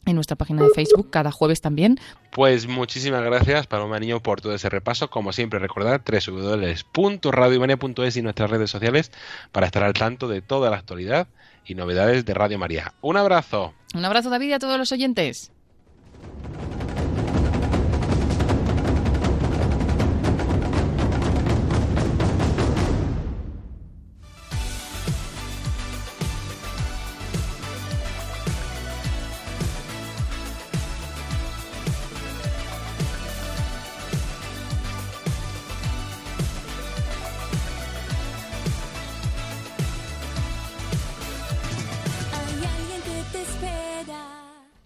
en 0.07 0.15
nuestra 0.15 0.37
página 0.37 0.63
de 0.63 0.71
Facebook 0.71 1.11
cada 1.11 1.31
jueves 1.31 1.61
también. 1.61 1.99
Pues 2.31 2.67
muchísimas 2.67 3.23
gracias, 3.23 3.67
Paloma 3.67 3.99
Niño, 3.99 4.21
por 4.21 4.41
todo 4.41 4.55
ese 4.55 4.69
repaso. 4.69 5.11
Como 5.11 5.33
siempre, 5.33 5.59
recordad 5.59 6.01
www.radiomania.es 6.01 8.17
y 8.17 8.23
nuestras 8.23 8.51
redes 8.51 8.71
sociales 8.71 9.13
para 9.53 9.67
estar 9.67 9.83
al 9.83 9.93
tanto 9.93 10.29
de 10.29 10.41
toda 10.41 10.71
la 10.71 10.77
actualidad 10.77 11.29
y 11.67 11.75
novedades 11.75 12.25
de 12.25 12.35
Radio 12.35 12.59
María. 12.59 12.95
Un 13.01 13.17
abrazo. 13.17 13.75
Un 13.95 14.05
abrazo, 14.05 14.31
David, 14.31 14.49
y 14.49 14.53
a 14.55 14.59
todos 14.59 14.79
los 14.79 14.93
oyentes. 14.93 15.53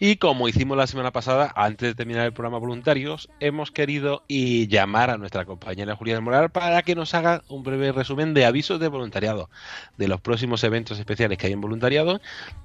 Y 0.03 0.16
como 0.16 0.48
hicimos 0.48 0.78
la 0.78 0.86
semana 0.86 1.11
pasada, 1.11 1.53
antes 1.55 1.90
de 1.90 1.94
terminar 1.94 2.24
el 2.24 2.32
programa 2.32 2.57
voluntarios, 2.57 3.28
hemos 3.38 3.70
querido 3.70 4.22
llamar 4.28 5.11
a 5.11 5.18
nuestra 5.18 5.44
compañera 5.44 5.94
Juliana 5.94 6.22
Moral 6.22 6.48
para 6.48 6.80
que 6.80 6.94
nos 6.94 7.12
haga 7.12 7.42
un 7.51 7.62
breve 7.62 7.92
resumen 7.92 8.32
de 8.32 8.46
avisos 8.46 8.80
de 8.80 8.88
voluntariado, 8.88 9.51
de 9.98 10.09
los 10.09 10.18
próximos 10.22 10.64
eventos 10.64 10.98
especiales 10.98 11.36
que 11.36 11.48
hay 11.48 11.53
en 11.53 11.61
voluntariado, 11.61 12.18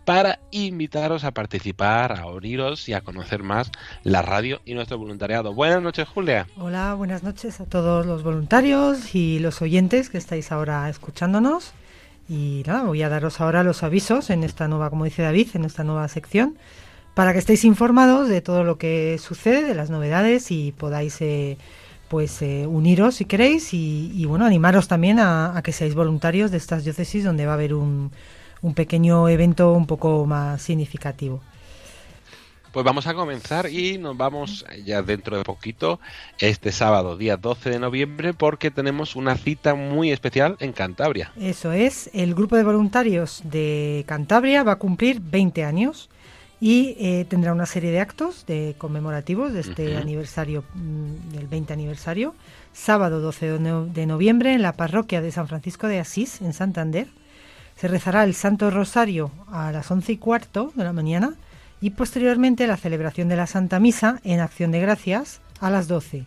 para 0.05 0.39
invitaros 0.51 1.25
a 1.25 1.31
participar, 1.31 2.17
a 2.17 2.25
uniros 2.27 2.87
y 2.87 2.93
a 2.93 3.01
conocer 3.01 3.43
más 3.43 3.69
la 4.03 4.21
radio 4.21 4.61
y 4.63 4.73
nuestro 4.73 4.97
voluntariado. 4.97 5.53
Buenas 5.53 5.81
noches, 5.81 6.07
Julia. 6.07 6.47
Hola, 6.55 6.93
buenas 6.93 7.23
noches 7.23 7.59
a 7.59 7.65
todos 7.65 8.05
los 8.05 8.23
voluntarios 8.23 9.13
y 9.13 9.39
los 9.39 9.61
oyentes 9.61 10.09
que 10.09 10.17
estáis 10.17 10.53
ahora 10.53 10.87
escuchándonos. 10.89 11.73
Y 12.29 12.63
nada, 12.65 12.83
voy 12.83 13.03
a 13.03 13.09
daros 13.09 13.41
ahora 13.41 13.63
los 13.63 13.83
avisos 13.83 14.29
en 14.29 14.45
esta 14.45 14.69
nueva, 14.69 14.89
como 14.89 15.03
dice 15.03 15.21
David, 15.21 15.49
en 15.55 15.65
esta 15.65 15.83
nueva 15.83 16.07
sección 16.07 16.55
para 17.15 17.31
que 17.31 17.39
estéis 17.39 17.63
informados 17.63 18.27
de 18.27 18.41
todo 18.41 18.63
lo 18.63 18.77
que 18.77 19.17
sucede, 19.17 19.63
de 19.63 19.73
las 19.73 19.89
novedades 19.89 20.51
y 20.51 20.73
podáis 20.73 21.19
eh, 21.21 21.57
pues 22.09 22.41
eh, 22.41 22.67
uniros 22.67 23.15
si 23.15 23.25
queréis 23.25 23.73
y, 23.73 24.25
bueno, 24.25 24.45
animaros 24.45 24.87
también 24.87 25.19
a, 25.19 25.59
que 25.63 25.71
seáis 25.71 25.95
voluntarios 25.95 26.51
de 26.51 26.57
estas 26.57 26.83
diócesis 26.83 27.23
donde 27.23 27.45
va 27.45 27.53
a 27.53 27.55
haber 27.55 27.73
un, 27.73 28.11
un 28.61 28.73
pequeño 28.73 29.27
evento 29.29 29.71
un 29.71 29.87
poco 29.87 30.25
más 30.25 30.61
significativo. 30.61 31.41
Pues 32.73 32.83
vamos 32.83 33.07
a 33.07 33.13
comenzar 33.13 33.69
y 33.69 33.97
nos 33.97 34.17
vamos 34.17 34.65
ya 34.83 35.01
dentro 35.01 35.37
de 35.37 35.45
poquito, 35.45 36.01
este 36.39 36.73
sábado, 36.73 37.15
día 37.15 37.37
12 37.37 37.69
de 37.69 37.79
noviembre, 37.79 38.33
porque 38.33 38.69
tenemos 38.69 39.15
una 39.15 39.37
cita 39.37 39.75
muy 39.75 40.11
especial 40.11 40.57
en 40.59 40.73
Cantabria. 40.73 41.31
Eso 41.39 41.71
es, 41.71 42.09
el 42.13 42.35
grupo 42.35 42.57
de 42.57 42.63
voluntarios 42.65 43.39
de 43.45 44.03
Cantabria 44.05 44.63
va 44.63 44.73
a 44.73 44.75
cumplir 44.75 45.21
20 45.21 45.63
años 45.63 46.09
y 46.59 46.95
eh, 46.99 47.25
tendrá 47.27 47.53
una 47.53 47.65
serie 47.65 47.91
de 47.91 47.99
actos 47.99 48.45
de 48.45 48.75
conmemorativos 48.77 49.53
de 49.53 49.59
este 49.59 49.97
aniversario, 49.97 50.63
mm, 50.73 51.33
del 51.33 51.47
20 51.47 51.73
aniversario, 51.73 52.33
sábado 52.73 53.19
12 53.19 53.59
de 53.59 54.05
noviembre 54.05 54.53
en 54.53 54.61
la 54.61 54.73
parroquia 54.73 55.21
de 55.21 55.31
San 55.31 55.47
Francisco 55.47 55.87
de 55.87 55.99
Asís, 55.99 56.41
en 56.41 56.53
Santander. 56.53 57.07
Se 57.75 57.87
rezará 57.87 58.23
el 58.23 58.33
Santo 58.33 58.71
Rosario 58.71 59.31
a 59.51 59.71
las 59.71 59.91
11 59.91 60.13
y 60.13 60.17
cuarto 60.17 60.71
de 60.75 60.85
la 60.85 60.93
mañana 60.93 61.35
y 61.81 61.89
posteriormente 61.89 62.67
la 62.67 62.77
celebración 62.77 63.27
de 63.27 63.35
la 63.35 63.47
Santa 63.47 63.79
Misa 63.79 64.21
en 64.23 64.39
Acción 64.39 64.71
de 64.71 64.79
Gracias 64.79 65.41
a 65.59 65.69
las 65.69 65.87
12. 65.89 66.23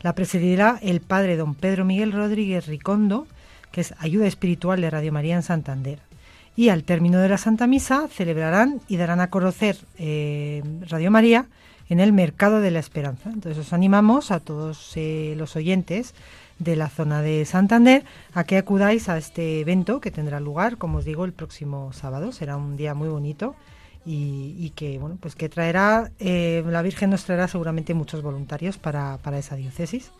La 0.00 0.14
presidirá 0.14 0.78
el 0.80 1.00
padre 1.00 1.36
don 1.36 1.54
Pedro 1.54 1.84
Miguel 1.84 2.12
Rodríguez 2.12 2.66
Ricondo, 2.66 3.26
que 3.72 3.80
es 3.80 3.94
ayuda 3.98 4.26
espiritual 4.26 4.80
de 4.80 4.90
Radio 4.90 5.12
María 5.12 5.34
en 5.34 5.42
Santander 5.42 6.11
y 6.56 6.68
al 6.68 6.84
término 6.84 7.18
de 7.18 7.28
la 7.28 7.38
Santa 7.38 7.66
Misa 7.66 8.08
celebrarán 8.08 8.80
y 8.88 8.96
darán 8.96 9.20
a 9.20 9.30
conocer 9.30 9.76
eh, 9.98 10.62
Radio 10.88 11.10
María 11.10 11.46
en 11.88 12.00
el 12.00 12.12
Mercado 12.12 12.60
de 12.60 12.70
la 12.70 12.78
Esperanza. 12.78 13.30
Entonces 13.30 13.66
os 13.66 13.72
animamos 13.72 14.30
a 14.30 14.40
todos 14.40 14.92
eh, 14.96 15.34
los 15.36 15.56
oyentes 15.56 16.14
de 16.58 16.76
la 16.76 16.88
zona 16.88 17.22
de 17.22 17.44
Santander 17.44 18.04
a 18.34 18.44
que 18.44 18.56
acudáis 18.56 19.08
a 19.08 19.18
este 19.18 19.60
evento 19.60 20.00
que 20.00 20.10
tendrá 20.10 20.40
lugar, 20.40 20.76
como 20.76 20.98
os 20.98 21.04
digo, 21.04 21.24
el 21.24 21.32
próximo 21.32 21.92
sábado. 21.92 22.32
Será 22.32 22.56
un 22.56 22.76
día 22.76 22.94
muy 22.94 23.08
bonito 23.08 23.56
y, 24.04 24.70
que 24.74 24.98
bueno 24.98 25.16
pues 25.20 25.36
que 25.36 25.48
traerá 25.48 26.10
eh, 26.18 26.64
la 26.66 26.82
Virgen 26.82 27.10
nos 27.10 27.24
traerá 27.24 27.46
seguramente 27.46 27.94
muchos 27.94 28.20
voluntarios 28.20 28.78
para, 28.78 29.18
para 29.18 29.38
esa 29.38 29.56
diócesis. 29.56 30.10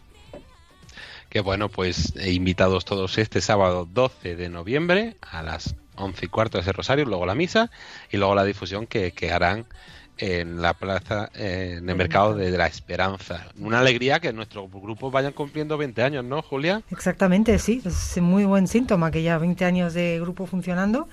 Que 1.28 1.40
bueno, 1.40 1.70
pues 1.70 2.12
invitados 2.26 2.84
todos 2.84 3.16
este 3.16 3.40
sábado 3.40 3.88
12 3.90 4.36
de 4.36 4.50
noviembre 4.50 5.16
a 5.22 5.42
las 5.42 5.74
11 5.96 6.24
y 6.24 6.28
cuarto 6.28 6.58
ese 6.58 6.72
rosario, 6.72 7.04
luego 7.04 7.26
la 7.26 7.34
misa 7.34 7.70
y 8.10 8.16
luego 8.16 8.34
la 8.34 8.44
difusión 8.44 8.86
que, 8.86 9.12
harán 9.32 9.66
en 10.18 10.60
la 10.60 10.74
plaza, 10.74 11.30
en 11.34 11.88
el 11.88 11.96
mercado 11.96 12.34
de, 12.34 12.50
la 12.50 12.66
esperanza. 12.66 13.46
Una 13.58 13.80
alegría 13.80 14.20
que 14.20 14.32
nuestros 14.32 14.70
grupos 14.70 15.12
vayan 15.12 15.32
cumpliendo 15.32 15.76
20 15.78 16.02
años, 16.02 16.24
¿no, 16.24 16.42
Julia? 16.42 16.82
Exactamente, 16.90 17.58
sí, 17.58 17.82
es 17.84 18.20
muy 18.20 18.44
buen 18.44 18.68
síntoma 18.68 19.10
que 19.10 19.22
ya 19.22 19.38
20 19.38 19.64
años 19.64 19.94
de 19.94 20.18
grupo 20.20 20.46
funcionando, 20.46 21.08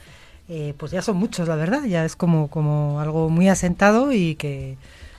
eh, 0.48 0.74
pues 0.78 0.92
ya 0.92 1.02
son 1.02 1.18
muchos, 1.18 1.48
la 1.48 1.56
verdad, 1.56 1.84
ya 1.86 2.06
es 2.06 2.16
como, 2.16 2.50
como 2.50 3.00
algo 3.00 3.30
muy 3.30 3.50
asentado 3.50 4.12
y 4.12 4.36
que, 4.36 4.78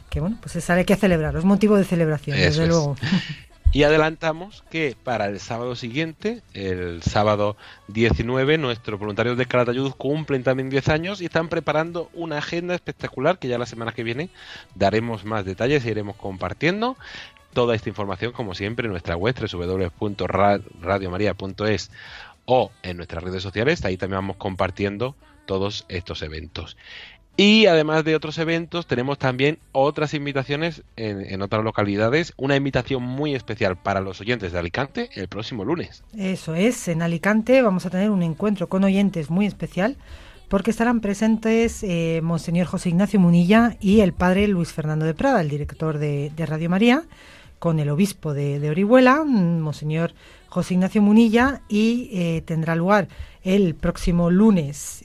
que 0.08 0.20
bueno, 0.20 0.38
pues 0.40 0.56
es 0.56 0.68
algo 0.70 0.84
que 0.84 0.96
celebrar, 0.96 1.36
es 1.36 1.44
motivo 1.44 1.76
de 1.76 1.84
celebración, 1.84 2.36
desde 2.36 2.66
luego. 2.66 2.96
Y 3.72 3.84
adelantamos 3.84 4.64
que 4.68 4.96
para 5.00 5.26
el 5.26 5.38
sábado 5.38 5.76
siguiente, 5.76 6.42
el 6.54 7.04
sábado 7.04 7.56
19, 7.86 8.58
nuestros 8.58 8.98
voluntarios 8.98 9.38
de 9.38 9.46
Calatayud 9.46 9.92
cumplen 9.92 10.42
también 10.42 10.70
10 10.70 10.88
años 10.88 11.20
y 11.20 11.26
están 11.26 11.48
preparando 11.48 12.10
una 12.12 12.38
agenda 12.38 12.74
espectacular 12.74 13.38
que 13.38 13.46
ya 13.46 13.58
la 13.58 13.66
semana 13.66 13.92
que 13.92 14.02
viene 14.02 14.28
daremos 14.74 15.24
más 15.24 15.44
detalles 15.44 15.84
y 15.84 15.90
iremos 15.90 16.16
compartiendo. 16.16 16.96
Toda 17.52 17.76
esta 17.76 17.88
información, 17.88 18.32
como 18.32 18.56
siempre, 18.56 18.86
en 18.86 18.90
nuestra 18.90 19.16
web 19.16 19.36
www.radiomaria.es 19.38 21.92
o 22.46 22.72
en 22.82 22.96
nuestras 22.96 23.22
redes 23.22 23.44
sociales. 23.44 23.84
Ahí 23.84 23.96
también 23.96 24.18
vamos 24.18 24.36
compartiendo 24.36 25.14
todos 25.46 25.84
estos 25.88 26.22
eventos. 26.22 26.76
Y 27.36 27.66
además 27.66 28.04
de 28.04 28.14
otros 28.14 28.36
eventos, 28.38 28.86
tenemos 28.86 29.18
también 29.18 29.58
otras 29.72 30.12
invitaciones 30.12 30.82
en, 30.96 31.40
otras 31.40 31.64
localidades. 31.64 32.34
Una 32.36 32.56
invitación 32.56 33.02
muy 33.02 33.34
especial 33.34 33.76
para 33.76 34.00
los 34.00 34.20
oyentes 34.20 34.52
de 34.52 34.58
Alicante 34.58 35.08
el 35.14 35.28
próximo 35.28 35.64
lunes. 35.64 36.02
Eso 36.18 36.54
es, 36.54 36.88
en 36.88 37.00
Alicante 37.00 37.62
vamos 37.62 37.86
a 37.86 37.90
tener 37.90 38.10
un 38.10 38.22
encuentro 38.22 38.68
con 38.68 38.84
oyentes 38.84 39.30
muy 39.30 39.46
especial 39.46 39.96
porque 40.50 40.72
estarán 40.72 41.00
presentes 41.00 41.82
eh, 41.84 42.20
Monseñor 42.24 42.66
José 42.66 42.88
Ignacio 42.88 43.20
Munilla 43.20 43.76
y 43.80 44.00
el 44.00 44.12
padre 44.12 44.48
Luis 44.48 44.72
Fernando 44.72 45.06
de 45.06 45.14
Prada, 45.14 45.40
el 45.40 45.48
director 45.48 45.98
de, 45.98 46.32
Radio 46.36 46.68
María, 46.68 47.04
con 47.60 47.78
el 47.78 47.90
obispo 47.90 48.34
de, 48.34 48.58
de 48.58 48.70
Orihuela, 48.70 49.22
Monseñor 49.22 50.12
José 50.48 50.74
Ignacio 50.74 51.00
Munilla, 51.02 51.60
y 51.68 52.10
eh, 52.12 52.42
tendrá 52.44 52.74
lugar 52.74 53.06
el 53.44 53.74
próximo 53.74 54.30
lunes 54.30 55.04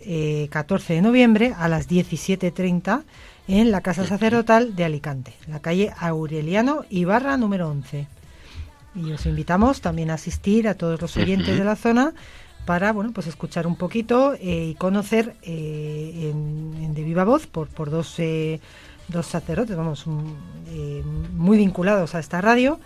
14 0.50 0.94
eh, 0.94 0.96
de 0.96 1.02
noviembre 1.02 1.54
a 1.58 1.68
las 1.68 1.88
17.30 1.88 3.04
en 3.48 3.72
la 3.72 3.82
Casa 3.82 4.06
Sacerdotal 4.06 4.76
de 4.76 4.86
Alicante, 4.86 5.34
la 5.48 5.62
calle 5.62 5.94
Aureliano 6.00 6.84
Ibarra 6.90 7.38
número 7.38 7.70
11. 7.70 8.08
Y 8.96 9.12
os 9.12 9.26
invitamos 9.26 9.82
también 9.82 10.10
a 10.10 10.16
asistir 10.16 10.68
a 10.68 10.76
todos 10.76 11.00
los 11.00 11.16
oyentes 11.18 11.58
de 11.58 11.64
la 11.64 11.76
zona 11.76 12.14
para 12.66 12.94
bueno 12.94 13.12
pues 13.14 13.28
escuchar 13.28 13.68
un 13.68 13.76
poquito 13.76 14.34
eh, 14.34 14.70
y 14.72 14.76
conocer 14.76 15.36
eh, 15.44 16.32
en, 16.32 16.94
de 16.96 17.04
viva 17.04 17.26
voz 17.26 17.46
por, 17.46 17.68
por 17.68 17.92
dos, 17.92 18.18
dos 19.08 19.26
sacerdotes, 19.26 19.76
vamos, 19.76 20.06
muy 20.08 21.58
vinculados 21.58 22.16
a 22.16 22.20
esta 22.20 22.42
radio, 22.42 22.80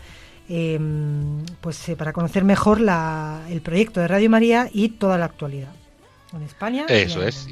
Em, 0.51 1.45
pues 1.61 1.89
eh, 1.89 1.95
para 1.95 2.11
conocer 2.11 2.43
mejor 2.43 2.79
el 2.79 3.61
proyecto 3.61 3.99
de 3.99 4.07
Radio 4.07 4.31
María 4.31 4.67
y 4.73 4.89
toda 4.89 5.19
la 5.19 5.25
actualidad 5.25 5.69
en 6.33 6.41
España. 6.41 6.85
Eso 6.89 7.21
es. 7.21 7.47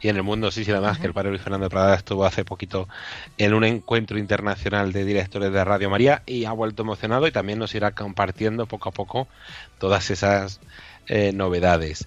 Y 0.00 0.08
en 0.08 0.16
el 0.16 0.24
mundo, 0.24 0.50
sí, 0.50 0.64
sí, 0.64 0.72
además 0.72 0.98
que 0.98 1.06
el 1.06 1.12
padre 1.12 1.30
Luis 1.30 1.42
Fernando 1.42 1.68
Prada 1.68 1.94
estuvo 1.94 2.24
hace 2.24 2.44
poquito 2.44 2.88
en 3.36 3.54
un 3.54 3.62
encuentro 3.62 4.18
internacional 4.18 4.92
de 4.92 5.04
directores 5.04 5.52
de 5.52 5.64
Radio 5.64 5.88
María 5.88 6.22
y 6.26 6.46
ha 6.46 6.52
vuelto 6.52 6.82
emocionado 6.82 7.28
y 7.28 7.32
también 7.32 7.60
nos 7.60 7.72
irá 7.76 7.92
compartiendo 7.92 8.66
poco 8.66 8.88
a 8.88 8.92
poco 8.92 9.28
todas 9.78 10.10
esas 10.10 10.60
eh, 11.06 11.32
novedades. 11.32 12.06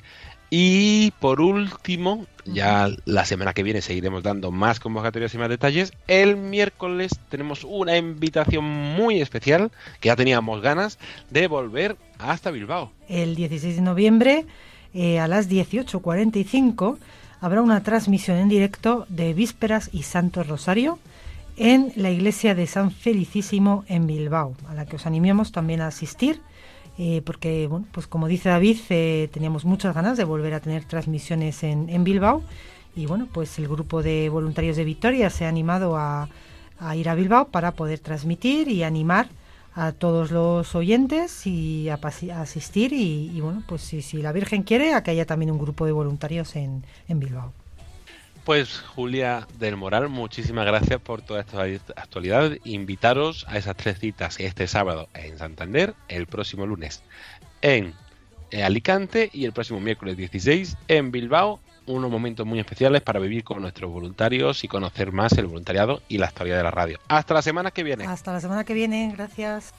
Y 0.53 1.11
por 1.21 1.39
último, 1.39 2.25
ya 2.43 2.89
la 3.05 3.23
semana 3.23 3.53
que 3.53 3.63
viene 3.63 3.81
seguiremos 3.81 4.21
dando 4.21 4.51
más 4.51 4.81
convocatorias 4.81 5.33
y 5.33 5.37
más 5.37 5.47
detalles. 5.47 5.93
El 6.07 6.35
miércoles 6.35 7.21
tenemos 7.29 7.63
una 7.63 7.95
invitación 7.95 8.65
muy 8.65 9.21
especial 9.21 9.71
que 10.01 10.07
ya 10.07 10.17
teníamos 10.17 10.61
ganas 10.61 10.99
de 11.29 11.47
volver 11.47 11.95
hasta 12.19 12.51
Bilbao. 12.51 12.91
El 13.07 13.35
16 13.35 13.77
de 13.77 13.81
noviembre 13.81 14.45
eh, 14.93 15.19
a 15.19 15.29
las 15.29 15.49
18.45 15.49 16.97
habrá 17.39 17.61
una 17.61 17.81
transmisión 17.81 18.35
en 18.35 18.49
directo 18.49 19.05
de 19.07 19.33
Vísperas 19.33 19.89
y 19.93 20.03
Santo 20.03 20.43
Rosario 20.43 20.99
en 21.55 21.93
la 21.95 22.11
iglesia 22.11 22.55
de 22.55 22.67
San 22.67 22.91
Felicísimo 22.91 23.85
en 23.87 24.05
Bilbao, 24.05 24.55
a 24.67 24.73
la 24.73 24.85
que 24.85 24.97
os 24.97 25.05
animamos 25.05 25.53
también 25.53 25.79
a 25.79 25.87
asistir, 25.87 26.41
eh, 26.97 27.21
porque, 27.25 27.67
bueno, 27.67 27.85
pues 27.91 28.07
como 28.07 28.27
dice 28.27 28.49
David, 28.49 28.77
eh, 28.89 29.29
teníamos 29.31 29.65
muchas 29.65 29.95
ganas 29.95 30.17
de 30.17 30.23
volver 30.23 30.53
a 30.53 30.59
tener 30.59 30.85
transmisiones 30.85 31.63
en, 31.63 31.89
en, 31.89 32.03
Bilbao 32.03 32.43
y 32.95 33.05
bueno, 33.05 33.27
pues 33.31 33.57
el 33.59 33.67
grupo 33.67 34.03
de 34.03 34.29
voluntarios 34.29 34.77
de 34.77 34.83
Victoria 34.83 35.29
se 35.29 35.45
ha 35.45 35.49
animado 35.49 35.95
a, 35.97 36.29
a 36.79 36.95
ir 36.95 37.09
a 37.09 37.15
Bilbao 37.15 37.47
para 37.47 37.71
poder 37.71 37.99
transmitir 37.99 38.67
y 38.67 38.83
animar 38.83 39.29
a 39.73 39.93
todos 39.93 40.31
los 40.31 40.75
oyentes 40.75 41.47
y 41.47 41.89
a, 41.89 41.99
asistir 42.41 42.91
y, 42.93 43.39
bueno, 43.39 43.63
pues 43.67 43.81
si, 43.81 44.01
si, 44.01 44.21
la 44.21 44.31
Virgen 44.31 44.63
quiere, 44.63 44.93
a 44.93 45.03
que 45.03 45.11
haya 45.11 45.25
también 45.25 45.51
un 45.51 45.59
grupo 45.59 45.85
de 45.85 45.93
voluntarios 45.93 46.55
en, 46.55 46.83
en 47.07 47.19
Bilbao. 47.19 47.53
Pues 48.45 48.79
Julia 48.79 49.47
del 49.59 49.77
Moral, 49.77 50.09
muchísimas 50.09 50.65
gracias 50.65 50.99
por 50.99 51.21
toda 51.21 51.41
esta 51.41 51.61
actualidad. 51.95 52.51
Invitaros 52.63 53.45
a 53.47 53.57
esas 53.57 53.77
tres 53.77 53.99
citas 53.99 54.39
este 54.39 54.65
sábado 54.65 55.09
en 55.13 55.37
Santander, 55.37 55.93
el 56.07 56.25
próximo 56.25 56.65
lunes 56.65 57.03
en 57.61 57.93
Alicante 58.63 59.29
y 59.31 59.45
el 59.45 59.53
próximo 59.53 59.79
miércoles 59.79 60.17
16 60.17 60.75
en 60.87 61.11
Bilbao. 61.11 61.59
Unos 61.85 62.09
momentos 62.09 62.45
muy 62.45 62.59
especiales 62.59 63.01
para 63.01 63.19
vivir 63.19 63.43
con 63.43 63.61
nuestros 63.61 63.91
voluntarios 63.91 64.63
y 64.63 64.67
conocer 64.67 65.11
más 65.11 65.33
el 65.33 65.45
voluntariado 65.45 66.01
y 66.09 66.17
la 66.17 66.27
actualidad 66.27 66.57
de 66.57 66.63
la 66.63 66.71
radio. 66.71 66.99
Hasta 67.07 67.35
la 67.35 67.41
semana 67.41 67.71
que 67.71 67.83
viene. 67.83 68.05
Hasta 68.05 68.33
la 68.33 68.41
semana 68.41 68.63
que 68.63 68.73
viene, 68.73 69.11
gracias. 69.15 69.73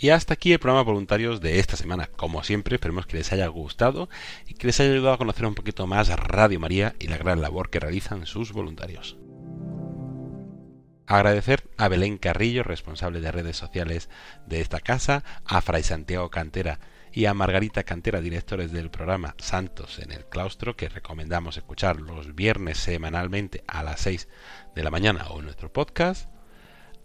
Y 0.00 0.10
hasta 0.10 0.34
aquí 0.34 0.52
el 0.52 0.60
programa 0.60 0.84
voluntarios 0.84 1.40
de 1.40 1.58
esta 1.58 1.76
semana. 1.76 2.06
Como 2.06 2.44
siempre, 2.44 2.76
esperemos 2.76 3.06
que 3.06 3.16
les 3.16 3.32
haya 3.32 3.48
gustado 3.48 4.08
y 4.46 4.54
que 4.54 4.68
les 4.68 4.78
haya 4.78 4.92
ayudado 4.92 5.14
a 5.14 5.18
conocer 5.18 5.44
un 5.44 5.56
poquito 5.56 5.88
más 5.88 6.08
Radio 6.08 6.60
María 6.60 6.94
y 7.00 7.08
la 7.08 7.18
gran 7.18 7.42
labor 7.42 7.68
que 7.68 7.80
realizan 7.80 8.24
sus 8.24 8.52
voluntarios. 8.52 9.18
Agradecer 11.08 11.68
a 11.78 11.88
Belén 11.88 12.16
Carrillo, 12.16 12.62
responsable 12.62 13.20
de 13.20 13.32
redes 13.32 13.56
sociales 13.56 14.08
de 14.46 14.60
esta 14.60 14.78
casa, 14.78 15.24
a 15.44 15.60
Fray 15.62 15.82
Santiago 15.82 16.30
Cantera 16.30 16.78
y 17.12 17.24
a 17.24 17.34
Margarita 17.34 17.82
Cantera, 17.82 18.20
directores 18.20 18.70
del 18.70 18.90
programa 18.90 19.34
Santos 19.38 19.98
en 19.98 20.12
el 20.12 20.26
Claustro, 20.26 20.76
que 20.76 20.88
recomendamos 20.88 21.56
escuchar 21.56 22.00
los 22.00 22.36
viernes 22.36 22.78
semanalmente 22.78 23.64
a 23.66 23.82
las 23.82 24.02
6 24.02 24.28
de 24.76 24.84
la 24.84 24.90
mañana 24.90 25.26
o 25.30 25.40
en 25.40 25.46
nuestro 25.46 25.72
podcast 25.72 26.30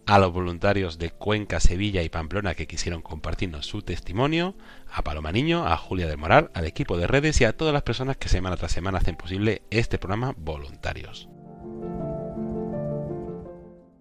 a 0.05 0.19
los 0.19 0.33
voluntarios 0.33 0.97
de 0.97 1.11
Cuenca, 1.11 1.59
Sevilla 1.59 2.03
y 2.03 2.09
Pamplona 2.09 2.55
que 2.55 2.67
quisieron 2.67 3.01
compartirnos 3.01 3.65
su 3.65 3.81
testimonio, 3.81 4.55
a 4.91 5.01
Paloma 5.03 5.31
Niño, 5.31 5.65
a 5.65 5.77
Julia 5.77 6.07
del 6.07 6.17
Moral, 6.17 6.51
al 6.53 6.65
equipo 6.65 6.97
de 6.97 7.07
redes 7.07 7.39
y 7.41 7.45
a 7.45 7.55
todas 7.55 7.73
las 7.73 7.83
personas 7.83 8.17
que 8.17 8.29
semana 8.29 8.57
tras 8.57 8.71
semana 8.71 8.97
hacen 8.97 9.15
posible 9.15 9.61
este 9.69 9.97
programa 9.97 10.33
Voluntarios. 10.37 11.29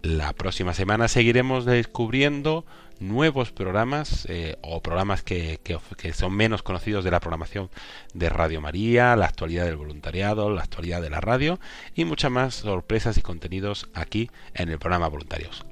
La 0.02 0.32
próxima 0.32 0.74
semana 0.74 1.06
seguiremos 1.06 1.64
descubriendo 1.64 2.66
nuevos 2.98 3.52
programas 3.52 4.26
eh, 4.28 4.56
o 4.60 4.82
programas 4.82 5.22
que, 5.22 5.60
que, 5.62 6.12
son 6.12 6.34
menos 6.34 6.64
conocidos 6.64 7.04
de 7.04 7.12
la 7.12 7.20
programación 7.20 7.70
de 8.12 8.28
Radio 8.28 8.60
María, 8.60 9.14
la 9.14 9.26
actualidad 9.26 9.64
del 9.64 9.76
voluntariado, 9.76 10.50
la 10.50 10.62
actualidad 10.62 11.02
de 11.02 11.10
la 11.10 11.20
radio 11.20 11.60
y 11.94 12.04
muchas 12.04 12.32
más 12.32 12.54
sorpresas 12.56 13.16
y 13.16 13.22
contenidos 13.22 13.88
aquí 13.94 14.28
en 14.54 14.70
el 14.70 14.80
programa 14.80 15.08
Voluntarios. 15.08 15.64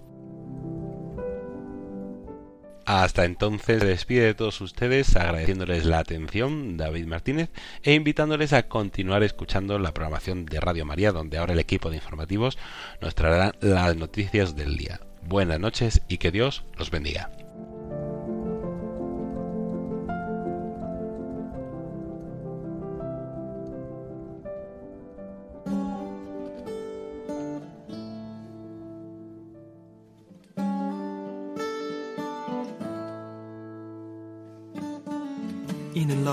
Hasta 2.92 3.24
entonces 3.24 3.78
se 3.78 3.86
despide 3.86 4.24
de 4.24 4.34
todos 4.34 4.60
ustedes 4.60 5.14
agradeciéndoles 5.14 5.84
la 5.84 6.00
atención 6.00 6.76
David 6.76 7.06
Martínez 7.06 7.48
e 7.84 7.94
invitándoles 7.94 8.52
a 8.52 8.64
continuar 8.66 9.22
escuchando 9.22 9.78
la 9.78 9.94
programación 9.94 10.44
de 10.44 10.58
Radio 10.58 10.84
María 10.84 11.12
donde 11.12 11.38
ahora 11.38 11.52
el 11.52 11.60
equipo 11.60 11.88
de 11.88 11.98
informativos 11.98 12.58
nos 13.00 13.14
traerá 13.14 13.54
las 13.60 13.94
noticias 13.94 14.56
del 14.56 14.76
día. 14.76 14.98
Buenas 15.22 15.60
noches 15.60 16.02
y 16.08 16.18
que 16.18 16.32
Dios 16.32 16.64
los 16.78 16.90
bendiga. 16.90 17.30